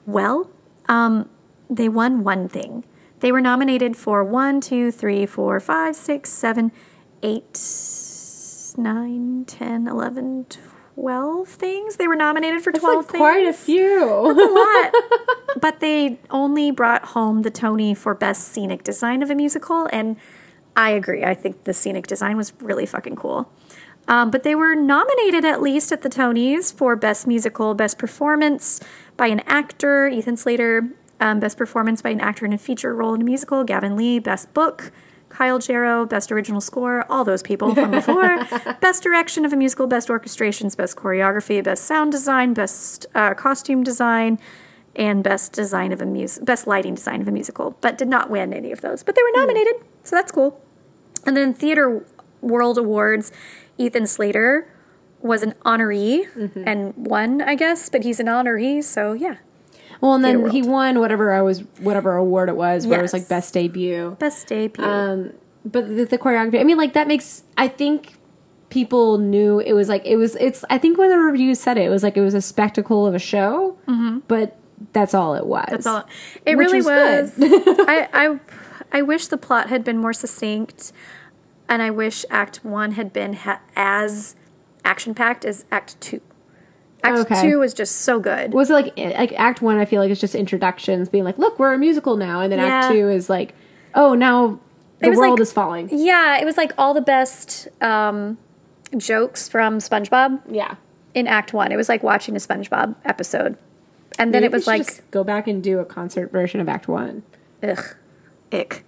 Well, 0.07 0.49
um, 0.89 1.29
they 1.69 1.87
won 1.87 2.23
one 2.23 2.49
thing. 2.49 2.83
They 3.23 3.31
were 3.31 3.39
nominated 3.39 3.95
for 3.95 4.21
one, 4.21 4.59
two, 4.59 4.91
three, 4.91 5.25
four, 5.25 5.57
five, 5.61 5.95
six, 5.95 6.29
seven, 6.29 6.73
eight, 7.21 7.57
nine, 8.75 9.45
ten, 9.47 9.87
eleven, 9.87 10.45
twelve 10.93 11.47
things. 11.47 11.95
They 11.95 12.09
were 12.09 12.17
nominated 12.17 12.61
for 12.61 12.71
It's 12.71 12.79
12 12.81 13.05
like 13.13 13.15
quite 13.15 13.47
a 13.47 13.53
few. 13.53 14.03
a 14.03 14.33
lot. 14.33 14.93
but 15.61 15.79
they 15.79 16.19
only 16.31 16.69
brought 16.69 17.05
home 17.05 17.43
the 17.43 17.49
Tony 17.49 17.95
for 17.95 18.13
best 18.13 18.49
scenic 18.49 18.83
design 18.83 19.23
of 19.23 19.29
a 19.29 19.35
musical, 19.35 19.87
and 19.93 20.17
I 20.75 20.89
agree. 20.89 21.23
I 21.23 21.33
think 21.33 21.63
the 21.63 21.73
scenic 21.73 22.07
design 22.07 22.35
was 22.35 22.51
really 22.59 22.85
fucking 22.85 23.15
cool. 23.15 23.49
Um, 24.05 24.31
but 24.31 24.43
they 24.43 24.53
were 24.53 24.75
nominated 24.75 25.45
at 25.45 25.61
least 25.61 25.93
at 25.93 26.01
the 26.01 26.09
Tonys 26.09 26.73
for 26.73 26.97
best 26.97 27.25
musical, 27.25 27.73
best 27.73 27.97
performance 27.97 28.81
by 29.15 29.27
an 29.27 29.39
actor, 29.47 30.09
Ethan 30.09 30.35
Slater, 30.35 30.89
um, 31.19 31.39
best 31.39 31.57
performance 31.57 32.01
by 32.01 32.09
an 32.11 32.19
actor 32.21 32.45
in 32.45 32.53
a 32.53 32.57
feature 32.57 32.93
role 32.95 33.13
in 33.13 33.21
a 33.21 33.23
musical, 33.25 33.63
Gavin 33.63 33.95
Lee, 33.95 34.19
best 34.19 34.53
book. 34.53 34.91
Kyle 35.29 35.57
Jarrow, 35.57 36.05
Best 36.05 36.31
Original 36.31 36.61
Score, 36.61 37.07
all 37.09 37.23
those 37.25 37.41
people 37.41 37.73
from 37.73 37.89
before. 37.99 38.45
best 38.81 39.01
Direction 39.01 39.45
of 39.45 39.51
a 39.51 39.55
Musical, 39.55 39.87
Best 39.87 40.07
Orchestrations, 40.07 40.77
Best 40.77 40.95
Choreography, 40.95 41.63
Best 41.63 41.85
Sound 41.85 42.11
Design, 42.11 42.53
Best 42.53 43.07
uh, 43.15 43.33
Costume 43.33 43.83
Design, 43.83 44.37
and 44.95 45.23
Best 45.23 45.51
Design 45.53 45.91
of 45.91 46.01
a 46.01 46.05
mus- 46.05 46.37
Best 46.37 46.67
Lighting 46.67 46.93
Design 46.93 47.19
of 47.19 47.27
a 47.27 47.31
Musical, 47.31 47.75
but 47.81 47.97
did 47.97 48.07
not 48.09 48.29
win 48.29 48.53
any 48.53 48.71
of 48.71 48.81
those. 48.81 49.01
But 49.01 49.15
they 49.15 49.23
were 49.23 49.39
nominated, 49.39 49.73
so 50.03 50.15
that's 50.15 50.31
cool. 50.31 50.61
And 51.25 51.35
then 51.35 51.55
Theater 51.55 52.05
World 52.41 52.77
Awards, 52.77 53.31
Ethan 53.79 54.05
Slater 54.05 54.71
was 55.19 55.41
an 55.41 55.55
honoree 55.65 56.27
and 56.67 56.93
won, 56.95 57.41
I 57.41 57.55
guess, 57.55 57.89
but 57.89 58.03
he's 58.03 58.19
an 58.19 58.27
honoree, 58.27 58.83
so 58.83 59.13
yeah. 59.13 59.37
Well, 60.03 60.15
and 60.15 60.25
then 60.25 60.49
he 60.49 60.61
won 60.61 60.99
whatever 60.99 61.31
I 61.31 61.41
was, 61.41 61.61
whatever 61.79 62.17
award 62.17 62.49
it 62.49 62.57
was, 62.57 62.85
where 62.85 62.99
it 62.99 63.01
was 63.01 63.13
like 63.13 63.29
best 63.29 63.53
debut. 63.53 64.17
Best 64.19 64.45
debut. 64.47 64.83
Um, 64.83 65.31
but 65.63 65.87
the, 65.87 66.03
the 66.03 66.17
choreography, 66.17 66.59
I 66.59 66.65
mean, 66.65 66.75
like 66.75 66.91
that 66.91 67.07
makes. 67.07 67.43
I 67.55 67.69
think 67.69 68.15
people 68.69 69.17
knew 69.17 69.59
it 69.59 69.71
was 69.71 69.87
like 69.87 70.05
it 70.05 70.17
was. 70.17 70.35
It's. 70.35 70.65
I 70.69 70.77
think 70.77 70.97
when 70.97 71.09
the 71.09 71.17
reviews 71.17 71.61
said 71.61 71.77
it, 71.77 71.85
it 71.85 71.89
was 71.89 72.03
like 72.03 72.17
it 72.17 72.21
was 72.21 72.33
a 72.33 72.41
spectacle 72.41 73.07
of 73.07 73.15
a 73.15 73.19
show, 73.19 73.77
but 74.27 74.59
that's 74.91 75.13
all 75.13 75.35
it 75.35 75.45
was. 75.45 75.63
Mm-hmm. 75.63 75.71
That's 75.71 75.87
all. 75.87 76.03
It 76.45 76.57
really 76.57 76.81
was 76.81 77.31
was. 77.37 77.37
I, 77.87 78.09
I 78.11 78.39
I 78.91 79.01
wish 79.03 79.27
the 79.27 79.37
plot 79.37 79.69
had 79.69 79.85
been 79.85 79.99
more 79.99 80.11
succinct, 80.11 80.91
and 81.69 81.81
I 81.81 81.91
wish 81.91 82.25
Act 82.29 82.57
One 82.65 82.91
had 82.91 83.13
been 83.13 83.35
ha- 83.35 83.61
as 83.77 84.35
action 84.83 85.15
packed 85.15 85.45
as 85.45 85.63
Act 85.71 85.95
Two. 86.01 86.19
Act 87.03 87.19
Okay. 87.31 87.41
Two 87.41 87.59
was 87.59 87.73
just 87.73 87.97
so 88.01 88.19
good. 88.19 88.53
Was 88.53 88.69
it 88.69 88.73
like 88.73 88.97
like 88.97 89.33
Act 89.33 89.61
One? 89.61 89.77
I 89.77 89.85
feel 89.85 90.01
like 90.01 90.09
it's 90.11 90.21
just 90.21 90.35
introductions, 90.35 91.09
being 91.09 91.23
like, 91.23 91.37
"Look, 91.37 91.59
we're 91.59 91.73
a 91.73 91.77
musical 91.77 92.15
now," 92.17 92.39
and 92.41 92.51
then 92.51 92.59
Act 92.59 92.91
Two 92.93 93.09
is 93.09 93.29
like, 93.29 93.53
"Oh, 93.93 94.13
now 94.13 94.59
the 94.99 95.07
It 95.07 95.09
was 95.09 95.19
world 95.19 95.31
like- 95.33 95.41
is 95.41 95.51
falling." 95.51 95.89
Yeah, 95.91 96.37
it 96.39 96.45
was 96.45 96.55
like 96.57 96.71
all 96.77 96.93
the 96.93 97.01
best 97.01 97.67
um, 97.81 98.37
jokes 98.97 99.49
from 99.49 99.79
SpongeBob 99.79 100.41
Yeah, 100.49 100.75
in 101.13 101.27
Act 101.27 101.53
One. 101.53 101.71
It 101.71 101.75
was 101.75 101.89
like 101.89 102.03
watching 102.03 102.35
a 102.35 102.39
SpongeBob 102.39 102.95
episode, 103.03 103.57
and 104.17 104.33
then 104.33 104.41
Maybe 104.43 104.45
it 104.45 104.53
was 104.53 104.67
like 104.67 104.85
just 104.85 105.11
go 105.11 105.23
back 105.23 105.47
and 105.47 105.61
do 105.61 105.79
a 105.79 105.85
concert 105.85 106.31
version 106.31 106.59
of 106.61 106.69
Act 106.69 106.87
One. 106.87 107.23
ugh, 107.61 107.95
ick, 108.51 108.85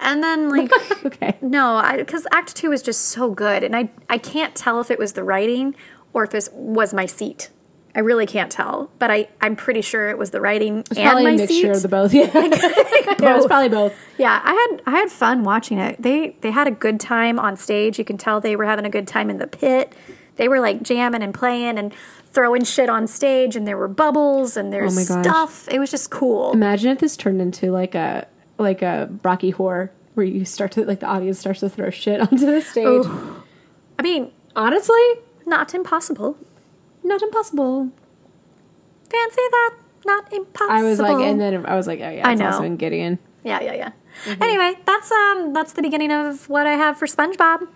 and 0.00 0.22
then 0.22 0.48
like. 0.48 0.70
Okay. 1.04 1.38
No, 1.40 1.82
because 1.96 2.26
Act 2.32 2.54
Two 2.56 2.70
is 2.72 2.82
just 2.82 3.00
so 3.06 3.30
good, 3.30 3.62
and 3.64 3.74
I 3.74 3.90
I 4.10 4.18
can't 4.18 4.54
tell 4.54 4.80
if 4.80 4.90
it 4.90 4.98
was 4.98 5.12
the 5.14 5.22
writing 5.24 5.74
or 6.12 6.24
if 6.24 6.30
this 6.30 6.50
was 6.52 6.92
my 6.94 7.06
seat. 7.06 7.50
I 7.94 8.00
really 8.00 8.26
can't 8.26 8.52
tell, 8.52 8.90
but 8.98 9.10
I 9.10 9.28
I'm 9.40 9.56
pretty 9.56 9.80
sure 9.80 10.08
it 10.10 10.18
was 10.18 10.30
the 10.30 10.40
writing 10.40 10.84
and 10.90 10.98
Probably 10.98 11.24
my 11.24 11.30
a 11.30 11.36
mixture 11.36 11.54
seat. 11.54 11.68
of 11.68 11.82
the 11.82 11.88
both. 11.88 12.14
Yeah, 12.14 12.30
yeah 12.34 13.34
it 13.34 13.36
was 13.36 13.46
probably 13.46 13.70
both. 13.70 13.92
Yeah, 14.18 14.40
I 14.44 14.52
had 14.52 14.82
I 14.86 14.90
had 14.98 15.10
fun 15.10 15.42
watching 15.42 15.78
it. 15.78 16.00
They 16.00 16.36
they 16.42 16.50
had 16.50 16.68
a 16.68 16.70
good 16.70 17.00
time 17.00 17.40
on 17.40 17.56
stage. 17.56 17.98
You 17.98 18.04
can 18.04 18.16
tell 18.16 18.40
they 18.40 18.56
were 18.56 18.66
having 18.66 18.84
a 18.84 18.90
good 18.90 19.08
time 19.08 19.30
in 19.30 19.38
the 19.38 19.46
pit. 19.48 19.94
They 20.36 20.48
were 20.48 20.60
like 20.60 20.82
jamming 20.82 21.22
and 21.22 21.34
playing 21.34 21.78
and 21.78 21.92
throwing 22.26 22.62
shit 22.62 22.88
on 22.88 23.08
stage, 23.08 23.56
and 23.56 23.66
there 23.66 23.76
were 23.76 23.88
bubbles 23.88 24.56
and 24.56 24.72
there's 24.72 25.10
Oh 25.10 25.22
stuff. 25.22 25.66
It 25.68 25.80
was 25.80 25.90
just 25.90 26.10
cool. 26.10 26.52
Imagine 26.52 26.92
if 26.92 26.98
this 26.98 27.16
turned 27.16 27.40
into 27.40 27.72
like 27.72 27.96
a 27.96 28.28
like 28.58 28.82
a 28.82 29.10
Rocky 29.24 29.50
Horror 29.50 29.90
where 30.14 30.26
you 30.26 30.44
start 30.44 30.72
to 30.72 30.84
like 30.84 31.00
the 31.00 31.06
audience 31.06 31.40
starts 31.40 31.60
to 31.60 31.68
throw 31.68 31.90
shit 31.90 32.20
onto 32.32 32.46
the 32.46 32.60
stage. 32.60 33.06
I 33.98 34.02
mean, 34.02 34.30
Honestly, 34.58 35.00
not 35.48 35.74
impossible. 35.74 36.36
not 37.02 37.22
impossible. 37.22 37.90
Fancy 39.10 39.42
that? 39.50 39.74
Not 40.06 40.32
impossible. 40.32 40.76
I 40.76 40.82
was 40.82 40.98
like, 41.00 41.18
and 41.26 41.40
then 41.40 41.64
I 41.66 41.74
was 41.76 41.86
like, 41.86 42.00
oh 42.00 42.08
yeah, 42.10 42.26
I 42.28 42.32
it's 42.32 42.40
know. 42.40 42.46
also 42.46 42.62
in 42.62 42.76
Gideon. 42.76 43.18
yeah, 43.44 43.60
yeah, 43.60 43.74
yeah. 43.74 43.92
Mm-hmm. 44.24 44.42
Anyway, 44.42 44.78
that's 44.86 45.10
um 45.12 45.52
that's 45.52 45.72
the 45.72 45.82
beginning 45.82 46.12
of 46.12 46.48
what 46.48 46.66
I 46.66 46.72
have 46.72 46.98
for 46.98 47.06
SpongeBob. 47.06 47.66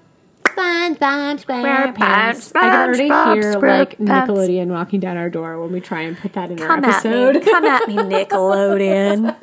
SpongeBob 0.45 1.45
SquarePants. 1.45 2.53
I 2.55 2.61
can 2.61 2.81
already 2.89 3.09
SpongeBob 3.09 3.35
hear 3.35 3.53
like 3.61 3.99
Nickelodeon 3.99 4.67
walking 4.69 5.01
down 5.01 5.17
our 5.17 5.31
door 5.31 5.61
when 5.61 5.73
we 5.73 5.81
try 5.81 6.03
and 6.03 6.17
put 6.17 6.33
that 6.35 6.51
in 6.51 6.59
Come 6.59 6.85
our 6.85 6.91
at 6.91 7.05
episode. 7.07 7.35
me, 7.37 7.41
come 7.41 7.65
at 7.65 7.89
me, 7.89 7.95
Nickelodeon, 7.97 9.37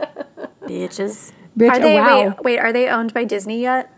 bitches. 0.62 1.32
Bitch, 1.58 1.70
Are 1.72 1.80
they 1.80 1.96
wow. 1.96 2.28
wait, 2.28 2.44
wait? 2.44 2.60
Are 2.60 2.72
they 2.74 2.88
owned 2.90 3.14
by 3.14 3.24
Disney 3.24 3.62
yet? 3.62 3.92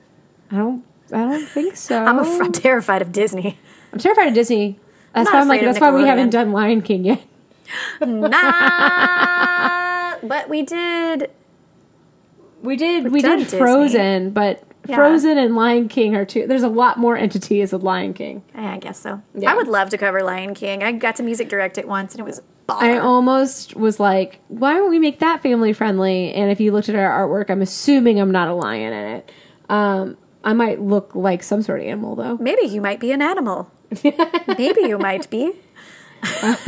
I 0.51 0.57
don't, 0.57 0.83
I 1.11 1.17
don't 1.17 1.45
think 1.47 1.75
so. 1.75 2.03
I'm, 2.03 2.17
af- 2.19 2.41
I'm 2.41 2.51
terrified 2.67 3.01
of 3.01 3.11
Disney. 3.11 3.57
I'm 3.93 3.99
terrified 3.99 4.29
of 4.29 4.33
Disney. 4.33 4.79
That's 5.13 5.31
why 5.31 5.41
I'm 5.41 5.47
like, 5.47 5.61
that's 5.61 5.79
why 5.79 5.91
we 5.91 6.03
haven't 6.03 6.29
done 6.29 6.51
Lion 6.51 6.81
King 6.81 7.05
yet. 7.05 7.21
nah, 8.01 8.31
but 10.23 10.49
we 10.49 10.61
did. 10.63 11.29
We 12.61 12.75
did, 12.75 13.11
we 13.11 13.21
did 13.21 13.39
Disney. 13.39 13.59
Frozen, 13.59 14.31
but 14.31 14.63
Yeah. 14.87 14.95
Frozen 14.95 15.37
and 15.37 15.55
Lion 15.55 15.87
King 15.89 16.15
are 16.15 16.25
two. 16.25 16.47
There's 16.47 16.63
a 16.63 16.69
lot 16.69 16.97
more 16.97 17.17
entities 17.17 17.73
with 17.73 17.83
Lion 17.83 18.13
King. 18.13 18.43
I 18.55 18.77
guess 18.77 18.99
so. 18.99 19.21
Yeah. 19.35 19.51
I 19.51 19.55
would 19.55 19.67
love 19.67 19.89
to 19.91 19.97
cover 19.97 20.21
Lion 20.23 20.53
King. 20.53 20.83
I 20.83 20.91
got 20.91 21.15
to 21.17 21.23
music 21.23 21.49
direct 21.49 21.77
it 21.77 21.87
once, 21.87 22.13
and 22.13 22.21
it 22.21 22.23
was. 22.23 22.41
I 22.69 22.97
almost 22.99 23.75
was 23.75 23.99
like, 23.99 24.39
why 24.47 24.73
don't 24.75 24.89
we 24.89 24.99
make 24.99 25.19
that 25.19 25.43
family 25.43 25.73
friendly? 25.73 26.33
And 26.33 26.49
if 26.51 26.61
you 26.61 26.71
looked 26.71 26.87
at 26.87 26.95
our 26.95 27.27
artwork, 27.27 27.49
I'm 27.49 27.61
assuming 27.61 28.17
I'm 28.19 28.31
not 28.31 28.47
a 28.47 28.53
lion 28.53 28.93
in 28.93 29.15
it. 29.17 29.31
Um, 29.67 30.17
I 30.43 30.53
might 30.53 30.81
look 30.81 31.13
like 31.13 31.43
some 31.43 31.61
sort 31.61 31.81
of 31.81 31.87
animal 31.87 32.15
though. 32.15 32.37
Maybe 32.37 32.61
you 32.63 32.79
might 32.79 33.01
be 33.01 33.11
an 33.11 33.21
animal. 33.21 33.69
Maybe 34.57 34.81
you 34.81 34.97
might 34.97 35.29
be. 35.29 35.53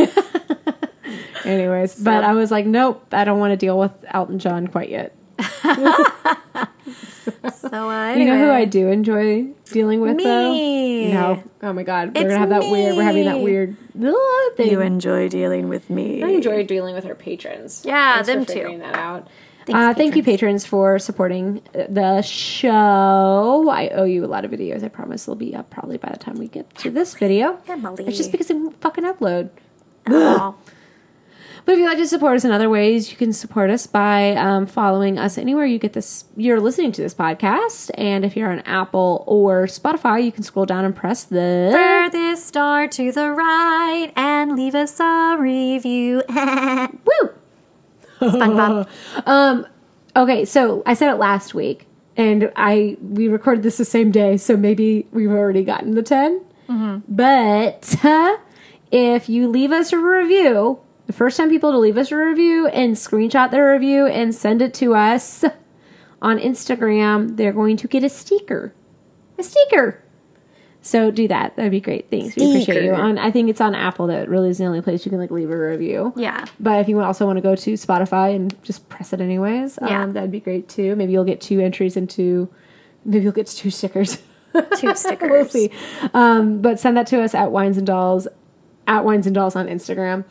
Anyways, 1.45 1.95
but 2.01 2.23
I 2.23 2.33
was 2.33 2.51
like, 2.51 2.65
nope, 2.65 3.05
I 3.11 3.23
don't 3.23 3.39
want 3.39 3.51
to 3.51 3.57
deal 3.57 3.77
with 3.77 3.91
Elton 4.07 4.39
John 4.39 4.67
quite 4.67 4.89
yet. 4.89 5.15
So 7.51 7.89
uh, 7.89 8.13
You 8.13 8.25
know 8.25 8.37
who. 8.37 8.51
I 8.51 8.65
do 8.65 8.89
enjoy 8.89 9.47
dealing 9.71 10.01
with 10.01 10.17
Me. 10.17 10.23
though? 11.11 11.13
No. 11.13 11.43
Oh 11.61 11.73
my 11.73 11.83
god, 11.83 12.09
we're 12.13 12.21
It's 12.21 12.33
gonna 12.33 12.37
have 12.37 12.49
that 12.49 12.61
weird. 12.69 12.95
We're 12.95 13.03
having 13.03 13.25
that 13.25 13.39
weird 13.41 13.75
ugh, 14.01 14.55
thing. 14.57 14.69
You 14.69 14.81
enjoy 14.81 15.29
dealing 15.29 15.69
with 15.69 15.89
me. 15.89 16.21
I 16.23 16.27
enjoy 16.27 16.65
dealing 16.65 16.93
with 16.95 17.05
our 17.05 17.15
patrons. 17.15 17.83
Yeah, 17.85 18.21
Thanks 18.21 18.29
for 18.29 18.35
them 18.35 18.45
too. 18.45 18.53
figuring 18.53 18.79
that 18.79 18.95
out. 18.95 19.27
Thanks, 19.65 19.79
uh, 19.79 19.93
thank 19.93 20.15
you, 20.15 20.23
patrons, 20.23 20.65
for 20.65 20.99
supporting 20.99 21.61
the 21.73 22.21
show. 22.21 23.69
I 23.69 23.89
owe 23.89 24.03
you 24.03 24.25
a 24.25 24.27
lot 24.27 24.43
of 24.43 24.51
videos. 24.51 24.83
I 24.83 24.89
promise 24.89 25.25
they'll 25.25 25.35
be 25.35 25.55
up 25.55 25.69
probably 25.69 25.97
by 25.97 26.09
the 26.09 26.17
time 26.17 26.35
we 26.35 26.47
get 26.47 26.73
to 26.79 26.91
this 26.91 27.13
video. 27.13 27.57
Emily. 27.67 28.05
It's 28.07 28.17
just 28.17 28.31
because 28.31 28.49
it 28.49 28.55
won't 28.55 28.79
fucking 28.81 29.03
upload. 29.03 29.49
Oh. 30.07 30.55
But 31.65 31.73
if 31.73 31.79
you'd 31.79 31.85
like 31.85 31.97
to 31.97 32.07
support 32.07 32.35
us 32.35 32.43
in 32.43 32.51
other 32.51 32.69
ways, 32.69 33.09
you 33.09 33.15
can 33.15 33.31
support 33.31 33.69
us 33.69 33.87
by 33.87 34.35
um, 34.35 34.65
following 34.65 35.17
us 35.17 35.37
anywhere 35.37 35.65
you 35.65 35.79
get 35.79 35.93
this. 35.93 36.25
You're 36.35 36.59
listening 36.59 36.91
to 36.91 37.01
this 37.01 37.13
podcast, 37.13 37.89
and 37.93 38.25
if 38.25 38.35
you're 38.35 38.51
on 38.51 38.59
Apple 38.61 39.23
or 39.27 39.65
Spotify, 39.67 40.25
you 40.25 40.33
can 40.33 40.43
scroll 40.43 40.65
down 40.65 40.83
and 40.83 40.93
press 40.93 41.23
the. 41.23 41.69
Furthest 41.71 42.47
star 42.47 42.89
to 42.89 43.13
the 43.13 43.31
right 43.31 44.11
and 44.17 44.57
leave 44.57 44.75
us 44.75 44.99
a 44.99 45.37
review. 45.39 46.21
Woo! 46.29 47.32
SpongeBob. 48.31 48.87
Um, 49.25 49.65
okay, 50.15 50.45
so 50.45 50.83
I 50.85 50.93
said 50.93 51.11
it 51.11 51.15
last 51.17 51.53
week, 51.53 51.87
and 52.17 52.51
I 52.55 52.97
we 53.01 53.27
recorded 53.27 53.63
this 53.63 53.77
the 53.77 53.85
same 53.85 54.11
day, 54.11 54.37
so 54.37 54.55
maybe 54.57 55.07
we've 55.11 55.31
already 55.31 55.63
gotten 55.63 55.91
the 55.95 56.03
10 56.03 56.41
But 57.07 57.95
uh, 58.03 58.37
if 58.91 59.29
you 59.29 59.47
leave 59.47 59.71
us 59.71 59.93
a 59.93 59.97
review, 59.97 60.79
the 61.07 61.13
first 61.13 61.37
time 61.37 61.49
people 61.49 61.71
to 61.71 61.77
leave 61.77 61.97
us 61.97 62.11
a 62.11 62.17
review 62.17 62.67
and 62.67 62.95
screenshot 62.95 63.51
their 63.51 63.71
review 63.73 64.05
and 64.07 64.33
send 64.33 64.61
it 64.61 64.73
to 64.75 64.95
us 64.95 65.43
on 66.21 66.39
Instagram, 66.39 67.37
they're 67.37 67.53
going 67.53 67.77
to 67.77 67.87
get 67.87 68.03
a 68.03 68.09
sticker. 68.09 68.73
A 69.37 69.43
sticker. 69.43 70.03
So 70.85 71.11
do 71.11 71.29
that. 71.29 71.55
That'd 71.55 71.71
be 71.71 71.79
great. 71.79 72.11
Thanks. 72.11 72.35
We 72.35 72.49
appreciate 72.49 72.83
you. 72.83 72.93
On 72.93 73.17
I 73.17 73.31
think 73.31 73.49
it's 73.49 73.61
on 73.61 73.73
Apple 73.73 74.07
that 74.07 74.27
really 74.27 74.49
is 74.49 74.57
the 74.57 74.65
only 74.65 74.81
place 74.81 75.05
you 75.05 75.09
can 75.09 75.17
like 75.19 75.31
leave 75.31 75.49
a 75.49 75.57
review. 75.57 76.11
Yeah. 76.17 76.43
But 76.59 76.81
if 76.81 76.89
you 76.89 76.99
also 76.99 77.25
want 77.25 77.37
to 77.37 77.41
go 77.41 77.55
to 77.55 77.73
Spotify 77.73 78.35
and 78.35 78.53
just 78.63 78.89
press 78.89 79.13
it 79.13 79.21
anyways, 79.21 79.79
Yeah. 79.81 80.03
um, 80.03 80.11
that'd 80.11 80.29
be 80.31 80.41
great 80.41 80.67
too. 80.67 80.95
Maybe 80.97 81.13
you'll 81.13 81.23
get 81.23 81.39
two 81.39 81.61
entries 81.61 81.95
into, 81.95 82.49
maybe 83.05 83.23
you'll 83.23 83.31
get 83.31 83.47
two 83.47 83.69
stickers. 83.71 84.21
Two 84.77 84.93
stickers. 84.95 85.31
we'll 85.31 85.45
see. 85.45 85.71
Um, 86.13 86.61
but 86.61 86.79
send 86.81 86.97
that 86.97 87.07
to 87.07 87.21
us 87.23 87.33
at 87.33 87.51
Wines 87.51 87.77
and 87.77 87.87
Dolls, 87.87 88.27
at 88.85 89.05
Wines 89.05 89.25
and 89.25 89.33
Dolls 89.33 89.55
on 89.55 89.67
Instagram. 89.67 90.25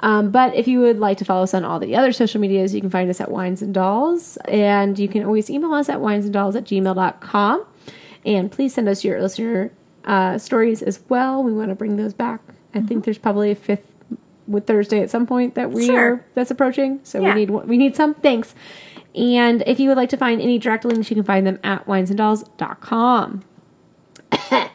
Um, 0.00 0.30
but 0.30 0.54
if 0.54 0.66
you 0.66 0.80
would 0.80 0.98
like 0.98 1.18
to 1.18 1.24
follow 1.26 1.42
us 1.42 1.52
on 1.52 1.64
all 1.66 1.78
the 1.80 1.96
other 1.96 2.12
social 2.12 2.40
medias, 2.40 2.74
you 2.74 2.80
can 2.80 2.88
find 2.88 3.10
us 3.10 3.20
at 3.20 3.30
Wines 3.30 3.60
and 3.60 3.74
Dolls. 3.74 4.38
And 4.46 4.98
you 4.98 5.06
can 5.08 5.22
always 5.24 5.50
email 5.50 5.74
us 5.74 5.88
at 5.90 5.98
winesanddolls 5.98 6.56
at 6.56 6.64
gmail.com. 6.64 7.66
And 8.24 8.50
please 8.50 8.72
send 8.74 8.88
us 8.88 9.04
your 9.04 9.20
listener 9.20 9.70
uh, 10.04 10.38
stories 10.38 10.82
as 10.82 11.00
well. 11.08 11.42
We 11.42 11.52
want 11.52 11.68
to 11.70 11.74
bring 11.74 11.96
those 11.96 12.14
back. 12.14 12.40
I 12.74 12.80
think 12.80 13.04
there's 13.04 13.18
probably 13.18 13.50
a 13.50 13.54
fifth 13.54 13.86
with 14.46 14.66
Thursday 14.66 15.00
at 15.02 15.10
some 15.10 15.26
point 15.26 15.54
that 15.56 15.70
we 15.70 15.86
Sure. 15.86 16.00
are 16.14 16.24
that's 16.34 16.50
approaching. 16.50 17.00
So 17.02 17.20
Yeah. 17.20 17.34
we 17.34 17.40
need 17.40 17.50
we 17.50 17.76
need 17.76 17.94
some. 17.96 18.14
Thanks. 18.14 18.54
And 19.14 19.62
if 19.66 19.80
you 19.80 19.88
would 19.88 19.96
like 19.96 20.10
to 20.10 20.16
find 20.16 20.40
any 20.40 20.58
direct 20.58 20.84
links, 20.84 21.10
you 21.10 21.16
can 21.16 21.24
find 21.24 21.46
them 21.46 21.58
at 21.64 21.86
winesanddolls.com. 21.86 23.42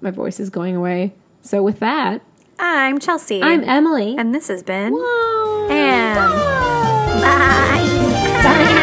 My 0.00 0.10
voice 0.10 0.38
is 0.40 0.50
going 0.50 0.76
away. 0.76 1.12
So 1.42 1.62
with 1.62 1.78
that, 1.80 2.22
I'm 2.58 2.98
Chelsea. 2.98 3.42
I'm 3.42 3.64
Emily. 3.64 4.14
and 4.16 4.34
this 4.34 4.48
has 4.48 4.62
been. 4.62 4.94
And- 5.70 6.32
Bye. 8.42 8.78